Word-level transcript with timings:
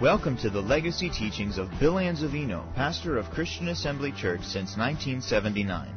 Welcome 0.00 0.36
to 0.38 0.50
the 0.50 0.60
legacy 0.60 1.08
teachings 1.08 1.56
of 1.56 1.70
Bill 1.80 1.94
Anzavino, 1.94 2.74
pastor 2.74 3.16
of 3.16 3.30
Christian 3.30 3.68
Assembly 3.68 4.12
Church 4.12 4.42
since 4.42 4.76
1979. 4.76 5.88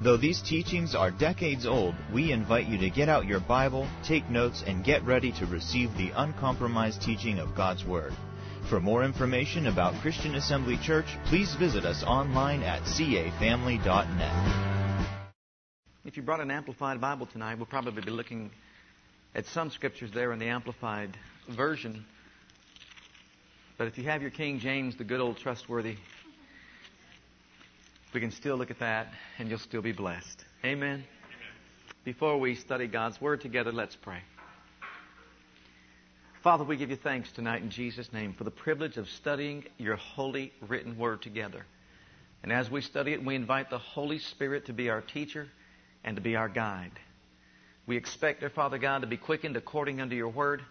Though 0.00 0.16
these 0.16 0.40
teachings 0.40 0.94
are 0.94 1.10
decades 1.10 1.66
old, 1.66 1.96
we 2.14 2.30
invite 2.30 2.68
you 2.68 2.78
to 2.78 2.88
get 2.88 3.08
out 3.08 3.26
your 3.26 3.40
Bible, 3.40 3.88
take 4.04 4.30
notes, 4.30 4.62
and 4.64 4.84
get 4.84 5.02
ready 5.02 5.32
to 5.32 5.46
receive 5.46 5.92
the 5.96 6.12
uncompromised 6.14 7.02
teaching 7.02 7.40
of 7.40 7.56
God's 7.56 7.84
Word. 7.84 8.12
For 8.70 8.78
more 8.78 9.02
information 9.02 9.66
about 9.66 10.00
Christian 10.02 10.36
Assembly 10.36 10.78
Church, 10.80 11.06
please 11.24 11.52
visit 11.56 11.84
us 11.84 12.04
online 12.04 12.62
at 12.62 12.82
cafamily.net. 12.82 15.10
If 16.04 16.16
you 16.16 16.22
brought 16.22 16.38
an 16.38 16.52
Amplified 16.52 17.00
Bible 17.00 17.26
tonight, 17.26 17.56
we'll 17.56 17.66
probably 17.66 18.02
be 18.02 18.12
looking 18.12 18.52
at 19.34 19.46
some 19.46 19.70
scriptures 19.70 20.12
there 20.14 20.32
in 20.32 20.38
the 20.38 20.46
Amplified 20.46 21.16
version. 21.56 22.04
But 23.78 23.86
if 23.86 23.96
you 23.96 24.02
have 24.04 24.22
your 24.22 24.32
King 24.32 24.58
James, 24.58 24.96
the 24.96 25.04
good 25.04 25.20
old 25.20 25.36
trustworthy, 25.36 25.94
we 28.12 28.20
can 28.20 28.32
still 28.32 28.56
look 28.56 28.72
at 28.72 28.80
that 28.80 29.12
and 29.38 29.48
you'll 29.48 29.60
still 29.60 29.82
be 29.82 29.92
blessed. 29.92 30.44
Amen. 30.64 30.88
Amen. 30.88 31.04
Before 32.02 32.38
we 32.38 32.56
study 32.56 32.88
God's 32.88 33.20
Word 33.20 33.40
together, 33.40 33.70
let's 33.70 33.94
pray. 33.94 34.18
Father, 36.42 36.64
we 36.64 36.76
give 36.76 36.90
you 36.90 36.96
thanks 36.96 37.30
tonight 37.30 37.62
in 37.62 37.70
Jesus' 37.70 38.12
name 38.12 38.32
for 38.32 38.42
the 38.42 38.50
privilege 38.50 38.96
of 38.96 39.08
studying 39.08 39.64
your 39.78 39.94
holy 39.94 40.52
written 40.66 40.98
Word 40.98 41.22
together. 41.22 41.64
And 42.42 42.52
as 42.52 42.68
we 42.68 42.80
study 42.80 43.12
it, 43.12 43.24
we 43.24 43.36
invite 43.36 43.70
the 43.70 43.78
Holy 43.78 44.18
Spirit 44.18 44.66
to 44.66 44.72
be 44.72 44.90
our 44.90 45.02
teacher 45.02 45.46
and 46.02 46.16
to 46.16 46.22
be 46.22 46.34
our 46.34 46.48
guide. 46.48 46.98
We 47.86 47.96
expect, 47.96 48.40
dear 48.40 48.50
Father 48.50 48.78
God, 48.78 49.02
to 49.02 49.06
be 49.06 49.16
quickened 49.16 49.56
according 49.56 50.00
unto 50.00 50.16
your 50.16 50.30
Word. 50.30 50.62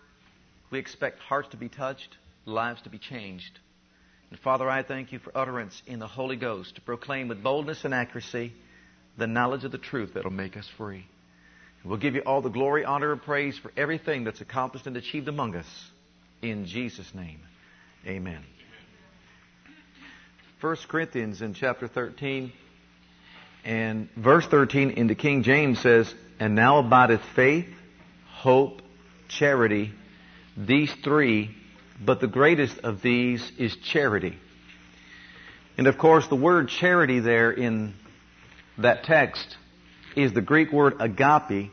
We 0.71 0.79
expect 0.79 1.19
hearts 1.19 1.47
to 1.51 1.57
be 1.57 1.69
touched 1.69 2.17
lives 2.47 2.81
to 2.83 2.89
be 2.89 2.97
changed. 2.97 3.59
And 4.29 4.39
Father, 4.39 4.69
I 4.69 4.83
thank 4.83 5.11
you 5.11 5.19
for 5.19 5.37
utterance 5.37 5.81
in 5.85 5.99
the 5.99 6.07
Holy 6.07 6.35
Ghost 6.35 6.75
to 6.75 6.81
proclaim 6.81 7.27
with 7.27 7.43
boldness 7.43 7.85
and 7.85 7.93
accuracy 7.93 8.53
the 9.17 9.27
knowledge 9.27 9.63
of 9.63 9.71
the 9.71 9.77
truth 9.77 10.13
that 10.13 10.23
will 10.23 10.31
make 10.31 10.57
us 10.57 10.67
free. 10.77 11.05
We'll 11.83 11.97
give 11.97 12.15
you 12.15 12.21
all 12.21 12.41
the 12.41 12.49
glory, 12.49 12.83
honor, 12.83 13.11
and 13.11 13.21
praise 13.21 13.57
for 13.57 13.71
everything 13.77 14.23
that's 14.23 14.41
accomplished 14.41 14.87
and 14.87 14.97
achieved 14.97 15.27
among 15.27 15.55
us. 15.55 15.65
In 16.41 16.65
Jesus' 16.65 17.13
name, 17.13 17.39
amen. 18.05 18.43
1 20.59 20.75
Corinthians 20.87 21.41
in 21.41 21.53
chapter 21.53 21.87
13 21.87 22.51
and 23.63 24.09
verse 24.15 24.45
13 24.47 24.91
in 24.91 25.07
the 25.07 25.15
King 25.15 25.43
James 25.43 25.79
says, 25.79 26.13
And 26.39 26.55
now 26.55 26.79
abideth 26.79 27.21
faith, 27.35 27.67
hope, 28.27 28.81
charity, 29.29 29.93
these 30.57 30.91
three, 31.03 31.55
but 32.03 32.19
the 32.19 32.27
greatest 32.27 32.79
of 32.79 33.01
these 33.01 33.51
is 33.57 33.75
charity. 33.77 34.37
And 35.77 35.87
of 35.87 35.97
course, 35.97 36.27
the 36.27 36.35
word 36.35 36.69
charity 36.69 37.19
there 37.19 37.51
in 37.51 37.93
that 38.77 39.03
text 39.03 39.57
is 40.15 40.33
the 40.33 40.41
Greek 40.41 40.71
word 40.71 40.95
agape. 40.99 41.71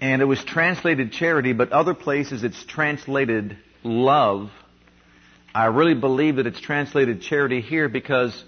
And 0.00 0.22
it 0.22 0.26
was 0.26 0.42
translated 0.44 1.12
charity, 1.12 1.52
but 1.52 1.72
other 1.72 1.94
places 1.94 2.44
it's 2.44 2.62
translated 2.64 3.58
love. 3.82 4.50
I 5.54 5.66
really 5.66 5.94
believe 5.94 6.36
that 6.36 6.46
it's 6.46 6.60
translated 6.60 7.22
charity 7.22 7.60
here 7.60 7.88
because 7.88 8.44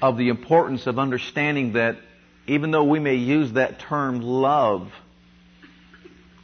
of 0.00 0.16
the 0.16 0.28
importance 0.28 0.86
of 0.86 0.98
understanding 0.98 1.74
that 1.74 1.98
even 2.46 2.72
though 2.72 2.84
we 2.84 2.98
may 2.98 3.14
use 3.14 3.52
that 3.52 3.78
term 3.78 4.20
love, 4.20 4.90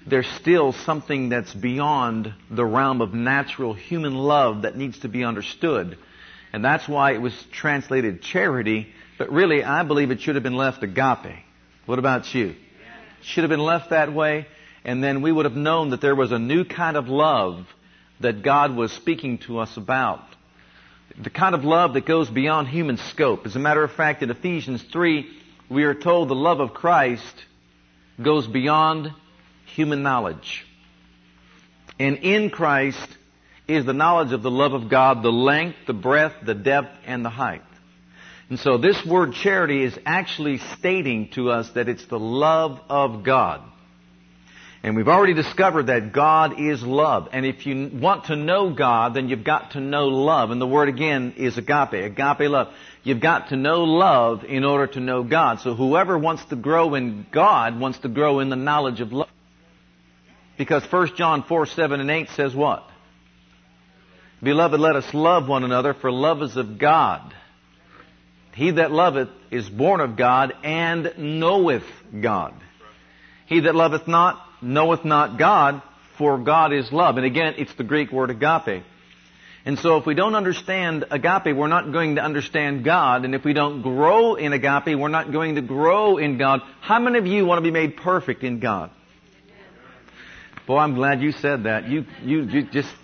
there's 0.09 0.29
still 0.41 0.73
something 0.73 1.29
that's 1.29 1.53
beyond 1.53 2.33
the 2.51 2.65
realm 2.65 3.01
of 3.01 3.15
natural 3.15 3.75
human 3.75 4.15
love 4.15 4.63
that 4.63 4.77
needs 4.77 4.99
to 5.01 5.09
be 5.09 5.25
understood. 5.25 5.99
And 6.53 6.65
that's 6.65 6.89
why 6.89 7.13
it 7.13 7.21
was 7.21 7.35
translated 7.53 8.23
charity, 8.23 8.93
but 9.19 9.31
really 9.31 9.63
I 9.63 9.83
believe 9.83 10.11
it 10.11 10.21
should 10.21 10.37
have 10.37 10.43
been 10.43 10.57
left 10.57 10.83
agape. 10.83 11.45
What 11.87 11.99
about 11.99 12.35
you? 12.35 12.55
Should 13.23 13.45
have 13.45 13.51
been 13.51 13.61
left 13.61 13.91
that 13.91 14.13
way, 14.13 14.47
and 14.85 15.03
then 15.03 15.23
we 15.23 15.33
would 15.33 15.45
have 15.45 15.57
known 15.57 15.91
that 15.91 16.01
there 16.01 16.15
was 16.15 16.33
a 16.33 16.39
new 16.39 16.65
kind 16.65 16.97
of 16.97 17.09
love 17.09 17.67
that 18.21 18.43
God 18.43 18.77
was 18.77 18.93
speaking 18.93 19.39
to 19.39 19.59
us 19.59 19.77
about. 19.77 20.23
The 21.21 21.31
kind 21.31 21.55
of 21.55 21.65
love 21.65 21.95
that 21.95 22.07
goes 22.07 22.31
beyond 22.31 22.69
human 22.69 22.97
scope. 22.97 23.45
As 23.45 23.57
a 23.57 23.59
matter 23.59 23.83
of 23.83 23.93
fact, 23.93 24.23
in 24.23 24.31
Ephesians 24.31 24.83
3, 24.93 25.29
we 25.69 25.85
are 25.85 25.95
told 25.95 26.29
the 26.29 26.35
love 26.35 26.61
of 26.61 26.75
Christ 26.75 27.45
goes 28.23 28.47
beyond 28.47 29.13
human 29.75 30.03
knowledge. 30.03 30.65
And 31.99 32.19
in 32.19 32.51
Christ 32.51 33.09
is 33.67 33.85
the 33.85 33.93
knowledge 33.93 34.33
of 34.33 34.43
the 34.43 34.51
love 34.51 34.73
of 34.73 34.89
God, 34.89 35.23
the 35.23 35.33
length, 35.33 35.77
the 35.87 35.93
breadth, 35.93 36.37
the 36.45 36.55
depth, 36.55 36.97
and 37.07 37.25
the 37.25 37.31
height. 37.31 37.63
And 38.49 38.59
so 38.59 38.79
this 38.79 39.05
word 39.05 39.35
charity 39.35 39.83
is 39.83 39.99
actually 40.07 40.59
stating 40.79 41.29
to 41.33 41.51
us 41.51 41.69
that 41.71 41.89
it's 41.89 42.07
the 42.07 42.19
love 42.19 42.81
of 42.89 43.23
God. 43.23 43.63
And 44.83 44.97
we've 44.97 45.09
already 45.09 45.35
discovered 45.35 45.89
that 45.89 46.13
God 46.13 46.61
is 46.61 46.83
love. 46.83 47.29
And 47.33 47.45
if 47.45 47.67
you 47.67 47.91
want 47.93 48.27
to 48.27 48.37
know 48.37 48.73
God, 48.73 49.13
then 49.13 49.29
you've 49.29 49.45
got 49.45 49.73
to 49.73 49.81
know 49.81 50.07
love. 50.07 50.51
And 50.51 50.61
the 50.61 50.69
word 50.69 50.89
again 50.89 51.35
is 51.37 51.59
agape, 51.59 51.93
agape 51.93 52.49
love. 52.49 52.73
You've 53.03 53.21
got 53.21 53.49
to 53.49 53.57
know 53.57 53.85
love 53.85 54.45
in 54.45 54.65
order 54.65 54.87
to 54.87 55.01
know 55.01 55.25
God. 55.25 55.61
So 55.61 55.75
whoever 55.75 56.17
wants 56.17 56.45
to 56.47 56.57
grow 56.57 56.95
in 56.95 57.27
God 57.31 57.79
wants 57.79 57.99
to 57.99 58.09
grow 58.09 58.39
in 58.39 58.51
the 58.51 58.57
knowledge 58.57 59.01
of 59.01 59.13
love. 59.13 59.29
Because 60.59 60.85
1 60.91 61.15
John 61.17 61.45
4, 61.45 61.67
7 61.67 62.01
and 62.01 62.11
8 62.11 62.29
says 62.31 62.55
what? 62.55 62.85
Beloved, 64.43 64.79
let 64.79 64.97
us 64.97 65.15
love 65.15 65.49
one 65.49 65.65
another, 65.65 65.95
for 65.95 66.11
love 66.13 66.43
is 66.43 66.57
of 66.57 66.79
God. 66.79 67.35
He 68.55 68.73
that 68.73 68.91
loveth 68.91 69.29
is 69.51 69.69
born 69.69 70.01
of 70.01 70.17
God 70.17 70.53
and 70.65 71.13
knoweth 71.17 71.85
God. 72.21 72.55
He 73.47 73.61
that 73.61 73.75
loveth 73.75 74.09
not 74.09 74.45
knoweth 74.61 75.05
not 75.05 75.39
God, 75.39 75.81
for 76.19 76.39
God 76.39 76.73
is 76.73 76.93
love. 76.93 77.17
And 77.17 77.25
again, 77.25 77.55
it's 77.59 77.75
the 77.75 77.85
Greek 77.85 78.11
word 78.11 78.31
agape. 78.31 78.83
And 79.65 79.79
so 79.79 79.97
if 79.97 80.07
we 80.07 80.15
don't 80.15 80.35
understand 80.35 81.05
agape, 81.11 81.55
we're 81.55 81.69
not 81.69 81.93
going 81.93 82.17
to 82.17 82.23
understand 82.23 82.85
God. 82.85 83.25
And 83.25 83.35
if 83.35 83.45
we 83.45 83.53
don't 83.53 83.83
grow 83.83 84.35
in 84.35 84.53
agape, 84.53 84.99
we're 84.99 85.09
not 85.09 85.31
going 85.31 85.55
to 85.55 85.63
grow 85.63 86.17
in 86.17 86.39
God. 86.39 86.61
How 86.81 86.99
many 86.99 87.19
of 87.19 87.27
you 87.27 87.47
want 87.47 87.59
to 87.59 87.63
be 87.63 87.71
made 87.71 87.97
perfect 87.97 88.43
in 88.43 88.61
God? 88.61 88.91
Boy, 90.69 90.81
I'm 90.81 90.95
glad 90.95 91.23
you 91.23 91.33
said 91.33 91.65
that. 91.65 91.89
You, 91.89 92.05
you, 92.23 92.43
you 92.43 92.63
just 92.65 92.95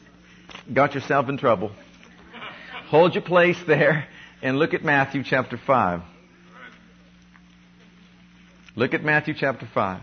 got 0.71 0.95
yourself 0.95 1.31
in 1.31 1.39
trouble. 1.39 1.73
Hold 2.89 3.15
your 3.15 3.23
place 3.23 3.57
there 3.67 4.07
and 4.43 4.59
look 4.59 4.75
at 4.75 4.85
Matthew 4.85 5.25
chapter 5.25 5.57
5. 5.57 6.03
Look 8.77 8.93
at 8.93 9.03
Matthew 9.03 9.33
chapter 9.33 9.67
5. 9.73 10.03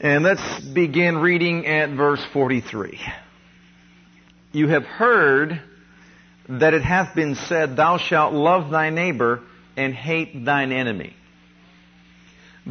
And 0.00 0.24
let's 0.24 0.60
begin 0.60 1.18
reading 1.18 1.66
at 1.66 1.90
verse 1.90 2.24
43. 2.32 2.98
You 4.52 4.68
have 4.68 4.84
heard 4.84 5.60
that 6.48 6.72
it 6.72 6.80
hath 6.80 7.14
been 7.14 7.34
said, 7.34 7.76
Thou 7.76 7.98
shalt 7.98 8.32
love 8.32 8.70
thy 8.70 8.88
neighbor 8.88 9.42
and 9.76 9.92
hate 9.92 10.46
thine 10.46 10.72
enemy. 10.72 11.14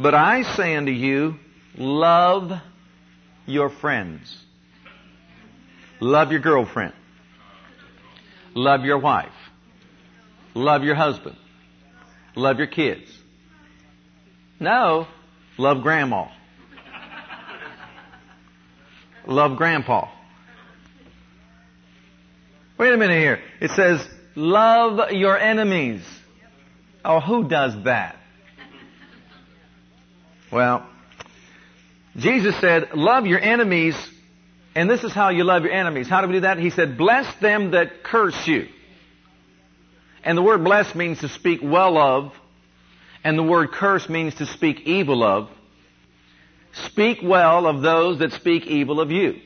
But 0.00 0.14
I 0.14 0.42
say 0.54 0.76
unto 0.76 0.92
you, 0.92 1.40
love 1.76 2.52
your 3.46 3.68
friends. 3.68 4.44
Love 6.00 6.30
your 6.30 6.40
girlfriend. 6.40 6.92
Love 8.54 8.84
your 8.84 8.98
wife. 8.98 9.32
Love 10.54 10.84
your 10.84 10.94
husband. 10.94 11.36
Love 12.36 12.58
your 12.58 12.68
kids. 12.68 13.10
No, 14.60 15.08
love 15.56 15.82
grandma. 15.82 16.28
Love 19.26 19.56
grandpa. 19.56 20.08
Wait 22.78 22.92
a 22.92 22.96
minute 22.96 23.18
here. 23.18 23.40
It 23.60 23.72
says, 23.72 24.08
love 24.36 25.10
your 25.10 25.36
enemies. 25.36 26.02
Oh, 27.04 27.18
who 27.18 27.48
does 27.48 27.82
that? 27.82 28.17
Well, 30.50 30.86
Jesus 32.16 32.58
said, 32.60 32.94
love 32.94 33.26
your 33.26 33.38
enemies, 33.38 33.94
and 34.74 34.88
this 34.88 35.04
is 35.04 35.12
how 35.12 35.28
you 35.28 35.44
love 35.44 35.62
your 35.62 35.72
enemies. 35.72 36.08
How 36.08 36.20
do 36.20 36.28
we 36.28 36.34
do 36.34 36.40
that? 36.40 36.58
He 36.58 36.70
said, 36.70 36.96
bless 36.96 37.32
them 37.40 37.72
that 37.72 38.02
curse 38.02 38.46
you. 38.46 38.68
And 40.24 40.36
the 40.36 40.42
word 40.42 40.64
bless 40.64 40.94
means 40.94 41.20
to 41.20 41.28
speak 41.28 41.60
well 41.62 41.98
of, 41.98 42.32
and 43.22 43.38
the 43.38 43.42
word 43.42 43.72
curse 43.72 44.08
means 44.08 44.34
to 44.36 44.46
speak 44.46 44.80
evil 44.80 45.22
of. 45.22 45.48
Speak 46.86 47.18
well 47.22 47.66
of 47.66 47.82
those 47.82 48.18
that 48.20 48.32
speak 48.32 48.66
evil 48.66 49.00
of 49.00 49.10
you. 49.10 49.40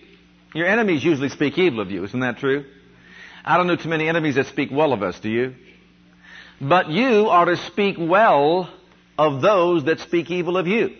Your 0.54 0.66
enemies 0.66 1.02
usually 1.04 1.30
speak 1.30 1.58
evil 1.58 1.80
of 1.80 1.90
you, 1.90 2.04
isn't 2.04 2.20
that 2.20 2.38
true? 2.38 2.64
I 3.44 3.56
don't 3.56 3.66
know 3.66 3.76
too 3.76 3.88
many 3.88 4.08
enemies 4.08 4.36
that 4.36 4.46
speak 4.46 4.70
well 4.70 4.92
of 4.92 5.02
us, 5.02 5.18
do 5.20 5.28
you? 5.28 5.54
But 6.60 6.90
you 6.90 7.28
are 7.28 7.46
to 7.46 7.56
speak 7.56 7.96
well 7.98 8.70
of 9.26 9.40
those 9.40 9.84
that 9.84 10.00
speak 10.00 10.30
evil 10.30 10.56
of 10.56 10.66
you. 10.66 10.96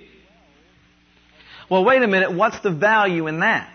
Well, 1.68 1.84
wait 1.84 2.02
a 2.02 2.06
minute, 2.06 2.32
what's 2.32 2.60
the 2.60 2.70
value 2.70 3.26
in 3.26 3.40
that? 3.40 3.72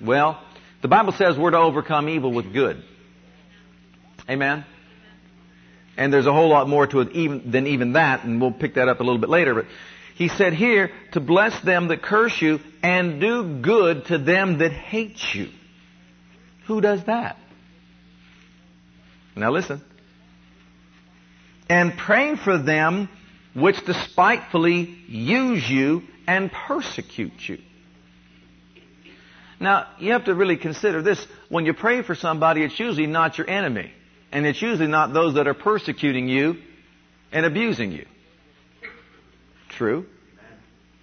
Well, 0.00 0.42
the 0.82 0.88
Bible 0.88 1.12
says 1.12 1.38
we're 1.38 1.50
to 1.50 1.58
overcome 1.58 2.08
evil 2.08 2.32
with 2.32 2.52
good. 2.52 2.82
Amen? 4.28 4.64
And 5.96 6.12
there's 6.12 6.26
a 6.26 6.32
whole 6.32 6.48
lot 6.48 6.68
more 6.68 6.86
to 6.86 7.00
it 7.00 7.12
even, 7.12 7.50
than 7.50 7.66
even 7.66 7.92
that, 7.94 8.24
and 8.24 8.40
we'll 8.40 8.52
pick 8.52 8.74
that 8.74 8.88
up 8.88 9.00
a 9.00 9.02
little 9.02 9.20
bit 9.20 9.30
later. 9.30 9.54
But 9.54 9.66
he 10.14 10.28
said 10.28 10.52
here 10.52 10.92
to 11.12 11.20
bless 11.20 11.58
them 11.62 11.88
that 11.88 12.02
curse 12.02 12.40
you 12.40 12.60
and 12.82 13.20
do 13.20 13.60
good 13.60 14.06
to 14.06 14.18
them 14.18 14.58
that 14.58 14.72
hate 14.72 15.34
you. 15.34 15.48
Who 16.66 16.80
does 16.80 17.04
that? 17.04 17.36
Now 19.34 19.50
listen. 19.50 19.82
And 21.68 21.96
pray 21.96 22.36
for 22.36 22.58
them 22.58 23.08
which 23.54 23.84
despitefully 23.84 24.96
use 25.08 25.68
you 25.68 26.02
and 26.26 26.50
persecute 26.52 27.48
you. 27.48 27.58
Now, 29.58 29.88
you 29.98 30.12
have 30.12 30.24
to 30.24 30.34
really 30.34 30.56
consider 30.56 31.02
this. 31.02 31.24
When 31.48 31.66
you 31.66 31.74
pray 31.74 32.02
for 32.02 32.14
somebody, 32.14 32.62
it's 32.62 32.78
usually 32.78 33.06
not 33.06 33.36
your 33.36 33.48
enemy. 33.50 33.92
And 34.32 34.46
it's 34.46 34.62
usually 34.62 34.86
not 34.86 35.12
those 35.12 35.34
that 35.34 35.46
are 35.48 35.54
persecuting 35.54 36.28
you 36.28 36.56
and 37.32 37.44
abusing 37.44 37.92
you. 37.92 38.06
True? 39.68 40.06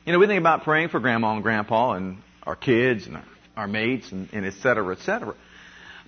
You 0.05 0.13
know, 0.13 0.19
we 0.19 0.27
think 0.27 0.39
about 0.39 0.63
praying 0.63 0.89
for 0.89 0.99
grandma 0.99 1.33
and 1.33 1.43
grandpa 1.43 1.93
and 1.93 2.17
our 2.43 2.55
kids 2.55 3.05
and 3.05 3.17
our, 3.17 3.25
our 3.57 3.67
mates 3.67 4.11
and, 4.11 4.29
and 4.31 4.45
et 4.45 4.53
cetera, 4.61 4.95
et 4.95 5.01
cetera. 5.01 5.35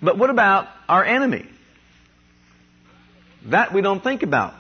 But 0.02 0.18
what 0.18 0.30
about 0.30 0.70
our 0.88 1.04
enemy? 1.04 1.46
That 3.48 3.74
we 3.74 3.82
don't 3.82 4.02
think 4.02 4.24
about. 4.24 4.54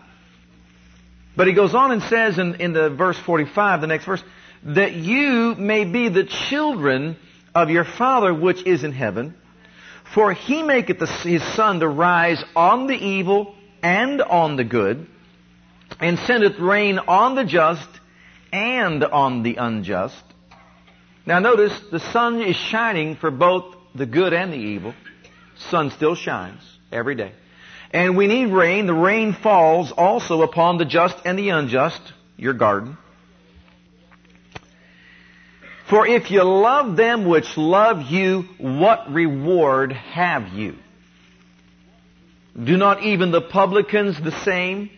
But 1.39 1.47
he 1.47 1.53
goes 1.53 1.73
on 1.73 1.93
and 1.93 2.03
says 2.03 2.37
in, 2.37 2.55
in 2.55 2.73
the 2.73 2.89
verse 2.89 3.17
45, 3.17 3.79
the 3.79 3.87
next 3.87 4.03
verse, 4.03 4.21
that 4.61 4.91
you 4.91 5.55
may 5.55 5.85
be 5.85 6.09
the 6.09 6.25
children 6.25 7.15
of 7.55 7.69
your 7.69 7.85
Father 7.85 8.33
which 8.33 8.65
is 8.65 8.83
in 8.83 8.91
heaven. 8.91 9.35
For 10.13 10.33
he 10.33 10.63
maketh 10.63 10.99
the, 10.99 11.05
his 11.05 11.41
sun 11.53 11.79
to 11.79 11.87
rise 11.87 12.43
on 12.57 12.87
the 12.87 12.93
evil 12.93 13.55
and 13.81 14.21
on 14.21 14.57
the 14.57 14.65
good, 14.65 15.07
and 16.01 16.19
sendeth 16.19 16.59
rain 16.59 16.99
on 16.99 17.35
the 17.35 17.45
just 17.45 17.87
and 18.51 19.01
on 19.05 19.41
the 19.41 19.55
unjust. 19.55 20.21
Now 21.25 21.39
notice, 21.39 21.71
the 21.89 22.01
sun 22.01 22.41
is 22.41 22.57
shining 22.57 23.15
for 23.15 23.31
both 23.31 23.77
the 23.95 24.05
good 24.05 24.33
and 24.33 24.51
the 24.51 24.57
evil. 24.57 24.93
Sun 25.69 25.91
still 25.91 26.15
shines 26.15 26.59
every 26.91 27.15
day. 27.15 27.31
And 27.91 28.15
we 28.15 28.27
need 28.27 28.47
rain. 28.47 28.85
The 28.85 28.93
rain 28.93 29.33
falls 29.33 29.91
also 29.91 30.41
upon 30.43 30.77
the 30.77 30.85
just 30.85 31.17
and 31.25 31.37
the 31.37 31.49
unjust, 31.49 32.01
your 32.37 32.53
garden. 32.53 32.97
For 35.89 36.05
if 36.05 36.29
you 36.29 36.43
love 36.43 36.95
them 36.95 37.27
which 37.27 37.57
love 37.57 38.03
you, 38.03 38.43
what 38.59 39.11
reward 39.11 39.91
have 39.91 40.49
you? 40.49 40.75
Do 42.61 42.77
not 42.77 43.01
even 43.03 43.31
the 43.31 43.41
publicans 43.41 44.21
the 44.21 44.31
same? 44.31 44.91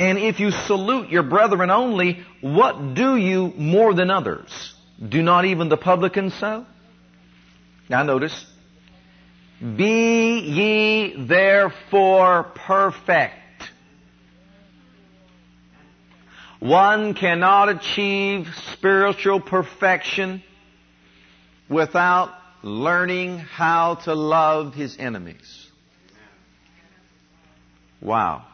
And 0.00 0.18
if 0.18 0.40
you 0.40 0.50
salute 0.50 1.10
your 1.10 1.22
brethren 1.22 1.70
only, 1.70 2.24
what 2.40 2.94
do 2.94 3.16
you 3.16 3.52
more 3.56 3.94
than 3.94 4.10
others? 4.10 4.74
Do 5.06 5.22
not 5.22 5.44
even 5.44 5.68
the 5.68 5.76
publicans 5.76 6.34
so? 6.34 6.66
Now 7.88 8.02
notice, 8.02 8.46
be 9.60 10.38
ye 10.38 11.26
therefore 11.26 12.44
perfect 12.54 13.34
One 16.60 17.14
cannot 17.14 17.70
achieve 17.70 18.46
spiritual 18.74 19.40
perfection 19.40 20.42
without 21.70 22.34
learning 22.62 23.38
how 23.38 23.94
to 24.04 24.14
love 24.14 24.74
his 24.74 24.98
enemies. 24.98 25.66
Wow. 28.02 28.44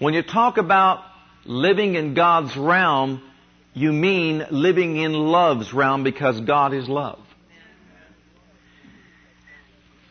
When 0.00 0.12
you 0.12 0.22
talk 0.22 0.58
about 0.58 1.04
living 1.44 1.94
in 1.94 2.14
God's 2.14 2.56
realm, 2.56 3.22
you 3.74 3.92
mean 3.92 4.44
living 4.50 4.96
in 4.96 5.12
love's 5.12 5.72
realm 5.72 6.02
because 6.02 6.40
God 6.40 6.74
is 6.74 6.88
love. 6.88 7.20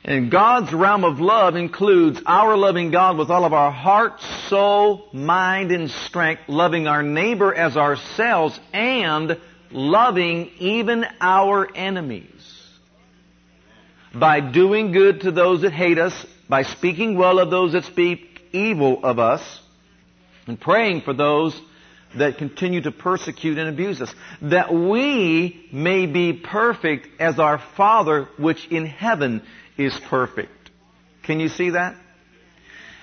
And 0.04 0.32
God's 0.32 0.74
realm 0.74 1.04
of 1.04 1.20
love 1.20 1.56
includes 1.56 2.20
our 2.26 2.58
loving 2.58 2.90
God 2.90 3.18
with 3.18 3.30
all 3.30 3.46
of 3.46 3.54
our 3.54 3.72
heart, 3.72 4.20
soul, 4.50 5.08
mind, 5.14 5.72
and 5.72 5.92
strength, 5.92 6.44
loving 6.48 6.88
our 6.88 7.04
neighbor 7.04 7.54
as 7.54 7.78
ourselves, 7.78 8.60
and 8.74 9.40
loving 9.70 10.50
even 10.58 11.06
our 11.20 11.70
enemies. 11.76 12.28
By 14.14 14.40
doing 14.40 14.92
good 14.92 15.22
to 15.22 15.32
those 15.32 15.62
that 15.62 15.72
hate 15.72 16.00
us, 16.00 16.26
by 16.50 16.64
speaking 16.64 17.16
well 17.16 17.38
of 17.38 17.52
those 17.52 17.74
that 17.74 17.86
speak 17.86 18.42
evil 18.52 19.02
of 19.04 19.20
us, 19.20 19.60
and 20.48 20.60
praying 20.60 21.02
for 21.02 21.14
those 21.14 21.60
that 22.16 22.40
continue 22.40 22.82
to 22.82 22.92
persecute 22.92 23.58
and 23.60 23.70
abuse 23.70 24.02
us, 24.02 24.14
that 24.42 24.74
we 24.74 25.70
may 25.72 26.08
be 26.08 26.34
perfect 26.34 27.08
as 27.22 27.40
our 27.40 27.60
Father 27.78 28.28
which 28.38 28.68
in 28.68 28.88
heaven 28.88 29.44
is 29.86 30.00
perfect. 30.10 30.72
Can 31.24 31.40
you 31.40 31.50
see 31.50 31.72
that? 31.72 31.96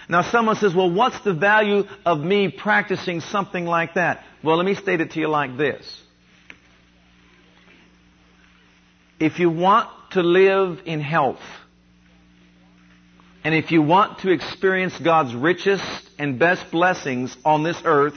Now 0.09 0.23
someone 0.23 0.57
says, 0.57 0.75
well, 0.75 0.91
what's 0.91 1.21
the 1.21 1.35
value 1.35 1.85
of 2.07 2.21
me 2.21 2.49
practicing 2.49 3.21
something 3.21 3.67
like 3.67 3.95
that? 3.95 4.25
Well, 4.43 4.57
let 4.57 4.65
me 4.65 4.75
state 4.75 5.01
it 5.01 5.13
to 5.13 5.21
you 5.21 5.29
like 5.29 5.57
this. 5.57 6.03
If 9.21 9.39
you 9.39 9.51
want 9.51 9.89
to 10.13 10.23
live 10.23 10.81
in 10.87 11.01
health, 11.01 11.43
and 13.45 13.55
if 13.55 13.71
you 13.71 13.83
want 13.83 14.21
to 14.21 14.31
experience 14.31 14.99
God's 14.99 15.35
richest 15.35 15.85
and 16.19 16.39
best 16.39 16.71
blessings 16.71 17.37
on 17.45 17.63
this 17.63 17.81
earth, 17.85 18.17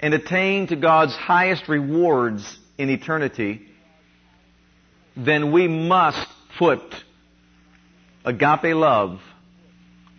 and 0.00 0.14
attain 0.14 0.66
to 0.68 0.76
God's 0.76 1.14
highest 1.14 1.68
rewards 1.68 2.58
in 2.78 2.88
eternity, 2.88 3.68
then 5.16 5.52
we 5.52 5.68
must 5.68 6.26
put 6.58 6.80
agape 8.24 8.74
love 8.74 9.20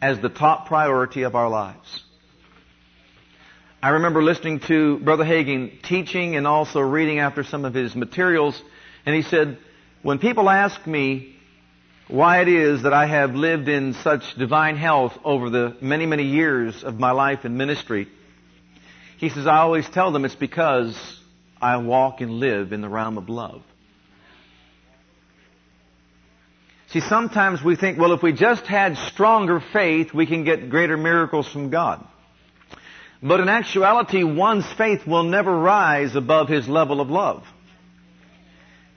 as 0.02 0.20
the 0.20 0.30
top 0.30 0.68
priority 0.68 1.24
of 1.24 1.36
our 1.36 1.50
lives. 1.50 2.04
I 3.84 3.90
remember 3.90 4.22
listening 4.22 4.60
to 4.68 5.00
Brother 5.00 5.24
Hagin 5.24 5.82
teaching 5.84 6.36
and 6.36 6.46
also 6.46 6.80
reading 6.80 7.20
after 7.20 7.44
some 7.44 7.66
of 7.66 7.74
his 7.74 7.96
materials, 7.96 8.62
and 9.06 9.16
he 9.16 9.24
said, 9.24 9.58
when 10.04 10.20
people 10.20 10.50
ask 10.50 10.86
me 10.86 11.36
why 12.08 12.42
it 12.42 12.48
is 12.48 12.84
that 12.84 12.94
I 12.94 13.06
have 13.06 13.36
lived 13.36 13.68
in 13.70 13.94
such 13.94 14.36
divine 14.36 14.76
health 14.76 15.18
over 15.24 15.50
the 15.50 15.78
many, 15.82 16.06
many 16.06 16.24
years 16.24 16.84
of 16.84 17.00
my 17.00 17.12
life 17.12 17.46
in 17.46 17.58
ministry, 17.58 18.08
he 19.18 19.30
says, 19.30 19.48
I 19.48 19.60
always 19.60 19.88
tell 19.90 20.12
them 20.12 20.26
it's 20.26 20.36
because 20.36 21.20
I 21.62 21.78
walk 21.78 22.22
and 22.22 22.34
live 22.34 22.74
in 22.74 22.82
the 22.82 22.90
realm 22.90 23.18
of 23.18 23.30
love. 23.30 23.62
See, 26.92 27.00
sometimes 27.00 27.64
we 27.64 27.78
think, 27.78 27.98
well, 27.98 28.12
if 28.12 28.22
we 28.22 28.34
just 28.34 28.68
had 28.68 28.98
stronger 28.98 29.62
faith, 29.72 30.14
we 30.14 30.26
can 30.26 30.44
get 30.44 30.70
greater 30.70 30.98
miracles 30.98 31.48
from 31.50 31.70
God. 31.70 32.06
But 33.24 33.40
in 33.40 33.48
actuality, 33.48 34.24
one's 34.24 34.70
faith 34.74 35.08
will 35.08 35.24
never 35.24 35.58
rise 35.58 36.16
above 36.18 36.50
his 36.50 36.68
level 36.68 37.00
of 37.00 37.10
love. 37.10 37.46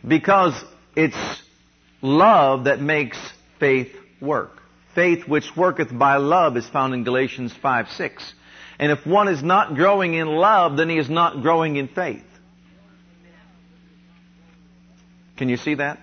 Because 0.06 0.54
it's 0.96 1.16
love 2.02 2.64
that 2.64 2.80
makes 2.80 3.18
faith 3.60 3.94
work. 4.20 4.60
Faith 4.96 5.28
which 5.28 5.56
worketh 5.56 5.96
by 5.96 6.16
love 6.16 6.56
is 6.56 6.68
found 6.68 6.94
in 6.94 7.04
Galatians 7.04 7.52
5, 7.62 7.90
6. 7.90 8.34
And 8.80 8.90
if 8.90 9.06
one 9.06 9.28
is 9.28 9.42
not 9.42 9.76
growing 9.76 10.14
in 10.14 10.26
love, 10.26 10.76
then 10.76 10.88
he 10.88 10.98
is 10.98 11.08
not 11.08 11.42
growing 11.42 11.76
in 11.76 11.86
faith. 11.86 12.24
Can 15.36 15.48
you 15.48 15.56
see 15.56 15.74
that? 15.76 16.00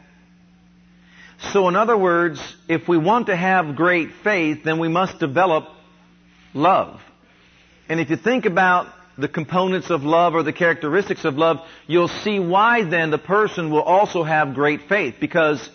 So 1.50 1.68
in 1.68 1.76
other 1.76 1.98
words, 1.98 2.40
if 2.68 2.88
we 2.88 2.98
want 2.98 3.28
to 3.28 3.36
have 3.36 3.76
great 3.76 4.10
faith, 4.24 4.64
then 4.64 4.80
we 4.80 4.88
must 4.88 5.20
develop 5.20 5.68
love. 6.54 7.02
And 7.90 8.00
if 8.00 8.10
you 8.10 8.16
think 8.16 8.46
about 8.46 8.88
the 9.18 9.28
components 9.28 9.90
of 9.90 10.04
love 10.04 10.34
or 10.36 10.44
the 10.44 10.54
characteristics 10.54 11.26
of 11.26 11.36
love, 11.36 11.58
you'll 11.88 12.08
see 12.08 12.40
why 12.40 12.84
then 12.84 13.12
the 13.12 13.18
person 13.18 13.72
will 13.72 13.82
also 13.82 14.24
have 14.24 14.54
great 14.54 14.88
faith. 14.88 15.16
Because 15.20 15.68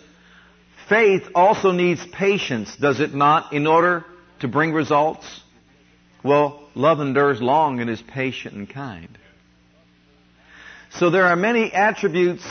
faith 0.87 1.23
also 1.35 1.71
needs 1.71 2.05
patience, 2.07 2.75
does 2.77 2.99
it 2.99 3.13
not, 3.13 3.53
in 3.53 3.67
order 3.67 4.05
to 4.39 4.47
bring 4.47 4.73
results? 4.73 5.41
Well, 6.23 6.67
love 6.75 7.01
endures 7.01 7.41
long 7.41 7.79
and 7.79 7.89
is 7.89 8.01
patient 8.01 8.55
and 8.55 8.69
kind. 8.69 9.17
So 10.91 11.09
there 11.09 11.25
are 11.25 11.35
many 11.35 11.71
attributes 11.71 12.43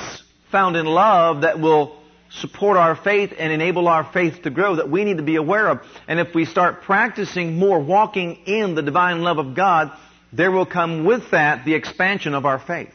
found 0.53 0.77
in 0.77 0.87
love 0.87 1.41
that 1.41 1.59
will 1.59 1.97
support 2.31 2.77
our 2.77 2.97
faith 2.97 3.33
and 3.39 3.53
enable 3.53 3.89
our 3.89 4.05
faith 4.13 4.43
to 4.43 4.51
grow 4.51 4.77
that 4.77 4.91
we 4.91 5.05
need 5.05 5.19
to 5.19 5.23
be 5.23 5.37
aware 5.37 5.69
of. 5.69 5.81
And 6.09 6.19
if 6.19 6.35
we 6.35 6.45
start 6.45 6.83
practicing 6.83 7.59
more 7.59 7.79
walking 7.79 8.39
in 8.47 8.75
the 8.75 8.83
divine 8.83 9.23
love 9.23 9.39
of 9.39 9.55
God, 9.55 9.93
there 10.33 10.51
will 10.51 10.67
come 10.67 11.05
with 11.05 11.31
that 11.31 11.65
the 11.65 11.75
expansion 11.75 12.35
of 12.35 12.45
our 12.45 12.59
faith. 12.59 12.95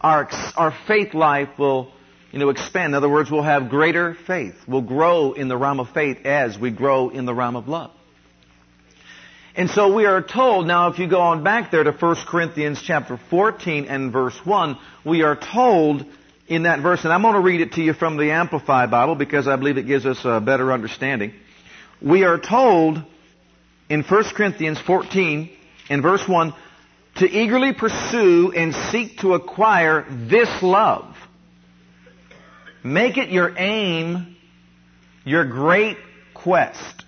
Our, 0.00 0.28
our 0.56 0.74
faith 0.86 1.14
life 1.14 1.50
will, 1.58 1.90
you 2.32 2.38
know, 2.38 2.50
expand. 2.50 2.90
In 2.90 2.94
other 2.94 3.08
words, 3.08 3.30
we'll 3.30 3.42
have 3.42 3.70
greater 3.70 4.14
faith. 4.14 4.56
We'll 4.66 4.82
grow 4.82 5.32
in 5.32 5.48
the 5.48 5.56
realm 5.56 5.80
of 5.80 5.90
faith 5.90 6.26
as 6.26 6.58
we 6.58 6.70
grow 6.70 7.08
in 7.08 7.24
the 7.24 7.34
realm 7.34 7.56
of 7.56 7.68
love. 7.68 7.90
And 9.56 9.70
so 9.70 9.94
we 9.94 10.04
are 10.04 10.20
told, 10.20 10.66
now 10.66 10.88
if 10.88 10.98
you 10.98 11.06
go 11.06 11.20
on 11.20 11.44
back 11.44 11.70
there 11.70 11.84
to 11.84 11.92
1 11.92 12.16
Corinthians 12.26 12.82
chapter 12.82 13.20
14 13.30 13.84
and 13.84 14.12
verse 14.12 14.34
1, 14.44 14.76
we 15.04 15.22
are 15.22 15.36
told 15.36 16.04
in 16.46 16.64
that 16.64 16.80
verse, 16.80 17.04
and 17.04 17.12
I'm 17.12 17.22
going 17.22 17.34
to 17.34 17.40
read 17.40 17.60
it 17.60 17.72
to 17.72 17.82
you 17.82 17.92
from 17.94 18.16
the 18.16 18.30
Amplified 18.30 18.90
Bible 18.90 19.14
because 19.14 19.48
I 19.48 19.56
believe 19.56 19.78
it 19.78 19.86
gives 19.86 20.06
us 20.06 20.24
a 20.24 20.40
better 20.40 20.72
understanding. 20.72 21.32
We 22.02 22.24
are 22.24 22.38
told 22.38 23.02
in 23.88 24.02
1 24.02 24.24
Corinthians 24.34 24.80
14 24.80 25.50
and 25.88 26.02
verse 26.02 26.26
1 26.28 26.54
to 27.16 27.30
eagerly 27.30 27.72
pursue 27.72 28.52
and 28.52 28.74
seek 28.74 29.18
to 29.18 29.34
acquire 29.34 30.04
this 30.10 30.62
love. 30.62 31.16
Make 32.82 33.16
it 33.16 33.30
your 33.30 33.54
aim, 33.56 34.36
your 35.24 35.44
great 35.44 35.96
quest 36.34 37.04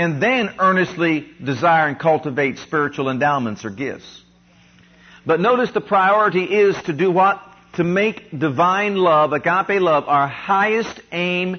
and 0.00 0.22
then 0.22 0.54
earnestly 0.58 1.28
desire 1.44 1.88
and 1.88 1.98
cultivate 1.98 2.56
spiritual 2.58 3.10
endowments 3.10 3.66
or 3.66 3.70
gifts. 3.70 4.22
But 5.26 5.40
notice 5.40 5.70
the 5.72 5.82
priority 5.82 6.44
is 6.44 6.74
to 6.84 6.94
do 6.94 7.10
what? 7.10 7.38
To 7.74 7.84
make 7.84 8.36
divine 8.36 8.96
love, 8.96 9.32
agape 9.32 9.80
love, 9.80 10.08
our 10.08 10.26
highest 10.26 11.00
aim 11.12 11.58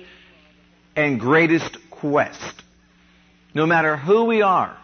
and 0.95 1.19
greatest 1.19 1.77
quest. 1.89 2.63
No 3.53 3.65
matter 3.65 3.97
who 3.97 4.25
we 4.25 4.41
are. 4.41 4.77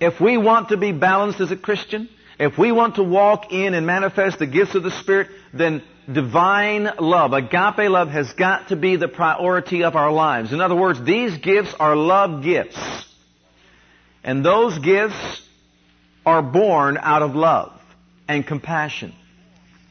If 0.00 0.20
we 0.20 0.36
want 0.36 0.70
to 0.70 0.76
be 0.76 0.92
balanced 0.92 1.40
as 1.40 1.50
a 1.50 1.56
Christian, 1.56 2.08
if 2.38 2.58
we 2.58 2.70
want 2.70 2.96
to 2.96 3.02
walk 3.02 3.52
in 3.52 3.74
and 3.74 3.86
manifest 3.86 4.38
the 4.38 4.46
gifts 4.46 4.74
of 4.74 4.82
the 4.82 4.90
Spirit, 4.90 5.28
then 5.54 5.82
divine 6.10 6.90
love, 7.00 7.32
agape 7.32 7.88
love, 7.90 8.08
has 8.10 8.32
got 8.34 8.68
to 8.68 8.76
be 8.76 8.96
the 8.96 9.08
priority 9.08 9.84
of 9.84 9.96
our 9.96 10.12
lives. 10.12 10.52
In 10.52 10.60
other 10.60 10.76
words, 10.76 11.02
these 11.02 11.38
gifts 11.38 11.74
are 11.80 11.96
love 11.96 12.42
gifts. 12.42 12.78
And 14.22 14.44
those 14.44 14.78
gifts 14.78 15.42
are 16.26 16.42
born 16.42 16.98
out 17.00 17.22
of 17.22 17.34
love 17.34 17.72
and 18.28 18.46
compassion. 18.46 19.14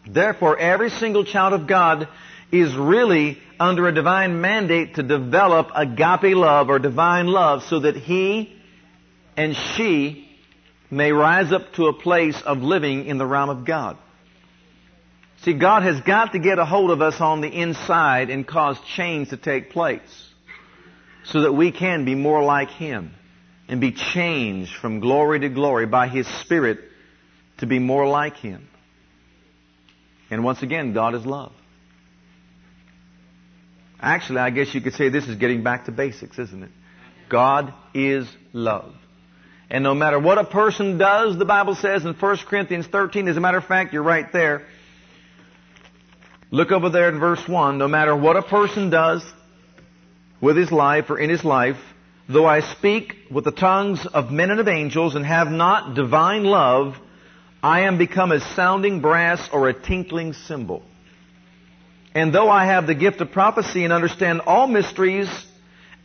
Therefore, 0.07 0.57
every 0.57 0.89
single 0.89 1.25
child 1.25 1.53
of 1.53 1.67
God 1.67 2.07
is 2.51 2.75
really 2.75 3.39
under 3.59 3.87
a 3.87 3.93
divine 3.93 4.41
mandate 4.41 4.95
to 4.95 5.03
develop 5.03 5.69
agape 5.75 6.35
love 6.35 6.69
or 6.69 6.79
divine 6.79 7.27
love 7.27 7.63
so 7.63 7.79
that 7.79 7.95
he 7.95 8.55
and 9.37 9.55
she 9.55 10.29
may 10.91 11.11
rise 11.11 11.51
up 11.51 11.73
to 11.73 11.87
a 11.87 11.93
place 11.93 12.39
of 12.45 12.59
living 12.59 13.05
in 13.05 13.17
the 13.17 13.25
realm 13.25 13.49
of 13.49 13.65
God. 13.65 13.97
See, 15.43 15.53
God 15.53 15.83
has 15.83 15.99
got 16.01 16.31
to 16.31 16.39
get 16.39 16.59
a 16.59 16.65
hold 16.65 16.91
of 16.91 17.01
us 17.01 17.19
on 17.19 17.41
the 17.41 17.49
inside 17.49 18.29
and 18.29 18.47
cause 18.47 18.77
change 18.95 19.29
to 19.29 19.37
take 19.37 19.71
place 19.71 20.29
so 21.25 21.41
that 21.41 21.53
we 21.53 21.71
can 21.71 22.05
be 22.05 22.15
more 22.15 22.43
like 22.43 22.69
Him 22.69 23.11
and 23.67 23.81
be 23.81 23.91
changed 23.91 24.73
from 24.75 24.99
glory 24.99 25.39
to 25.39 25.49
glory 25.49 25.85
by 25.85 26.07
His 26.07 26.27
Spirit 26.41 26.79
to 27.57 27.65
be 27.65 27.79
more 27.79 28.07
like 28.07 28.37
Him. 28.37 28.67
And 30.29 30.43
once 30.43 30.61
again, 30.61 30.93
God 30.93 31.15
is 31.15 31.25
love. 31.25 31.51
Actually, 33.99 34.39
I 34.39 34.49
guess 34.49 34.73
you 34.73 34.81
could 34.81 34.93
say 34.93 35.09
this 35.09 35.27
is 35.27 35.35
getting 35.37 35.63
back 35.63 35.85
to 35.85 35.91
basics, 35.91 36.37
isn't 36.37 36.63
it? 36.63 36.71
God 37.29 37.73
is 37.93 38.27
love. 38.53 38.93
And 39.69 39.83
no 39.83 39.95
matter 39.95 40.19
what 40.19 40.37
a 40.37 40.43
person 40.43 40.97
does, 40.97 41.37
the 41.37 41.45
Bible 41.45 41.75
says 41.75 42.05
in 42.05 42.13
1 42.13 42.37
Corinthians 42.47 42.87
13, 42.87 43.27
as 43.27 43.37
a 43.37 43.39
matter 43.39 43.57
of 43.57 43.65
fact, 43.65 43.93
you're 43.93 44.03
right 44.03 44.31
there. 44.31 44.67
Look 46.51 46.71
over 46.71 46.89
there 46.89 47.09
in 47.09 47.19
verse 47.19 47.47
1. 47.47 47.77
No 47.77 47.87
matter 47.87 48.15
what 48.15 48.37
a 48.37 48.43
person 48.43 48.89
does 48.89 49.23
with 50.39 50.55
his 50.55 50.71
life 50.71 51.09
or 51.09 51.17
in 51.17 51.29
his 51.29 51.43
life, 51.43 51.77
though 52.29 52.45
I 52.45 52.59
speak 52.59 53.15
with 53.31 53.43
the 53.43 53.51
tongues 53.51 54.05
of 54.05 54.31
men 54.31 54.51
and 54.51 54.59
of 54.59 54.67
angels 54.67 55.15
and 55.15 55.25
have 55.25 55.49
not 55.49 55.95
divine 55.95 56.43
love, 56.43 56.95
I 57.65 57.81
am 57.85 57.97
become 57.97 58.31
as 58.31 58.43
sounding 58.55 58.99
brass 58.99 59.49
or 59.51 59.67
a 59.67 59.73
tinkling 59.73 60.33
cymbal. 60.33 60.83
And 62.13 62.31
though 62.31 62.47
I 62.47 62.67
have 62.67 62.85
the 62.85 62.93
gift 62.93 63.21
of 63.21 63.31
prophecy 63.31 63.83
and 63.83 63.91
understand 63.91 64.41
all 64.41 64.67
mysteries 64.67 65.27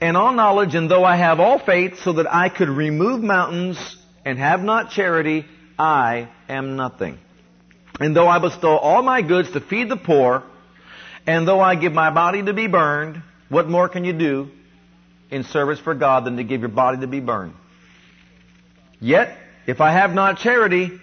and 0.00 0.16
all 0.16 0.32
knowledge, 0.32 0.74
and 0.74 0.90
though 0.90 1.04
I 1.04 1.16
have 1.16 1.38
all 1.38 1.58
faith 1.58 2.00
so 2.02 2.14
that 2.14 2.32
I 2.32 2.48
could 2.48 2.70
remove 2.70 3.22
mountains 3.22 3.76
and 4.24 4.38
have 4.38 4.62
not 4.62 4.92
charity, 4.92 5.44
I 5.78 6.30
am 6.48 6.76
nothing. 6.76 7.18
And 8.00 8.16
though 8.16 8.26
I 8.26 8.38
bestow 8.38 8.78
all 8.78 9.02
my 9.02 9.20
goods 9.20 9.50
to 9.50 9.60
feed 9.60 9.90
the 9.90 9.98
poor, 9.98 10.42
and 11.26 11.46
though 11.46 11.60
I 11.60 11.74
give 11.74 11.92
my 11.92 12.08
body 12.08 12.42
to 12.42 12.54
be 12.54 12.68
burned, 12.68 13.22
what 13.50 13.68
more 13.68 13.90
can 13.90 14.04
you 14.04 14.14
do 14.14 14.50
in 15.30 15.44
service 15.44 15.78
for 15.78 15.94
God 15.94 16.24
than 16.24 16.38
to 16.38 16.42
give 16.42 16.60
your 16.60 16.70
body 16.70 17.00
to 17.02 17.06
be 17.06 17.20
burned? 17.20 17.52
Yet, 18.98 19.36
if 19.66 19.82
I 19.82 19.92
have 19.92 20.14
not 20.14 20.38
charity, 20.38 20.98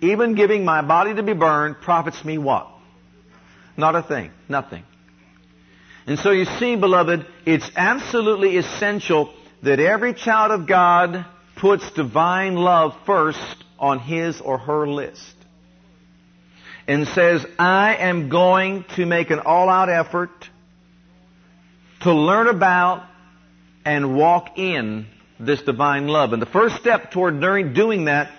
even 0.00 0.34
giving 0.34 0.64
my 0.64 0.82
body 0.82 1.14
to 1.14 1.22
be 1.22 1.32
burned 1.32 1.80
profits 1.80 2.24
me 2.24 2.38
what? 2.38 2.68
Not 3.76 3.94
a 3.94 4.02
thing. 4.02 4.30
Nothing. 4.48 4.84
And 6.06 6.18
so 6.18 6.30
you 6.30 6.46
see, 6.58 6.76
beloved, 6.76 7.26
it's 7.44 7.70
absolutely 7.76 8.56
essential 8.56 9.32
that 9.62 9.78
every 9.80 10.14
child 10.14 10.52
of 10.52 10.66
God 10.66 11.26
puts 11.56 11.90
divine 11.92 12.54
love 12.54 12.94
first 13.04 13.64
on 13.78 13.98
his 13.98 14.40
or 14.40 14.58
her 14.58 14.88
list 14.88 15.34
and 16.86 17.06
says, 17.08 17.44
I 17.58 17.96
am 17.96 18.30
going 18.30 18.84
to 18.96 19.04
make 19.04 19.30
an 19.30 19.40
all-out 19.40 19.90
effort 19.90 20.30
to 22.00 22.12
learn 22.12 22.46
about 22.46 23.04
and 23.84 24.16
walk 24.16 24.58
in 24.58 25.06
this 25.38 25.60
divine 25.62 26.08
love. 26.08 26.32
And 26.32 26.40
the 26.40 26.46
first 26.46 26.76
step 26.76 27.10
toward 27.10 27.40
doing 27.40 28.06
that 28.06 28.32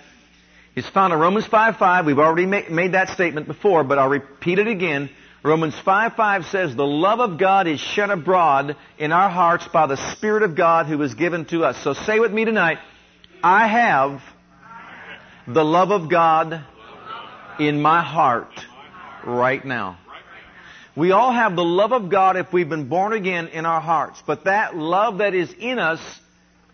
is 0.76 0.88
found 0.88 1.12
in 1.12 1.18
Romans 1.18 1.46
5.5. 1.46 2.06
We've 2.06 2.18
already 2.18 2.46
made 2.46 2.92
that 2.92 3.08
statement 3.10 3.46
before, 3.46 3.84
but 3.84 3.98
I'll 3.98 4.08
repeat 4.08 4.58
it 4.58 4.68
again. 4.68 5.10
Romans 5.42 5.74
5.5 5.74 6.44
says, 6.50 6.76
The 6.76 6.86
love 6.86 7.20
of 7.20 7.38
God 7.38 7.66
is 7.66 7.80
shed 7.80 8.10
abroad 8.10 8.76
in 8.98 9.10
our 9.10 9.30
hearts 9.30 9.66
by 9.68 9.86
the 9.86 9.96
Spirit 10.12 10.42
of 10.42 10.54
God 10.54 10.86
who 10.86 11.00
is 11.02 11.14
given 11.14 11.46
to 11.46 11.64
us. 11.64 11.82
So 11.82 11.94
say 11.94 12.20
with 12.20 12.32
me 12.32 12.44
tonight, 12.44 12.78
I 13.42 13.66
have 13.66 14.22
the 15.46 15.64
love 15.64 15.90
of 15.90 16.10
God 16.10 16.64
in 17.58 17.80
my 17.80 18.02
heart 18.02 18.52
right 19.26 19.64
now. 19.64 19.98
We 20.94 21.12
all 21.12 21.32
have 21.32 21.56
the 21.56 21.64
love 21.64 21.92
of 21.92 22.10
God 22.10 22.36
if 22.36 22.52
we've 22.52 22.68
been 22.68 22.88
born 22.88 23.12
again 23.12 23.48
in 23.48 23.64
our 23.64 23.80
hearts. 23.80 24.22
But 24.26 24.44
that 24.44 24.76
love 24.76 25.18
that 25.18 25.34
is 25.34 25.52
in 25.58 25.78
us 25.78 26.00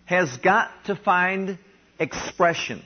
has 0.07 0.37
got 0.38 0.71
to 0.87 0.97
find 0.97 1.59
expression. 1.99 2.83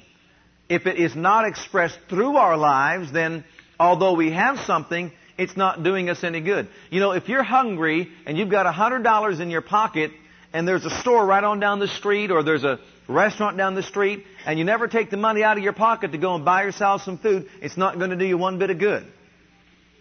If 0.70 0.86
it 0.86 0.98
is 0.98 1.16
not 1.16 1.46
expressed 1.46 1.98
through 2.08 2.36
our 2.36 2.56
lives, 2.56 3.10
then 3.12 3.44
although 3.78 4.14
we 4.14 4.30
have 4.30 4.60
something, 4.60 5.10
it's 5.36 5.56
not 5.56 5.82
doing 5.82 6.08
us 6.08 6.22
any 6.22 6.40
good. 6.40 6.68
You 6.90 7.00
know, 7.00 7.10
if 7.10 7.28
you're 7.28 7.42
hungry 7.42 8.08
and 8.24 8.38
you've 8.38 8.50
got 8.50 8.66
a 8.66 8.70
$100 8.70 9.40
in 9.40 9.50
your 9.50 9.62
pocket 9.62 10.12
and 10.52 10.68
there's 10.68 10.84
a 10.84 11.00
store 11.00 11.26
right 11.26 11.42
on 11.42 11.58
down 11.58 11.80
the 11.80 11.88
street 11.88 12.30
or 12.30 12.44
there's 12.44 12.62
a 12.62 12.78
restaurant 13.08 13.56
down 13.56 13.74
the 13.74 13.82
street 13.82 14.24
and 14.46 14.60
you 14.60 14.64
never 14.64 14.86
take 14.86 15.10
the 15.10 15.16
money 15.16 15.42
out 15.42 15.58
of 15.58 15.64
your 15.64 15.72
pocket 15.72 16.12
to 16.12 16.18
go 16.18 16.36
and 16.36 16.44
buy 16.44 16.62
yourself 16.62 17.02
some 17.02 17.18
food, 17.18 17.48
it's 17.60 17.76
not 17.76 17.98
going 17.98 18.10
to 18.10 18.16
do 18.16 18.24
you 18.24 18.38
one 18.38 18.60
bit 18.60 18.70
of 18.70 18.78
good. 18.78 19.04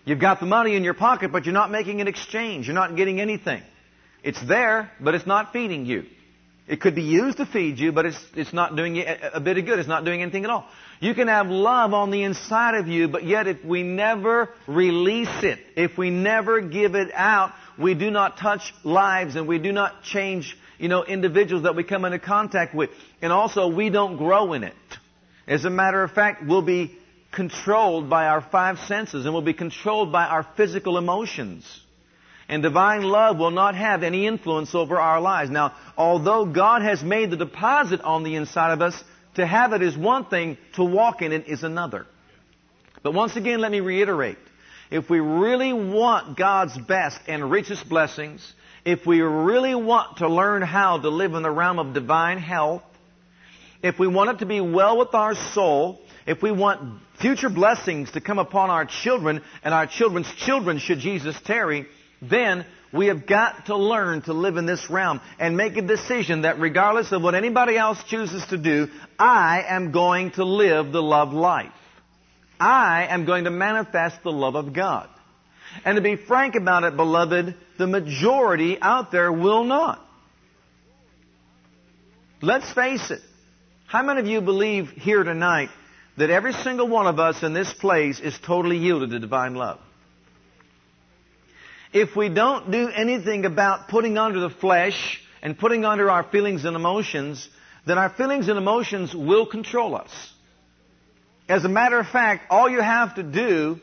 You've 0.06 0.20
got 0.20 0.40
the 0.40 0.46
money 0.46 0.76
in 0.76 0.84
your 0.84 0.94
pocket, 0.94 1.32
but 1.32 1.46
you're 1.46 1.54
not 1.54 1.72
making 1.72 2.00
an 2.00 2.08
exchange. 2.08 2.68
You're 2.68 2.76
not 2.76 2.96
getting 2.96 3.20
anything. 3.20 3.64
It's 4.24 4.42
there, 4.48 4.92
but 5.00 5.16
it's 5.16 5.26
not 5.26 5.52
feeding 5.52 5.88
you. 5.88 6.06
It 6.70 6.80
could 6.80 6.94
be 6.94 7.02
used 7.02 7.38
to 7.38 7.48
feed 7.48 7.80
you, 7.80 7.92
but 7.92 8.06
it's, 8.06 8.26
it's 8.36 8.54
not 8.54 8.76
doing 8.76 8.96
you 8.96 9.04
a 9.34 9.40
bit 9.40 9.58
of 9.58 9.66
good. 9.66 9.80
It's 9.80 9.88
not 9.88 10.06
doing 10.06 10.22
anything 10.22 10.44
at 10.44 10.52
all. 10.52 10.68
You 11.00 11.16
can 11.16 11.28
have 11.28 11.48
love 11.48 11.96
on 11.96 12.12
the 12.12 12.22
inside 12.22 12.76
of 12.76 12.88
you, 12.88 13.08
but 13.08 13.24
yet 13.24 13.48
if 13.48 13.66
we 13.66 13.82
never 13.82 14.50
release 14.68 15.44
it, 15.44 15.58
if 15.76 15.98
we 15.98 16.12
never 16.12 16.62
give 16.62 16.94
it 16.94 17.10
out, 17.16 17.54
we 17.80 17.96
do 17.96 18.12
not 18.12 18.38
touch 18.38 18.72
lives 18.84 19.36
and 19.36 19.48
we 19.48 19.58
do 19.58 19.72
not 19.72 20.04
change, 20.04 20.56
you 20.78 20.90
know, 20.90 21.04
individuals 21.04 21.64
that 21.64 21.76
we 21.76 21.84
come 21.84 22.06
into 22.06 22.20
contact 22.20 22.76
with. 22.76 22.92
And 23.20 23.34
also, 23.34 23.68
we 23.68 23.90
don't 23.90 24.18
grow 24.18 24.54
in 24.54 24.64
it. 24.64 24.76
As 25.48 25.66
a 25.66 25.72
matter 25.72 26.04
of 26.04 26.12
fact, 26.12 26.46
we'll 26.46 26.62
be 26.62 26.96
controlled 27.32 28.12
by 28.12 28.28
our 28.28 28.42
five 28.42 28.78
senses 28.78 29.26
and 29.26 29.34
we'll 29.34 29.42
be 29.42 29.56
controlled 29.56 30.12
by 30.12 30.26
our 30.26 30.46
physical 30.56 31.00
emotions. 31.00 31.66
And 32.50 32.64
divine 32.64 33.04
love 33.04 33.38
will 33.38 33.52
not 33.52 33.76
have 33.76 34.02
any 34.02 34.26
influence 34.26 34.74
over 34.74 35.00
our 35.00 35.22
lives. 35.22 35.52
Now, 35.52 35.76
although 35.96 36.46
God 36.46 36.82
has 36.82 37.04
made 37.04 37.30
the 37.30 37.38
deposit 37.38 38.02
on 38.02 38.24
the 38.24 38.36
inside 38.36 38.74
of 38.74 38.82
us, 38.82 39.02
to 39.36 39.46
have 39.46 39.72
it 39.74 39.84
is 39.84 39.96
one 39.96 40.26
thing, 40.26 40.58
to 40.74 40.84
walk 40.84 41.22
in 41.22 41.32
it 41.32 41.48
is 41.48 41.64
another. 41.64 42.08
But 43.04 43.14
once 43.14 43.36
again, 43.36 43.62
let 43.62 43.72
me 43.72 43.82
reiterate. 43.82 44.40
If 44.90 45.12
we 45.12 45.20
really 45.20 45.74
want 45.74 46.36
God's 46.36 46.76
best 46.76 47.20
and 47.28 47.52
richest 47.52 47.88
blessings, 47.88 48.42
if 48.84 49.06
we 49.06 49.22
really 49.22 49.76
want 49.76 50.18
to 50.18 50.28
learn 50.28 50.64
how 50.64 51.00
to 51.00 51.10
live 51.10 51.36
in 51.36 51.44
the 51.44 51.52
realm 51.52 51.78
of 51.78 51.94
divine 51.94 52.40
health, 52.40 52.82
if 53.84 54.00
we 54.00 54.08
want 54.08 54.32
it 54.32 54.40
to 54.40 54.48
be 54.48 54.60
well 54.60 54.98
with 54.98 55.14
our 55.14 55.36
soul, 55.36 56.02
if 56.26 56.42
we 56.42 56.52
want 56.52 57.00
future 57.22 57.50
blessings 57.50 58.12
to 58.12 58.22
come 58.22 58.40
upon 58.40 58.72
our 58.72 58.86
children 58.86 59.44
and 59.64 59.74
our 59.74 59.86
children's 59.86 60.34
children 60.34 60.80
should 60.80 61.00
Jesus 61.00 61.40
tarry, 61.46 61.86
then 62.22 62.66
we 62.92 63.08
have 63.08 63.28
got 63.28 63.68
to 63.68 63.78
learn 63.78 64.22
to 64.24 64.34
live 64.34 64.58
in 64.58 64.66
this 64.66 64.90
realm 64.90 65.22
and 65.40 65.56
make 65.56 65.78
a 65.78 65.82
decision 65.82 66.42
that 66.42 66.60
regardless 66.60 67.12
of 67.12 67.22
what 67.22 67.36
anybody 67.36 67.78
else 67.78 68.02
chooses 68.08 68.46
to 68.48 68.58
do, 68.58 68.88
I 69.18 69.64
am 69.68 69.92
going 69.92 70.32
to 70.32 70.44
live 70.44 70.92
the 70.92 71.02
love 71.02 71.32
life. 71.32 71.72
I 72.60 73.08
am 73.10 73.26
going 73.26 73.46
to 73.46 73.52
manifest 73.52 74.24
the 74.24 74.32
love 74.32 74.56
of 74.56 74.74
God. 74.74 75.08
And 75.86 75.96
to 75.96 76.02
be 76.02 76.16
frank 76.16 76.56
about 76.56 76.84
it, 76.84 76.96
beloved, 76.96 77.56
the 77.78 77.88
majority 77.88 78.78
out 78.82 79.12
there 79.12 79.32
will 79.32 79.64
not. 79.64 80.04
Let's 82.42 82.72
face 82.74 83.12
it. 83.12 83.22
How 83.88 84.04
many 84.04 84.20
of 84.20 84.28
you 84.28 84.42
believe 84.42 84.90
here 84.90 85.24
tonight 85.24 85.70
that 86.18 86.30
every 86.30 86.54
single 86.54 86.88
one 86.88 87.08
of 87.08 87.20
us 87.20 87.44
in 87.44 87.54
this 87.54 87.72
place 87.74 88.20
is 88.20 88.38
totally 88.46 88.78
yielded 88.78 89.12
to 89.12 89.20
divine 89.20 89.56
love? 89.56 89.80
If 91.92 92.16
we 92.16 92.30
don't 92.30 92.72
do 92.72 92.90
anything 92.90 93.46
about 93.46 93.88
putting 93.88 94.18
under 94.18 94.40
the 94.40 94.50
flesh 94.50 95.22
and 95.42 95.58
putting 95.58 95.86
under 95.86 96.10
our 96.10 96.24
feelings 96.24 96.66
and 96.66 96.76
emotions, 96.76 97.48
then 97.86 97.98
our 97.98 98.10
feelings 98.10 98.48
and 98.48 98.58
emotions 98.58 99.16
will 99.16 99.48
control 99.48 99.96
us. 99.96 100.12
As 101.48 101.66
a 101.66 101.70
matter 101.70 102.00
of 102.00 102.08
fact, 102.08 102.46
all 102.52 102.70
you 102.70 102.82
have 102.82 103.16
to 103.16 103.24
do 103.24 103.80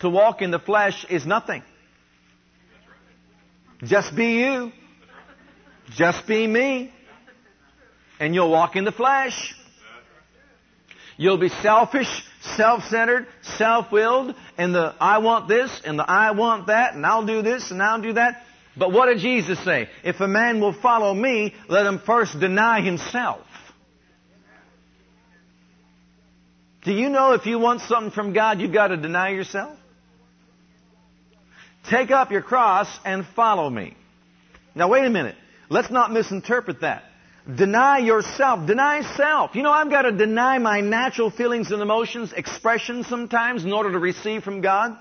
to 0.00 0.10
walk 0.10 0.42
in 0.42 0.50
the 0.50 0.58
flesh 0.58 1.06
is 1.08 1.24
nothing. 1.24 1.62
Just 3.82 4.14
be 4.14 4.40
you. 4.40 4.72
Just 5.90 6.26
be 6.26 6.46
me. 6.46 6.92
And 8.20 8.34
you'll 8.34 8.50
walk 8.50 8.76
in 8.76 8.84
the 8.84 8.92
flesh. 8.92 9.54
You'll 11.16 11.38
be 11.38 11.48
selfish, 11.48 12.08
self-centered, 12.56 13.26
self-willed, 13.42 14.34
and 14.56 14.74
the 14.74 14.94
I 15.00 15.18
want 15.18 15.48
this 15.48 15.80
and 15.84 15.98
the 15.98 16.08
I 16.08 16.32
want 16.32 16.66
that 16.68 16.94
and 16.94 17.04
I'll 17.04 17.26
do 17.26 17.42
this 17.42 17.70
and 17.70 17.82
I'll 17.82 18.00
do 18.00 18.14
that. 18.14 18.42
But 18.76 18.92
what 18.92 19.06
did 19.06 19.18
Jesus 19.18 19.62
say? 19.64 19.88
If 20.04 20.20
a 20.20 20.28
man 20.28 20.60
will 20.60 20.72
follow 20.72 21.12
me, 21.12 21.54
let 21.68 21.86
him 21.86 21.98
first 21.98 22.38
deny 22.38 22.80
himself. 22.80 23.44
Do 26.84 26.92
you 26.92 27.08
know 27.08 27.32
if 27.32 27.44
you 27.44 27.58
want 27.58 27.80
something 27.82 28.12
from 28.12 28.32
God, 28.32 28.60
you've 28.60 28.72
got 28.72 28.88
to 28.88 28.96
deny 28.96 29.30
yourself? 29.30 29.76
Take 31.90 32.10
up 32.10 32.30
your 32.30 32.42
cross 32.42 32.88
and 33.04 33.26
follow 33.34 33.68
me. 33.68 33.96
Now 34.74 34.88
wait 34.88 35.04
a 35.04 35.10
minute. 35.10 35.34
Let's 35.68 35.90
not 35.90 36.12
misinterpret 36.12 36.82
that. 36.82 37.02
Deny 37.52 37.98
yourself. 37.98 38.66
Deny 38.66 39.02
self. 39.16 39.54
You 39.54 39.62
know, 39.62 39.72
I've 39.72 39.90
got 39.90 40.02
to 40.02 40.12
deny 40.12 40.58
my 40.58 40.80
natural 40.80 41.30
feelings 41.30 41.70
and 41.70 41.80
emotions, 41.80 42.32
expressions 42.36 43.06
sometimes 43.06 43.64
in 43.64 43.72
order 43.72 43.92
to 43.92 43.98
receive 43.98 44.42
from 44.42 44.60
God. 44.60 44.98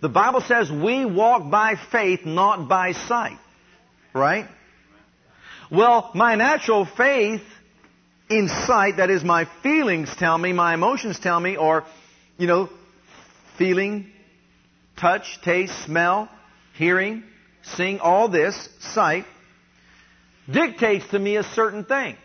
The 0.00 0.08
Bible 0.08 0.40
says 0.40 0.70
we 0.70 1.04
walk 1.04 1.50
by 1.50 1.74
faith, 1.92 2.24
not 2.24 2.68
by 2.68 2.92
sight. 2.92 3.38
Right? 4.12 4.46
Well, 5.70 6.10
my 6.14 6.34
natural 6.34 6.84
faith 6.84 7.42
in 8.30 8.48
sight, 8.48 8.96
that 8.96 9.10
is 9.10 9.22
my 9.22 9.46
feelings 9.62 10.14
tell 10.16 10.36
me, 10.36 10.52
my 10.52 10.74
emotions 10.74 11.18
tell 11.20 11.38
me, 11.38 11.56
or, 11.56 11.84
you 12.38 12.46
know, 12.46 12.70
feeling, 13.56 14.06
touch, 14.96 15.38
taste, 15.42 15.84
smell, 15.84 16.28
hearing, 16.74 17.22
seeing, 17.62 18.00
all 18.00 18.28
this, 18.28 18.68
sight, 18.80 19.24
dictates 20.50 21.06
to 21.08 21.18
me 21.18 21.36
a 21.36 21.42
certain 21.42 21.84
thing. 21.84 22.16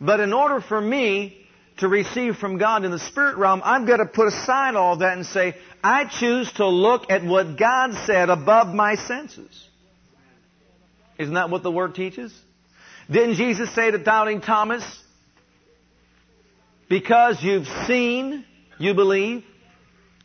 But 0.00 0.20
in 0.20 0.32
order 0.32 0.60
for 0.60 0.80
me 0.80 1.36
to 1.78 1.88
receive 1.88 2.36
from 2.36 2.58
God 2.58 2.84
in 2.84 2.90
the 2.90 2.98
spirit 2.98 3.36
realm, 3.36 3.62
I've 3.64 3.86
got 3.86 3.98
to 3.98 4.06
put 4.06 4.28
aside 4.28 4.74
all 4.74 4.98
that 4.98 5.16
and 5.16 5.26
say, 5.26 5.56
I 5.82 6.04
choose 6.04 6.52
to 6.54 6.66
look 6.66 7.10
at 7.10 7.24
what 7.24 7.56
God 7.56 7.94
said 8.06 8.30
above 8.30 8.74
my 8.74 8.96
senses. 8.96 9.68
Isn't 11.18 11.34
that 11.34 11.50
what 11.50 11.62
the 11.62 11.70
Word 11.70 11.94
teaches? 11.94 12.32
Didn't 13.10 13.34
Jesus 13.34 13.74
say 13.74 13.90
to 13.90 13.98
doubting 13.98 14.40
Thomas, 14.40 14.84
because 16.88 17.42
you've 17.42 17.66
seen, 17.86 18.44
you 18.78 18.94
believe? 18.94 19.44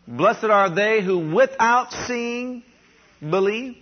Blessed 0.08 0.46
are 0.46 0.70
they 0.70 1.02
who 1.02 1.34
without 1.34 1.94
seeing 1.94 2.64
believe. 3.22 3.78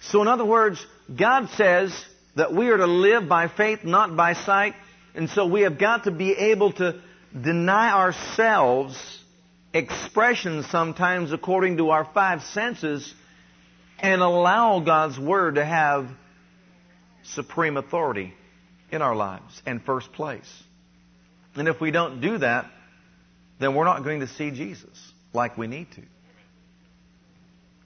So 0.00 0.22
in 0.22 0.28
other 0.28 0.44
words, 0.44 0.84
God 1.16 1.48
says 1.50 1.92
that 2.36 2.52
we 2.52 2.68
are 2.68 2.76
to 2.76 2.86
live 2.86 3.28
by 3.28 3.48
faith, 3.48 3.84
not 3.84 4.16
by 4.16 4.32
sight. 4.34 4.74
And 5.14 5.28
so 5.28 5.46
we 5.46 5.62
have 5.62 5.78
got 5.78 6.04
to 6.04 6.10
be 6.10 6.32
able 6.32 6.72
to 6.74 7.00
deny 7.38 7.92
ourselves 7.92 8.96
expressions 9.74 10.66
sometimes 10.70 11.32
according 11.32 11.78
to 11.78 11.90
our 11.90 12.04
five 12.12 12.42
senses 12.42 13.14
and 13.98 14.20
allow 14.20 14.80
God's 14.80 15.18
Word 15.18 15.54
to 15.56 15.64
have 15.64 16.08
supreme 17.24 17.76
authority 17.76 18.34
in 18.90 19.00
our 19.00 19.14
lives 19.14 19.62
and 19.64 19.82
first 19.82 20.12
place. 20.12 20.50
And 21.54 21.68
if 21.68 21.80
we 21.80 21.90
don't 21.90 22.20
do 22.20 22.38
that, 22.38 22.70
then 23.58 23.74
we're 23.74 23.84
not 23.84 24.04
going 24.04 24.20
to 24.20 24.26
see 24.26 24.50
Jesus 24.50 25.12
like 25.32 25.56
we 25.56 25.66
need 25.66 25.90
to. 25.92 26.02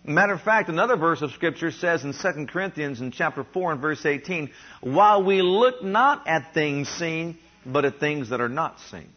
Matter 0.07 0.35
of 0.35 0.43
fact, 0.43 0.69
another 0.69 0.97
verse 0.97 1.21
of 1.21 1.33
Scripture 1.33 1.73
says 1.73 2.05
in 2.05 2.13
2 2.13 2.47
Corinthians 2.47 3.01
in 3.01 3.11
chapter 3.11 3.45
4 3.45 3.73
and 3.73 3.81
verse 3.81 4.07
18, 4.07 4.51
while 4.81 5.25
we 5.25 5.43
look 5.43 5.83
not 5.83 6.29
at 6.29 6.55
things 6.55 6.89
seen, 6.89 7.37
but 7.65 7.85
at 7.85 7.99
things 7.99 8.31
that 8.31 8.41
are 8.41 8.49
not 8.49 8.79
seen. 8.91 9.09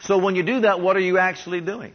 So 0.00 0.18
when 0.18 0.36
you 0.36 0.42
do 0.42 0.60
that, 0.60 0.80
what 0.80 0.96
are 0.96 1.00
you 1.00 1.16
actually 1.16 1.62
doing? 1.62 1.94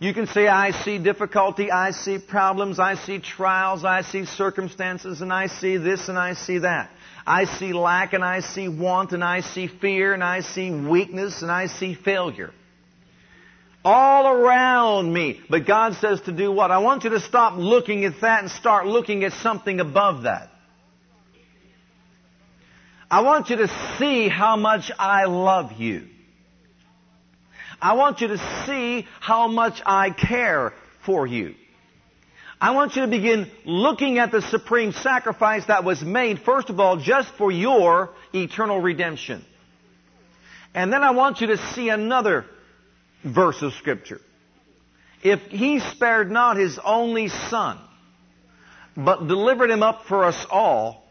You 0.00 0.14
can 0.14 0.26
say, 0.26 0.48
I 0.48 0.70
see 0.70 0.98
difficulty, 0.98 1.70
I 1.70 1.92
see 1.92 2.18
problems, 2.18 2.80
I 2.80 2.94
see 2.94 3.20
trials, 3.20 3.84
I 3.84 4.02
see 4.02 4.24
circumstances, 4.24 5.20
and 5.20 5.32
I 5.32 5.46
see 5.46 5.76
this 5.76 6.08
and 6.08 6.18
I 6.18 6.34
see 6.34 6.58
that. 6.58 6.90
I 7.26 7.44
see 7.44 7.72
lack 7.72 8.14
and 8.14 8.24
I 8.24 8.40
see 8.40 8.68
want 8.68 9.12
and 9.12 9.22
I 9.22 9.40
see 9.42 9.66
fear 9.66 10.14
and 10.14 10.24
I 10.24 10.40
see 10.40 10.70
weakness 10.70 11.42
and 11.42 11.50
I 11.52 11.66
see 11.66 11.94
failure. 11.94 12.52
All 13.84 14.26
around 14.26 15.12
me. 15.12 15.40
But 15.48 15.66
God 15.66 15.94
says 15.94 16.20
to 16.22 16.32
do 16.32 16.50
what? 16.52 16.70
I 16.70 16.78
want 16.78 17.04
you 17.04 17.10
to 17.10 17.20
stop 17.20 17.56
looking 17.56 18.04
at 18.04 18.20
that 18.20 18.42
and 18.42 18.50
start 18.50 18.86
looking 18.86 19.24
at 19.24 19.32
something 19.32 19.80
above 19.80 20.24
that. 20.24 20.50
I 23.10 23.22
want 23.22 23.48
you 23.48 23.56
to 23.56 23.68
see 23.98 24.28
how 24.28 24.56
much 24.56 24.90
I 24.98 25.24
love 25.24 25.72
you. 25.72 26.08
I 27.80 27.94
want 27.94 28.20
you 28.20 28.28
to 28.28 28.66
see 28.66 29.06
how 29.20 29.48
much 29.48 29.80
I 29.86 30.10
care 30.10 30.74
for 31.06 31.26
you. 31.26 31.54
I 32.60 32.72
want 32.72 32.96
you 32.96 33.02
to 33.02 33.08
begin 33.08 33.48
looking 33.64 34.18
at 34.18 34.32
the 34.32 34.42
supreme 34.42 34.92
sacrifice 34.92 35.66
that 35.66 35.84
was 35.84 36.02
made, 36.02 36.40
first 36.40 36.70
of 36.70 36.80
all, 36.80 36.96
just 36.96 37.28
for 37.36 37.52
your 37.52 38.10
eternal 38.34 38.80
redemption. 38.80 39.44
And 40.74 40.92
then 40.92 41.04
I 41.04 41.12
want 41.12 41.40
you 41.40 41.46
to 41.48 41.56
see 41.56 41.88
another 41.88 42.46
verse 43.34 43.62
of 43.62 43.72
Scripture. 43.74 44.20
If 45.22 45.40
he 45.48 45.80
spared 45.80 46.30
not 46.30 46.56
his 46.56 46.78
only 46.82 47.28
son, 47.28 47.78
but 48.96 49.26
delivered 49.26 49.70
him 49.70 49.82
up 49.82 50.04
for 50.06 50.24
us 50.24 50.46
all, 50.50 51.04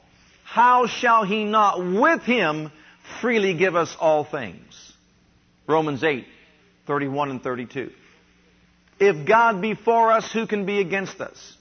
how 0.43 0.87
shall 0.87 1.25
he 1.25 1.43
not 1.43 1.79
with 1.79 2.21
him 2.23 2.71
freely 3.21 3.53
give 3.53 3.75
us 3.75 3.95
all 3.99 4.23
things? 4.23 4.93
Romans 5.67 6.03
8, 6.03 6.25
31 6.85 7.31
and 7.31 7.43
32. 7.43 7.91
If 8.99 9.27
God 9.27 9.61
be 9.61 9.75
for 9.75 10.11
us, 10.11 10.31
who 10.31 10.47
can 10.47 10.65
be 10.65 10.79
against 10.79 11.19
us? 11.19 11.55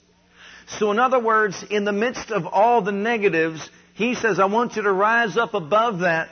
So 0.69 0.90
in 0.90 0.99
other 0.99 1.19
words, 1.19 1.64
in 1.69 1.85
the 1.85 1.92
midst 1.92 2.31
of 2.31 2.47
all 2.47 2.83
the 2.83 2.92
negatives, 2.92 3.69
he 3.95 4.14
says, 4.14 4.38
I 4.38 4.47
want 4.47 4.77
you 4.77 4.83
to 4.83 4.92
rise 4.92 5.37
up 5.37 5.55
above 5.55 6.01
that 6.01 6.29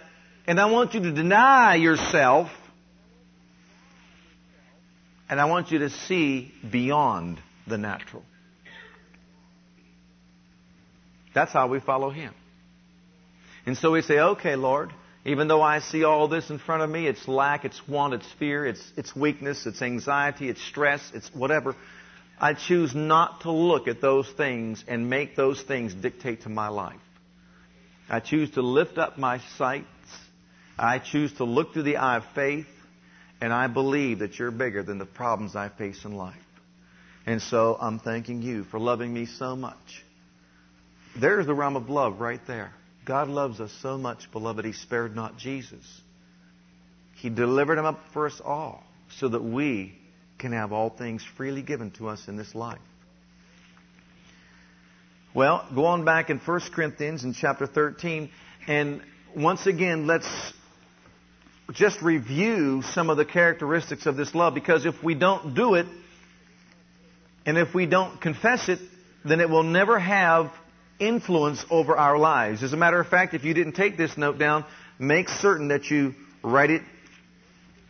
and 0.46 0.60
I 0.60 0.66
want 0.66 0.94
you 0.94 1.00
to 1.00 1.12
deny 1.12 1.76
yourself 1.76 2.50
and 5.34 5.40
I 5.40 5.46
want 5.46 5.72
you 5.72 5.80
to 5.80 5.90
see 5.90 6.54
beyond 6.70 7.40
the 7.66 7.76
natural. 7.76 8.22
That's 11.34 11.52
how 11.52 11.66
we 11.66 11.80
follow 11.80 12.10
him. 12.10 12.32
And 13.66 13.76
so 13.76 13.90
we 13.90 14.02
say, 14.02 14.20
okay, 14.20 14.54
Lord, 14.54 14.92
even 15.24 15.48
though 15.48 15.60
I 15.60 15.80
see 15.80 16.04
all 16.04 16.28
this 16.28 16.50
in 16.50 16.60
front 16.60 16.84
of 16.84 16.90
me, 16.90 17.08
it's 17.08 17.26
lack, 17.26 17.64
it's 17.64 17.82
want, 17.88 18.14
it's 18.14 18.30
fear, 18.38 18.64
it's, 18.64 18.80
it's 18.96 19.16
weakness, 19.16 19.66
it's 19.66 19.82
anxiety, 19.82 20.48
it's 20.48 20.62
stress, 20.62 21.02
it's 21.12 21.28
whatever. 21.34 21.74
I 22.40 22.54
choose 22.54 22.94
not 22.94 23.40
to 23.40 23.50
look 23.50 23.88
at 23.88 24.00
those 24.00 24.30
things 24.36 24.84
and 24.86 25.10
make 25.10 25.34
those 25.34 25.60
things 25.60 25.94
dictate 25.94 26.42
to 26.42 26.48
my 26.48 26.68
life. 26.68 27.00
I 28.08 28.20
choose 28.20 28.52
to 28.52 28.62
lift 28.62 28.98
up 28.98 29.18
my 29.18 29.40
sights. 29.58 29.88
I 30.78 31.00
choose 31.00 31.32
to 31.38 31.44
look 31.44 31.72
through 31.72 31.82
the 31.82 31.96
eye 31.96 32.18
of 32.18 32.24
faith. 32.36 32.68
And 33.44 33.52
I 33.52 33.66
believe 33.66 34.20
that 34.20 34.38
you're 34.38 34.50
bigger 34.50 34.82
than 34.82 34.96
the 34.96 35.04
problems 35.04 35.54
I 35.54 35.68
face 35.68 36.06
in 36.06 36.14
life. 36.16 36.34
And 37.26 37.42
so 37.42 37.76
I'm 37.78 37.98
thanking 37.98 38.40
you 38.40 38.64
for 38.64 38.80
loving 38.80 39.12
me 39.12 39.26
so 39.26 39.54
much 39.54 40.02
There's 41.20 41.44
the 41.44 41.52
realm 41.52 41.76
of 41.76 41.90
love 41.90 42.20
right 42.20 42.40
there. 42.46 42.72
God 43.04 43.28
loves 43.28 43.60
us 43.60 43.70
so 43.82 43.98
much, 43.98 44.32
beloved, 44.32 44.64
He 44.64 44.72
spared 44.72 45.14
not 45.14 45.36
Jesus. 45.36 45.84
He 47.16 47.28
delivered 47.28 47.76
Him 47.76 47.84
up 47.84 48.00
for 48.14 48.24
us 48.24 48.40
all 48.42 48.82
so 49.18 49.28
that 49.28 49.44
we 49.44 49.94
can 50.38 50.52
have 50.52 50.72
all 50.72 50.88
things 50.88 51.22
freely 51.36 51.60
given 51.60 51.90
to 51.98 52.08
us 52.08 52.26
in 52.28 52.38
this 52.38 52.54
life. 52.54 52.80
Well, 55.34 55.68
go 55.74 55.84
on 55.84 56.06
back 56.06 56.30
in 56.30 56.38
1 56.38 56.60
Corinthians 56.74 57.24
in 57.24 57.34
chapter 57.34 57.66
13, 57.66 58.30
and 58.66 59.02
once 59.36 59.66
again, 59.66 60.06
let's 60.06 60.53
just 61.72 62.02
review 62.02 62.82
some 62.82 63.10
of 63.10 63.16
the 63.16 63.24
characteristics 63.24 64.06
of 64.06 64.16
this 64.16 64.34
love, 64.34 64.54
because 64.54 64.86
if 64.86 65.02
we 65.02 65.14
don't 65.14 65.54
do 65.54 65.74
it, 65.74 65.86
and 67.46 67.58
if 67.58 67.74
we 67.74 67.86
don't 67.86 68.20
confess 68.20 68.68
it, 68.68 68.78
then 69.24 69.40
it 69.40 69.48
will 69.48 69.62
never 69.62 69.98
have 69.98 70.52
influence 70.98 71.64
over 71.70 71.96
our 71.96 72.18
lives. 72.18 72.62
As 72.62 72.72
a 72.72 72.76
matter 72.76 73.00
of 73.00 73.08
fact, 73.08 73.34
if 73.34 73.44
you 73.44 73.54
didn't 73.54 73.74
take 73.74 73.96
this 73.96 74.16
note 74.16 74.38
down, 74.38 74.64
make 74.98 75.28
certain 75.28 75.68
that 75.68 75.90
you 75.90 76.14
write 76.42 76.70
it 76.70 76.82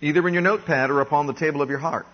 either 0.00 0.26
in 0.26 0.34
your 0.34 0.42
notepad 0.42 0.90
or 0.90 1.00
upon 1.00 1.26
the 1.26 1.34
table 1.34 1.62
of 1.62 1.70
your 1.70 1.78
heart. 1.78 2.06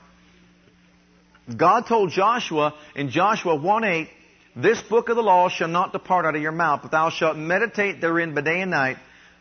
God 1.54 1.86
told 1.86 2.10
Joshua 2.10 2.74
in 2.94 3.10
Joshua 3.10 3.56
1 3.56 3.84
8, 3.84 4.08
This 4.56 4.80
book 4.82 5.08
of 5.08 5.16
the 5.16 5.22
law 5.22 5.48
shall 5.48 5.68
not 5.68 5.92
depart 5.92 6.24
out 6.24 6.36
of 6.36 6.42
your 6.42 6.52
mouth, 6.52 6.80
but 6.82 6.90
thou 6.90 7.10
shalt 7.10 7.36
meditate 7.36 8.00
therein 8.00 8.34
by 8.34 8.42
day 8.42 8.60
and 8.60 8.70
night, 8.70 8.98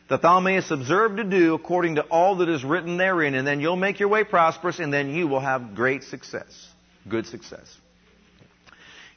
that 0.09 0.21
thou 0.21 0.39
mayest 0.39 0.71
observe 0.71 1.17
to 1.17 1.23
do 1.23 1.53
according 1.53 1.95
to 1.95 2.01
all 2.01 2.37
that 2.37 2.49
is 2.49 2.63
written 2.63 2.97
therein, 2.97 3.35
and 3.35 3.47
then 3.47 3.59
you'll 3.59 3.75
make 3.75 3.99
your 3.99 4.09
way 4.09 4.23
prosperous, 4.23 4.79
and 4.79 4.91
then 4.91 5.13
you 5.13 5.27
will 5.27 5.39
have 5.39 5.75
great 5.75 6.03
success. 6.03 6.67
Good 7.07 7.27
success. 7.27 7.77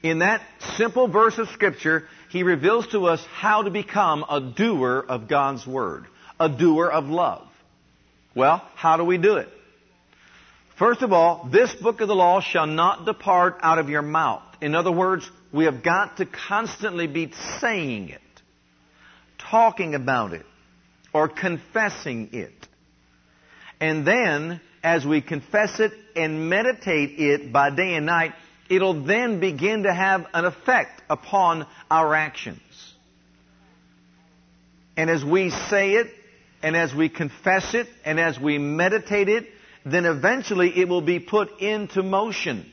In 0.03 0.19
that 0.19 0.43
simple 0.77 1.09
verse 1.09 1.39
of 1.39 1.49
Scripture, 1.49 2.05
he 2.31 2.43
reveals 2.43 2.89
to 2.89 3.07
us 3.07 3.25
how 3.33 3.63
to 3.63 3.71
become 3.71 4.25
a 4.29 4.41
doer 4.41 5.05
of 5.09 5.29
God's 5.29 5.67
Word, 5.67 6.07
a 6.39 6.49
doer 6.49 6.89
of 6.89 7.07
love. 7.07 7.47
Well, 8.35 8.67
how 8.75 8.97
do 8.97 9.05
we 9.05 9.19
do 9.19 9.37
it? 9.37 9.49
First 10.79 11.03
of 11.03 11.13
all, 11.13 11.49
this 11.53 11.73
book 11.75 12.01
of 12.01 12.09
the 12.09 12.15
law 12.15 12.41
shall 12.41 12.67
not 12.67 13.05
depart 13.05 13.59
out 13.63 13.79
of 13.79 13.89
your 13.89 14.03
mouth. 14.03 14.43
In 14.61 14.75
other 14.75 14.91
words, 14.91 15.31
we 15.53 15.67
have 15.67 15.83
got 15.83 16.17
to 16.17 16.27
constantly 16.27 17.07
be 17.07 17.33
saying 17.61 18.09
it, 18.09 18.21
talking 19.39 19.95
about 19.95 20.33
it, 20.33 20.47
or 21.13 21.29
confessing 21.29 22.31
it. 22.33 22.53
And 23.81 24.07
then, 24.07 24.61
as 24.83 25.05
we 25.05 25.21
confess 25.21 25.81
it 25.81 25.93
and 26.17 26.49
meditate 26.49 27.19
it 27.19 27.53
by 27.53 27.71
day 27.71 27.95
and 27.95 28.07
night, 28.07 28.33
it'll 28.69 29.05
then 29.05 29.41
begin 29.41 29.83
to 29.83 29.93
have 29.93 30.27
an 30.33 30.45
effect 30.45 31.03
upon 31.11 31.67
our 31.91 32.15
actions. 32.15 32.61
And 34.97 35.11
as 35.11 35.25
we 35.25 35.51
say 35.51 35.95
it, 35.95 36.09
and 36.63 36.77
as 36.77 36.95
we 36.95 37.09
confess 37.09 37.75
it, 37.75 37.89
and 38.05 38.21
as 38.21 38.39
we 38.39 38.59
meditate 38.59 39.29
it, 39.29 39.47
then 39.85 40.05
eventually 40.05 40.71
it 40.79 40.89
will 40.89 41.01
be 41.01 41.19
put 41.19 41.61
into 41.61 42.03
motion. 42.03 42.71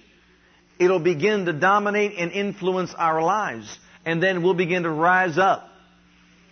It'll 0.77 0.99
begin 0.99 1.45
to 1.45 1.53
dominate 1.53 2.13
and 2.17 2.31
influence 2.31 2.93
our 2.93 3.21
lives. 3.21 3.77
And 4.05 4.21
then 4.21 4.43
we'll 4.43 4.53
begin 4.53 4.83
to 4.83 4.89
rise 4.89 5.37
up 5.37 5.67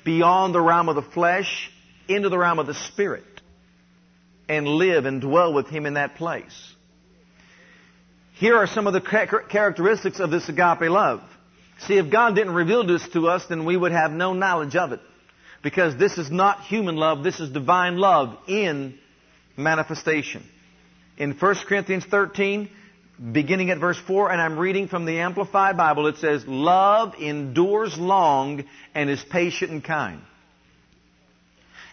beyond 0.04 0.56
the 0.56 0.62
realm 0.62 0.90
of 0.90 0.96
the 0.96 1.02
flesh 1.02 1.72
into 2.08 2.30
the 2.30 2.38
realm 2.38 2.60
of 2.60 2.68
the 2.68 2.74
spirit 2.74 3.24
and 4.50 4.68
live 4.68 5.06
and 5.06 5.22
dwell 5.22 5.54
with 5.54 5.68
Him 5.68 5.86
in 5.86 5.96
that 5.96 6.16
place. 6.16 6.74
Here 8.36 8.56
are 8.56 8.68
some 8.68 8.86
of 8.88 8.94
the 8.94 9.02
characteristics 9.02 10.20
of 10.20 10.30
this 10.30 10.48
agape 10.48 10.82
love. 10.82 11.22
See, 11.80 11.98
if 11.98 12.12
God 12.12 12.36
didn't 12.36 12.54
reveal 12.54 12.86
this 12.86 13.08
to 13.10 13.28
us, 13.28 13.46
then 13.48 13.66
we 13.66 13.76
would 13.76 13.92
have 13.92 14.12
no 14.12 14.34
knowledge 14.34 14.76
of 14.76 14.92
it. 14.92 15.00
Because 15.64 15.98
this 15.98 16.18
is 16.18 16.30
not 16.30 16.62
human 16.62 16.96
love, 16.96 17.24
this 17.24 17.40
is 17.40 17.50
divine 17.50 17.98
love 17.98 18.38
in 18.48 18.98
manifestation. 19.58 20.44
In 21.18 21.34
1 21.34 21.56
Corinthians 21.68 22.06
13, 22.06 22.70
beginning 23.32 23.72
at 23.72 23.80
verse 23.80 23.98
4, 24.06 24.32
and 24.32 24.40
I'm 24.40 24.60
reading 24.60 24.88
from 24.88 25.06
the 25.06 25.20
Amplified 25.20 25.76
Bible, 25.76 26.06
it 26.08 26.18
says, 26.18 26.46
Love 26.46 27.16
endures 27.20 27.98
long 27.98 28.64
and 28.94 29.10
is 29.10 29.24
patient 29.24 29.72
and 29.72 29.84
kind. 29.84 30.22